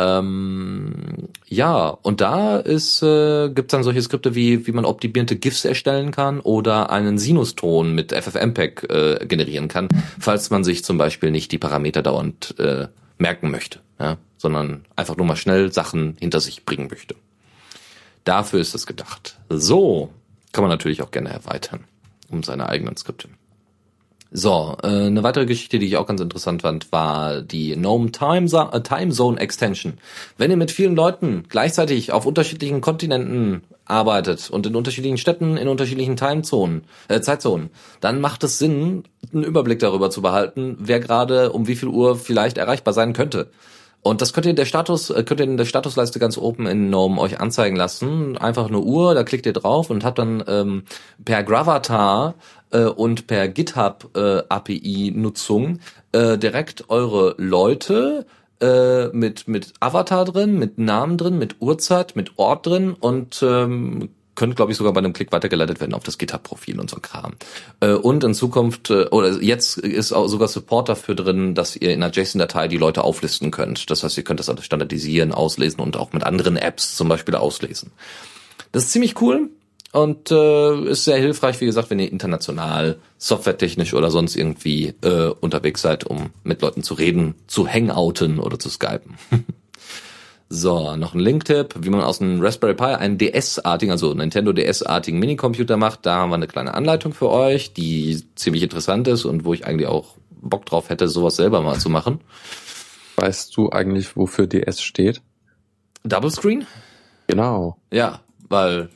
Ähm, 0.00 1.28
ja, 1.48 1.88
und 1.88 2.20
da 2.20 2.58
ist 2.58 3.02
äh, 3.02 3.48
gibt 3.48 3.72
dann 3.72 3.82
solche 3.82 4.00
Skripte 4.00 4.36
wie 4.36 4.64
wie 4.68 4.72
man 4.72 4.84
optimierte 4.84 5.34
GIFs 5.34 5.64
erstellen 5.64 6.12
kann 6.12 6.38
oder 6.38 6.90
einen 6.90 7.18
Sinuston 7.18 7.96
mit 7.96 8.12
FFmpeg 8.12 8.86
äh, 8.90 9.26
generieren 9.26 9.66
kann, 9.66 9.88
falls 10.20 10.50
man 10.50 10.62
sich 10.62 10.84
zum 10.84 10.98
Beispiel 10.98 11.32
nicht 11.32 11.50
die 11.50 11.58
Parameter 11.58 12.02
dauernd 12.02 12.54
äh, 12.60 12.86
merken 13.18 13.50
möchte, 13.50 13.80
ja, 13.98 14.18
sondern 14.36 14.84
einfach 14.94 15.16
nur 15.16 15.26
mal 15.26 15.36
schnell 15.36 15.72
Sachen 15.72 16.16
hinter 16.20 16.38
sich 16.38 16.64
bringen 16.64 16.86
möchte. 16.88 17.16
Dafür 18.22 18.60
ist 18.60 18.76
es 18.76 18.86
gedacht. 18.86 19.38
So 19.48 20.10
kann 20.52 20.62
man 20.62 20.70
natürlich 20.70 21.02
auch 21.02 21.10
gerne 21.10 21.30
erweitern 21.30 21.80
um 22.30 22.42
seine 22.42 22.68
eigenen 22.68 22.96
Skripte. 22.96 23.28
So, 24.30 24.76
äh, 24.82 24.86
eine 24.86 25.22
weitere 25.22 25.46
Geschichte, 25.46 25.78
die 25.78 25.86
ich 25.86 25.96
auch 25.96 26.06
ganz 26.06 26.20
interessant 26.20 26.60
fand, 26.60 26.92
war 26.92 27.40
die 27.40 27.74
GNOME 27.74 28.12
Time, 28.12 28.46
äh, 28.72 28.80
Time 28.82 29.10
Zone 29.10 29.40
Extension. 29.40 29.94
Wenn 30.36 30.50
ihr 30.50 30.58
mit 30.58 30.70
vielen 30.70 30.94
Leuten 30.94 31.44
gleichzeitig 31.48 32.12
auf 32.12 32.26
unterschiedlichen 32.26 32.82
Kontinenten 32.82 33.62
arbeitet 33.86 34.50
und 34.50 34.66
in 34.66 34.76
unterschiedlichen 34.76 35.16
Städten, 35.16 35.56
in 35.56 35.66
unterschiedlichen 35.66 36.16
Timezonen, 36.16 36.84
äh, 37.08 37.22
Zeitzonen, 37.22 37.70
dann 38.00 38.20
macht 38.20 38.44
es 38.44 38.58
Sinn, 38.58 39.04
einen 39.32 39.44
Überblick 39.44 39.78
darüber 39.78 40.10
zu 40.10 40.20
behalten, 40.20 40.76
wer 40.78 41.00
gerade 41.00 41.50
um 41.52 41.66
wie 41.66 41.76
viel 41.76 41.88
Uhr 41.88 42.16
vielleicht 42.16 42.58
erreichbar 42.58 42.92
sein 42.92 43.14
könnte. 43.14 43.50
Und 44.02 44.22
das 44.22 44.32
könnt 44.32 44.46
ihr 44.46 44.50
in 44.50 44.56
der 44.56 44.64
Status, 44.64 45.10
äh, 45.10 45.22
könnt 45.24 45.40
ihr 45.40 45.44
in 45.44 45.56
der 45.56 45.64
Statusleiste 45.64 46.18
ganz 46.18 46.38
oben 46.38 46.66
in 46.66 46.88
GNOME 46.88 47.20
euch 47.20 47.40
anzeigen 47.40 47.76
lassen. 47.76 48.38
Einfach 48.38 48.68
eine 48.68 48.80
Uhr, 48.80 49.14
da 49.14 49.24
klickt 49.24 49.46
ihr 49.46 49.52
drauf 49.52 49.90
und 49.90 50.04
habt 50.04 50.18
dann 50.18 50.42
ähm, 50.46 50.84
per 51.24 51.42
Gravatar 51.42 52.34
äh, 52.70 52.84
und 52.84 53.26
per 53.26 53.48
GitHub 53.48 54.10
äh, 54.16 54.42
API 54.48 55.12
Nutzung 55.14 55.80
äh, 56.12 56.38
direkt 56.38 56.88
eure 56.90 57.34
Leute 57.38 58.26
äh, 58.60 59.08
mit 59.08 59.48
mit 59.48 59.72
Avatar 59.80 60.24
drin, 60.24 60.58
mit 60.58 60.78
Namen 60.78 61.16
drin, 61.16 61.38
mit 61.38 61.56
Uhrzeit, 61.60 62.16
mit 62.16 62.38
Ort 62.38 62.66
drin 62.66 62.94
und 62.98 63.42
ähm, 63.42 64.10
könnte, 64.38 64.54
glaube 64.54 64.70
ich, 64.70 64.78
sogar 64.78 64.92
bei 64.92 64.98
einem 64.98 65.12
Klick 65.12 65.32
weitergeleitet 65.32 65.80
werden 65.80 65.94
auf 65.94 66.04
das 66.04 66.16
GitHub-Profil 66.16 66.78
und 66.78 66.88
so 66.88 67.00
Kram. 67.00 67.34
Äh, 67.80 67.92
und 67.92 68.22
in 68.22 68.34
Zukunft, 68.34 68.88
äh, 68.88 69.06
oder 69.06 69.42
jetzt 69.42 69.78
ist 69.78 70.12
auch 70.12 70.28
sogar 70.28 70.46
Support 70.46 70.88
dafür 70.88 71.16
drin, 71.16 71.56
dass 71.56 71.74
ihr 71.74 71.92
in 71.92 72.02
einer 72.02 72.12
JSON-Datei 72.12 72.68
die 72.68 72.78
Leute 72.78 73.02
auflisten 73.02 73.50
könnt. 73.50 73.90
Das 73.90 74.04
heißt, 74.04 74.16
ihr 74.16 74.22
könnt 74.22 74.38
das 74.38 74.50
standardisieren, 74.64 75.32
auslesen 75.32 75.80
und 75.80 75.96
auch 75.96 76.12
mit 76.12 76.22
anderen 76.22 76.56
Apps 76.56 76.94
zum 76.94 77.08
Beispiel 77.08 77.34
auslesen. 77.34 77.90
Das 78.70 78.84
ist 78.84 78.92
ziemlich 78.92 79.20
cool 79.20 79.50
und 79.92 80.30
äh, 80.30 80.90
ist 80.90 81.04
sehr 81.04 81.18
hilfreich, 81.18 81.60
wie 81.60 81.66
gesagt, 81.66 81.90
wenn 81.90 81.98
ihr 81.98 82.12
international, 82.12 82.98
softwaretechnisch 83.16 83.92
oder 83.92 84.12
sonst 84.12 84.36
irgendwie 84.36 84.94
äh, 85.02 85.32
unterwegs 85.40 85.82
seid, 85.82 86.04
um 86.04 86.30
mit 86.44 86.62
Leuten 86.62 86.84
zu 86.84 86.94
reden, 86.94 87.34
zu 87.48 87.66
hangouten 87.66 88.38
oder 88.38 88.58
zu 88.58 88.70
skypen. 88.70 89.16
So, 90.50 90.96
noch 90.96 91.12
ein 91.14 91.20
Link-Tipp, 91.20 91.74
wie 91.78 91.90
man 91.90 92.00
aus 92.00 92.22
einem 92.22 92.40
Raspberry 92.40 92.74
Pi 92.74 92.84
einen 92.84 93.18
DS-artigen, 93.18 93.92
also 93.92 94.14
Nintendo 94.14 94.52
DS-artigen 94.54 95.18
Minicomputer 95.18 95.76
macht. 95.76 96.06
Da 96.06 96.16
haben 96.16 96.30
wir 96.30 96.36
eine 96.36 96.46
kleine 96.46 96.72
Anleitung 96.72 97.12
für 97.12 97.28
euch, 97.28 97.74
die 97.74 98.24
ziemlich 98.34 98.62
interessant 98.62 99.08
ist 99.08 99.26
und 99.26 99.44
wo 99.44 99.52
ich 99.52 99.66
eigentlich 99.66 99.88
auch 99.88 100.16
Bock 100.40 100.64
drauf 100.64 100.88
hätte, 100.88 101.08
sowas 101.08 101.36
selber 101.36 101.60
mal 101.60 101.78
zu 101.78 101.90
machen. 101.90 102.20
Weißt 103.16 103.54
du 103.56 103.70
eigentlich, 103.70 104.16
wofür 104.16 104.46
DS 104.46 104.80
steht? 104.80 105.20
Double 106.04 106.30
Screen? 106.30 106.66
Genau. 107.26 107.76
Ja, 107.92 108.20
weil 108.48 108.88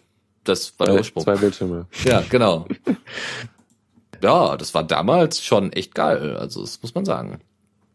das 0.44 0.78
war 0.78 0.86
der 0.86 0.96
Ursprung. 0.96 1.24
Zwei 1.24 1.36
Bildschirme. 1.36 1.86
Ja, 2.04 2.22
genau. 2.30 2.66
ja, 4.22 4.56
das 4.56 4.72
war 4.72 4.84
damals 4.84 5.42
schon 5.42 5.72
echt 5.72 5.94
geil, 5.94 6.36
also 6.36 6.62
das 6.62 6.80
muss 6.80 6.94
man 6.94 7.04
sagen. 7.04 7.40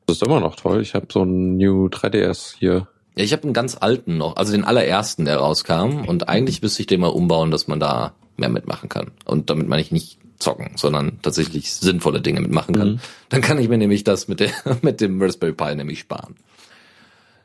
Das 0.05 0.18
ist 0.18 0.24
immer 0.24 0.39
noch 0.39 0.55
toll. 0.55 0.82
Ich 0.82 0.93
habe 0.93 1.08
so 1.12 1.24
ein 1.24 1.58
New 1.58 1.88
3DS 1.88 2.55
hier 2.58 2.88
Ja, 3.18 3.24
ich 3.24 3.34
habe 3.34 3.43
einen 3.43 3.53
ganz 3.53 3.76
alten 3.80 4.18
noch, 4.18 4.36
also 4.36 4.51
den 4.51 4.63
allerersten, 4.63 5.26
der 5.26 5.38
rauskam. 5.38 6.05
Und 6.05 6.30
eigentlich 6.30 6.61
müsste 6.61 6.82
ich 6.82 6.88
den 6.88 7.01
mal 7.01 7.07
umbauen, 7.07 7.49
dass 7.49 7.68
man 7.68 7.80
da 7.80 8.13
mehr 8.38 8.49
mitmachen 8.49 8.89
kann. 8.89 9.11
Und 9.26 9.49
damit 9.49 9.68
meine 9.68 9.82
ich 9.82 9.91
nicht 9.91 10.20
zocken, 10.38 10.72
sondern 10.76 11.20
tatsächlich 11.24 11.74
sinnvolle 11.74 12.22
Dinge 12.22 12.41
mitmachen 12.41 12.76
kann. 12.76 12.91
Mhm. 12.91 12.99
Dann 13.30 13.41
kann 13.41 13.57
ich 13.57 13.70
mir 13.70 13.80
nämlich 13.80 14.03
das 14.03 14.28
mit, 14.28 14.39
der, 14.39 14.51
mit 14.84 15.01
dem 15.01 15.20
Raspberry 15.20 15.53
Pi 15.53 15.76
nämlich 15.76 15.99
sparen. 15.99 16.36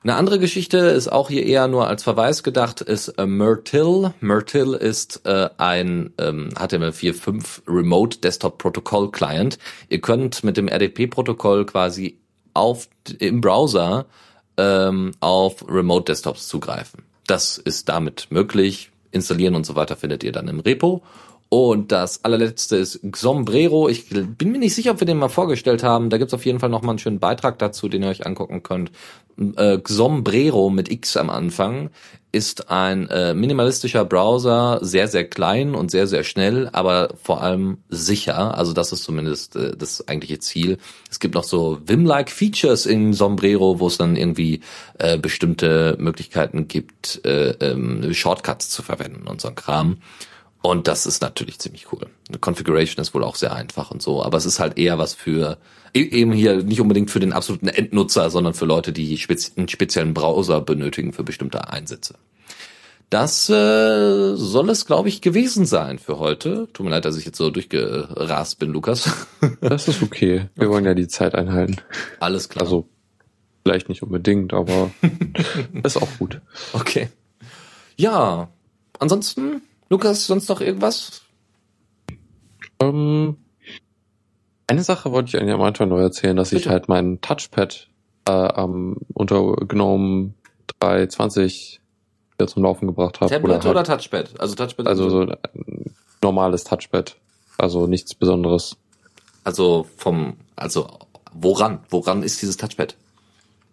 Eine 0.03 0.17
andere 0.17 0.41
Geschichte 0.41 0.79
ist 0.79 1.11
auch 1.11 1.31
hier 1.31 1.47
eher 1.47 1.69
nur 1.69 1.87
als 1.87 2.03
Verweis 2.03 2.43
gedacht, 2.43 2.81
ist 2.81 3.09
äh, 3.09 3.25
Myrtle. 3.25 4.13
Myrtle 4.21 4.77
ist 4.77 5.23
äh, 5.25 5.49
ein 5.57 6.13
ähm, 6.19 6.51
HTML5 6.55 7.63
Remote 7.69 8.19
Desktop 8.19 8.59
Protocol 8.59 9.11
Client. 9.11 9.59
Ihr 9.89 10.01
könnt 10.01 10.43
mit 10.43 10.57
dem 10.57 10.69
RDP-Protokoll 10.69 11.65
quasi 11.65 12.19
auf 12.53 12.89
im 13.21 13.41
Browser 13.41 14.07
ähm, 14.57 15.13
auf 15.21 15.65
Remote 15.69 16.05
Desktops 16.05 16.49
zugreifen. 16.49 17.05
Das 17.27 17.59
ist 17.59 17.89
damit 17.89 18.29
möglich. 18.31 18.91
Installieren 19.11 19.55
und 19.55 19.67
so 19.67 19.77
weiter 19.77 19.97
findet 19.97 20.25
ihr 20.25 20.33
dann 20.33 20.49
im 20.49 20.61
Repo. 20.61 21.03
Und 21.53 21.93
das 21.93 22.25
allerletzte 22.25 22.77
ist 22.77 23.01
Xombrero. 23.11 23.91
Ich 23.91 24.09
bin 24.09 24.53
mir 24.53 24.59
nicht 24.59 24.75
sicher, 24.75 24.93
ob 24.93 25.01
wir 25.01 25.07
den 25.07 25.19
mal 25.19 25.29
vorgestellt 25.29 25.83
haben. 25.83 26.09
Da 26.09 26.17
gibt's 26.17 26.33
auf 26.33 26.47
jeden 26.47 26.61
Fall 26.61 26.71
noch 26.71 26.81
mal 26.81 26.93
einen 26.93 26.99
schönen 26.99 27.21
Beitrag 27.21 27.59
dazu, 27.59 27.91
den 27.91 28.03
ihr 28.03 28.09
euch 28.09 28.25
angucken 28.25 28.63
könnt. 28.63 28.91
Äh, 29.59 29.77
Xombrero 29.77 30.71
mit 30.71 30.91
X 30.91 31.19
am 31.19 31.29
Anfang 31.29 31.91
ist 32.33 32.71
ein 32.71 33.07
äh, 33.11 33.35
minimalistischer 33.35 34.07
Browser, 34.07 34.79
sehr, 34.81 35.09
sehr 35.09 35.29
klein 35.29 35.75
und 35.75 35.91
sehr, 35.91 36.07
sehr 36.07 36.25
schnell, 36.25 36.71
aber 36.73 37.11
vor 37.23 37.43
allem 37.43 37.77
sicher. 37.91 38.57
Also 38.57 38.73
das 38.73 38.91
ist 38.93 39.05
zumindest 39.05 39.55
äh, 39.55 39.77
das 39.77 40.09
eigentliche 40.09 40.39
Ziel. 40.39 40.79
Es 41.11 41.21
gibt 41.21 41.35
noch 41.35 41.45
so 41.45 41.81
Vim-like 41.85 42.31
Features 42.31 42.87
in 42.87 43.13
Sombrero, 43.13 43.79
wo 43.79 43.89
es 43.89 43.99
dann 43.99 44.17
irgendwie 44.17 44.61
äh, 44.99 45.19
bestimmte 45.19 45.99
Möglichkeiten 45.99 46.67
gibt, 46.67 47.21
äh, 47.27 47.51
ähm, 47.61 48.15
Shortcuts 48.15 48.71
zu 48.71 48.83
verwenden 48.83 49.29
und 49.29 49.43
so 49.43 49.49
ein 49.49 49.55
Kram. 49.55 49.99
Und 50.63 50.87
das 50.87 51.07
ist 51.07 51.21
natürlich 51.23 51.59
ziemlich 51.59 51.93
cool. 51.93 52.07
Eine 52.29 52.39
Configuration 52.39 53.03
ist 53.03 53.15
wohl 53.15 53.25
auch 53.25 53.35
sehr 53.35 53.53
einfach 53.53 53.91
und 53.91 54.01
so, 54.01 54.23
aber 54.23 54.39
es 54.39 54.47
ist 54.47 54.61
halt 54.61 54.79
eher 54.79 54.97
was 54.97 55.13
für 55.13 55.59
e-, 55.93 56.01
eben 56.01 56.33
hier 56.33 56.63
nicht 56.63 56.81
unbedingt 56.81 57.11
für 57.11 57.19
den 57.19 57.33
absoluten 57.33 57.67
Endnutzer, 57.67 58.31
sondern 58.31 58.55
für 58.55 58.65
Leute, 58.65 58.93
die 58.93 59.19
einen 59.57 59.69
speziellen 59.69 60.15
Browser 60.15 60.61
benötigen 60.61 61.13
für 61.13 61.25
bestimmte 61.25 61.69
Einsätze. 61.69 62.15
Das 63.11 63.51
äh, 63.51 64.37
soll 64.37 64.71
es, 64.71 64.87
glaube 64.87 65.11
ich, 65.11 65.21
gewesen 65.21 65.67
sein 65.67 65.99
für 65.99 66.19
heute. 66.19 66.69
Tut 66.73 66.85
mir 66.85 66.91
leid, 66.91 67.05
dass 67.05 67.19
ich 67.19 67.27
jetzt 67.27 67.37
so 67.37 67.51
durchgerast 67.51 68.59
bin, 68.59 68.71
Lukas. 68.71 69.11
Das 69.61 69.87
ist 69.87 70.03
okay. 70.03 70.49
Wir 70.55 70.71
wollen 70.71 70.85
ja 70.85 70.95
die 70.95 71.09
Zeit 71.09 71.35
einhalten. 71.35 71.77
Alles 72.21 72.49
klar. 72.49 72.65
Also 72.65 72.89
vielleicht 73.65 73.89
nicht 73.89 74.03
unbedingt, 74.03 74.55
aber 74.55 74.91
ist 75.83 75.97
auch 75.99 76.09
gut. 76.19 76.41
Okay. 76.73 77.09
Ja, 77.97 78.49
ansonsten 78.99 79.61
Lukas, 79.93 80.27
sonst 80.27 80.49
noch 80.49 80.63
irgendwas? 80.63 81.21
Ähm, 82.81 83.37
eine 84.67 84.85
Sache 84.85 85.13
wollte 85.13 85.29
ich 85.29 85.37
eigentlich 85.37 85.53
am 85.53 85.61
Anfang 85.61 85.91
noch 85.91 85.99
erzählen, 85.99 86.35
dass 86.35 86.49
Bitte? 86.49 86.63
ich 86.63 86.69
halt 86.71 86.89
mein 86.89 87.21
Touchpad 87.21 87.89
äh, 88.27 88.33
ähm, 88.33 88.97
unter 89.13 89.55
GNOME 89.55 90.33
3.20 90.81 91.81
wieder 92.33 92.47
zum 92.47 92.63
Laufen 92.63 92.87
gebracht 92.87 93.21
habe. 93.21 93.29
Tablet 93.29 93.45
oder, 93.45 93.65
halt, 93.65 93.67
oder 93.67 93.85
Touchpad? 93.85 94.41
Also 94.41 94.55
Touchpad. 94.55 94.87
Also 94.87 95.11
so 95.11 95.21
ein 95.21 95.37
normales 96.23 96.65
Touchpad. 96.65 97.17
Also 97.59 97.87
nichts 97.87 98.15
Besonderes. 98.15 98.79
Also 99.45 99.87
vom, 99.99 100.39
also 100.57 100.89
woran? 101.35 101.81
Woran 101.91 102.23
ist 102.23 102.41
dieses 102.41 102.57
Touchpad? 102.57 102.97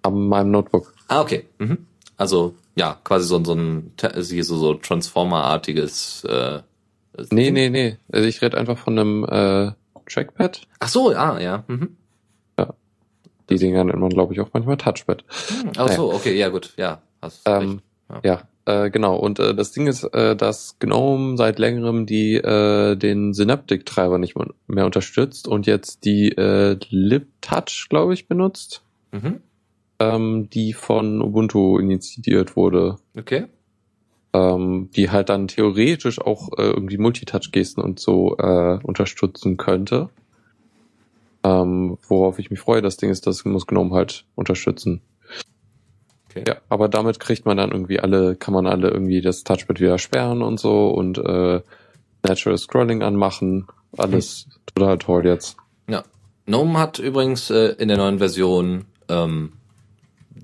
An 0.02 0.28
meinem 0.28 0.52
Notebook. 0.52 0.94
Ah, 1.08 1.22
okay. 1.22 1.48
Mhm. 1.60 1.86
Also 2.18 2.56
ja, 2.80 2.98
quasi 3.04 3.28
so, 3.28 3.44
so 3.44 3.54
ein 3.54 3.92
so, 4.16 4.58
so 4.58 4.74
Transformer-artiges. 4.74 6.24
Äh, 6.24 6.62
nee, 7.30 7.52
nee, 7.52 7.70
nee. 7.70 7.98
Also 8.10 8.26
ich 8.26 8.42
rede 8.42 8.58
einfach 8.58 8.78
von 8.78 8.98
einem 8.98 9.24
äh, 9.26 9.72
Trackpad. 10.10 10.62
Ach 10.80 10.88
so, 10.88 11.12
ja, 11.12 11.38
ja. 11.40 11.66
Mhm. 11.68 11.98
Ja. 12.58 12.74
Die 13.50 13.58
Dinger 13.58 13.84
nennt 13.84 14.00
man, 14.00 14.10
glaube 14.10 14.34
ich, 14.34 14.40
auch 14.40 14.50
manchmal 14.54 14.78
Touchpad. 14.78 15.26
Hm, 15.50 15.72
ach 15.76 15.90
so, 15.90 16.14
okay, 16.14 16.38
ja 16.38 16.48
gut, 16.48 16.74
ja. 16.78 17.02
Hast 17.22 17.42
ähm, 17.46 17.82
recht. 18.10 18.24
Ja, 18.24 18.44
ja 18.66 18.86
äh, 18.86 18.90
genau. 18.90 19.18
Und 19.18 19.40
äh, 19.40 19.54
das 19.54 19.74
Ding 19.74 19.88
ist, 19.88 20.06
äh, 20.06 20.38
dass 20.38 20.80
GNOME 20.80 21.36
seit 21.36 21.60
längerem 21.60 22.06
die 22.06 22.36
äh, 22.36 22.96
den 22.96 23.34
Synaptic-Treiber 23.34 24.20
nicht 24.20 24.36
mehr 24.68 24.86
unterstützt 24.86 25.50
und 25.50 25.68
jetzt 25.68 26.06
die 26.06 26.30
äh, 26.30 26.78
LibTouch, 26.90 27.90
glaube 27.90 28.14
ich, 28.14 28.30
benutzt. 28.30 28.84
Mhm 29.12 29.42
ähm, 30.00 30.50
die 30.50 30.74
von 30.74 31.22
Ubuntu 31.22 31.78
initiiert 31.78 32.56
wurde. 32.56 32.98
Okay. 33.18 33.46
Ähm, 34.32 34.90
die 34.96 35.10
halt 35.10 35.30
dann 35.30 35.48
theoretisch 35.48 36.22
auch 36.22 36.50
äh, 36.58 36.70
irgendwie 36.70 36.98
Multitouch-Gesten 36.98 37.82
und 37.84 38.00
so 38.00 38.38
äh, 38.38 38.80
unterstützen 38.84 39.58
könnte. 39.58 40.10
Ähm, 41.44 41.98
worauf 42.08 42.38
ich 42.38 42.52
mich 42.52 42.60
freue, 42.60 42.82
das 42.82 42.98
Ding 42.98 43.10
ist, 43.10 43.26
das 43.26 43.44
muss 43.46 43.66
GNOME 43.66 43.96
halt 43.96 44.26
unterstützen. 44.36 45.02
Okay. 46.30 46.44
Ja, 46.48 46.58
aber 46.70 46.90
damit 46.90 47.20
kriegt 47.20 47.46
man 47.46 47.58
dann 47.58 47.72
irgendwie 47.72 48.00
alle, 48.00 48.36
kann 48.36 48.54
man 48.54 48.68
alle 48.68 48.90
irgendwie 48.90 49.22
das 49.22 49.44
Touchpad 49.44 49.80
wieder 49.80 49.98
sperren 49.98 50.44
und 50.44 50.60
so 50.60 50.90
und 50.90 51.18
äh, 51.18 51.62
Natural 52.22 52.58
Scrolling 52.58 53.02
anmachen. 53.02 53.68
Alles 53.98 54.46
hm. 54.46 54.54
total 54.76 54.98
toll 55.00 55.26
jetzt. 55.26 55.58
Ja. 55.90 56.04
GNOME 56.46 56.78
hat 56.78 57.00
übrigens 57.00 57.50
äh, 57.50 57.74
in 57.80 57.88
der 57.88 57.98
neuen 57.98 58.20
Version 58.20 58.86
ähm, 59.08 59.54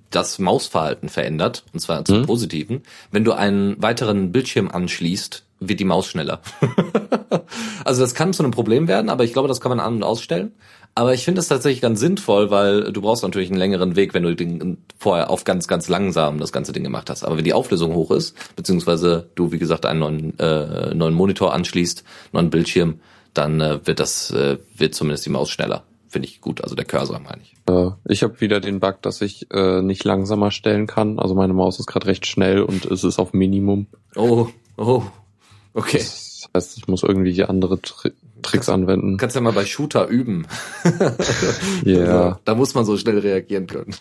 das 0.09 0.39
Mausverhalten 0.39 1.09
verändert, 1.09 1.63
und 1.73 1.79
zwar 1.79 2.05
zum 2.05 2.19
mhm. 2.19 2.25
Positiven. 2.25 2.83
Wenn 3.11 3.23
du 3.23 3.33
einen 3.33 3.81
weiteren 3.81 4.31
Bildschirm 4.31 4.69
anschließt, 4.69 5.43
wird 5.59 5.79
die 5.79 5.85
Maus 5.85 6.07
schneller. 6.07 6.41
also 7.85 8.01
das 8.01 8.15
kann 8.15 8.33
zu 8.33 8.43
einem 8.43 8.51
Problem 8.51 8.87
werden, 8.87 9.09
aber 9.09 9.23
ich 9.23 9.33
glaube, 9.33 9.47
das 9.47 9.61
kann 9.61 9.69
man 9.69 9.79
an- 9.79 9.95
und 9.95 10.03
ausstellen. 10.03 10.53
Aber 10.97 11.13
ich 11.13 11.25
finde 11.25 11.41
es 11.41 11.49
tatsächlich 11.49 11.81
ganz 11.81 11.99
sinnvoll, 11.99 12.51
weil 12.51 12.93
du 12.93 13.01
brauchst 13.01 13.23
natürlich 13.23 13.49
einen 13.49 13.59
längeren 13.59 13.97
Weg, 13.97 14.13
wenn 14.13 14.23
du 14.23 14.33
den 14.33 14.77
vorher 14.97 15.29
auf 15.29 15.43
ganz, 15.43 15.67
ganz 15.67 15.89
langsam 15.89 16.39
das 16.39 16.53
ganze 16.53 16.71
Ding 16.71 16.83
gemacht 16.83 17.09
hast. 17.09 17.25
Aber 17.25 17.35
wenn 17.35 17.43
die 17.43 17.53
Auflösung 17.53 17.93
hoch 17.93 18.11
ist, 18.11 18.33
beziehungsweise 18.55 19.29
du, 19.35 19.51
wie 19.51 19.59
gesagt, 19.59 19.85
einen 19.85 19.99
neuen, 19.99 20.39
äh, 20.39 20.95
neuen 20.95 21.13
Monitor 21.13 21.53
anschließt, 21.53 22.05
neuen 22.31 22.49
Bildschirm, 22.49 23.01
dann 23.33 23.59
äh, 23.59 23.85
wird 23.85 23.99
das, 23.99 24.31
äh, 24.31 24.57
wird 24.77 24.95
zumindest 24.95 25.25
die 25.25 25.31
Maus 25.31 25.49
schneller 25.49 25.83
finde 26.15 26.29
ich 26.29 26.39
gut. 26.39 26.63
Also 26.63 26.75
der 26.75 26.85
Cursor 26.85 27.19
meine 27.19 27.41
ich. 27.41 27.57
Äh, 27.69 27.91
ich 28.07 28.23
habe 28.23 28.39
wieder 28.39 28.61
den 28.61 28.79
Bug, 28.79 29.01
dass 29.01 29.19
ich 29.19 29.51
äh, 29.51 29.81
nicht 29.81 30.05
langsamer 30.05 30.49
stellen 30.49 30.87
kann. 30.87 31.19
Also 31.19 31.35
meine 31.35 31.51
Maus 31.51 31.77
ist 31.77 31.87
gerade 31.87 32.07
recht 32.07 32.25
schnell 32.25 32.61
und 32.61 32.85
es 32.85 33.03
ist 33.03 33.19
auf 33.19 33.33
Minimum. 33.33 33.87
Oh, 34.15 34.47
oh, 34.77 35.03
okay. 35.73 35.97
Das 35.97 36.49
heißt, 36.55 36.77
ich 36.77 36.87
muss 36.87 37.03
irgendwie 37.03 37.43
andere 37.43 37.81
Tri 37.81 38.13
Tricks 38.43 38.67
kannst, 38.67 38.69
anwenden. 38.69 39.17
Kannst 39.17 39.35
ja 39.35 39.41
mal 39.41 39.51
bei 39.51 39.65
Shooter 39.65 40.07
üben. 40.07 40.47
Ja. 41.83 41.97
yeah. 41.97 42.39
da 42.45 42.55
muss 42.55 42.75
man 42.75 42.85
so 42.85 42.95
schnell 42.95 43.19
reagieren 43.19 43.67
können. 43.67 43.93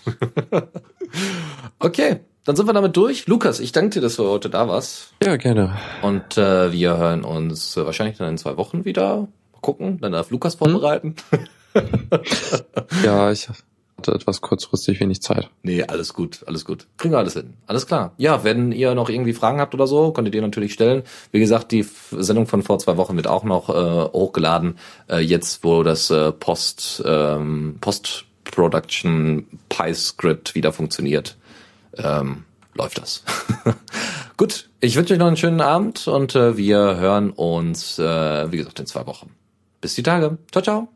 okay, 1.80 2.20
dann 2.44 2.54
sind 2.54 2.66
wir 2.66 2.74
damit 2.74 2.96
durch. 2.96 3.26
Lukas, 3.26 3.58
ich 3.58 3.72
danke 3.72 3.90
dir, 3.90 4.00
dass 4.02 4.16
du 4.16 4.28
heute 4.28 4.50
da 4.50 4.68
warst. 4.68 5.14
Ja, 5.20 5.36
gerne. 5.36 5.76
Und 6.02 6.38
äh, 6.38 6.70
wir 6.70 6.96
hören 6.96 7.24
uns 7.24 7.76
wahrscheinlich 7.76 8.18
dann 8.18 8.28
in 8.28 8.38
zwei 8.38 8.56
Wochen 8.56 8.84
wieder. 8.84 9.26
Mal 9.52 9.60
gucken, 9.60 9.98
dann 10.00 10.12
darf 10.12 10.30
Lukas 10.30 10.54
vorbereiten. 10.54 11.16
Hm? 11.30 11.40
ja, 13.04 13.30
ich 13.30 13.48
hatte 13.48 14.12
etwas 14.12 14.40
kurzfristig 14.40 15.00
wenig 15.00 15.22
Zeit. 15.22 15.50
Nee, 15.62 15.82
alles 15.82 16.14
gut, 16.14 16.44
alles 16.46 16.64
gut. 16.64 16.86
Kriegen 16.96 17.14
wir 17.14 17.18
alles 17.18 17.34
hin. 17.34 17.54
Alles 17.66 17.86
klar. 17.86 18.12
Ja, 18.18 18.44
wenn 18.44 18.72
ihr 18.72 18.94
noch 18.94 19.08
irgendwie 19.08 19.32
Fragen 19.32 19.60
habt 19.60 19.74
oder 19.74 19.86
so, 19.86 20.12
könnt 20.12 20.28
ihr 20.28 20.32
die 20.32 20.40
natürlich 20.40 20.74
stellen. 20.74 21.02
Wie 21.32 21.40
gesagt, 21.40 21.72
die 21.72 21.86
Sendung 22.10 22.46
von 22.46 22.62
vor 22.62 22.78
zwei 22.78 22.96
Wochen 22.96 23.16
wird 23.16 23.26
auch 23.26 23.44
noch 23.44 23.70
äh, 23.70 24.12
hochgeladen. 24.12 24.78
Äh, 25.08 25.20
jetzt, 25.20 25.64
wo 25.64 25.82
das 25.82 26.10
äh, 26.10 26.32
Post, 26.32 27.02
ähm, 27.06 27.76
Post-Production 27.80 29.46
Pi-Script 29.68 30.54
wieder 30.54 30.72
funktioniert, 30.72 31.36
ähm, 31.96 32.44
läuft 32.74 32.98
das. 32.98 33.24
Gut, 34.36 34.68
ich 34.80 34.96
wünsche 34.96 35.14
euch 35.14 35.20
noch 35.20 35.28
einen 35.28 35.36
schönen 35.36 35.60
Abend 35.60 36.08
und 36.08 36.34
äh, 36.34 36.56
wir 36.56 36.96
hören 36.96 37.30
uns, 37.30 37.98
äh, 37.98 38.50
wie 38.50 38.56
gesagt, 38.56 38.80
in 38.80 38.86
zwei 38.86 39.06
Wochen. 39.06 39.30
Bis 39.80 39.94
die 39.94 40.02
Tage. 40.02 40.38
Ciao, 40.50 40.62
ciao. 40.62 40.88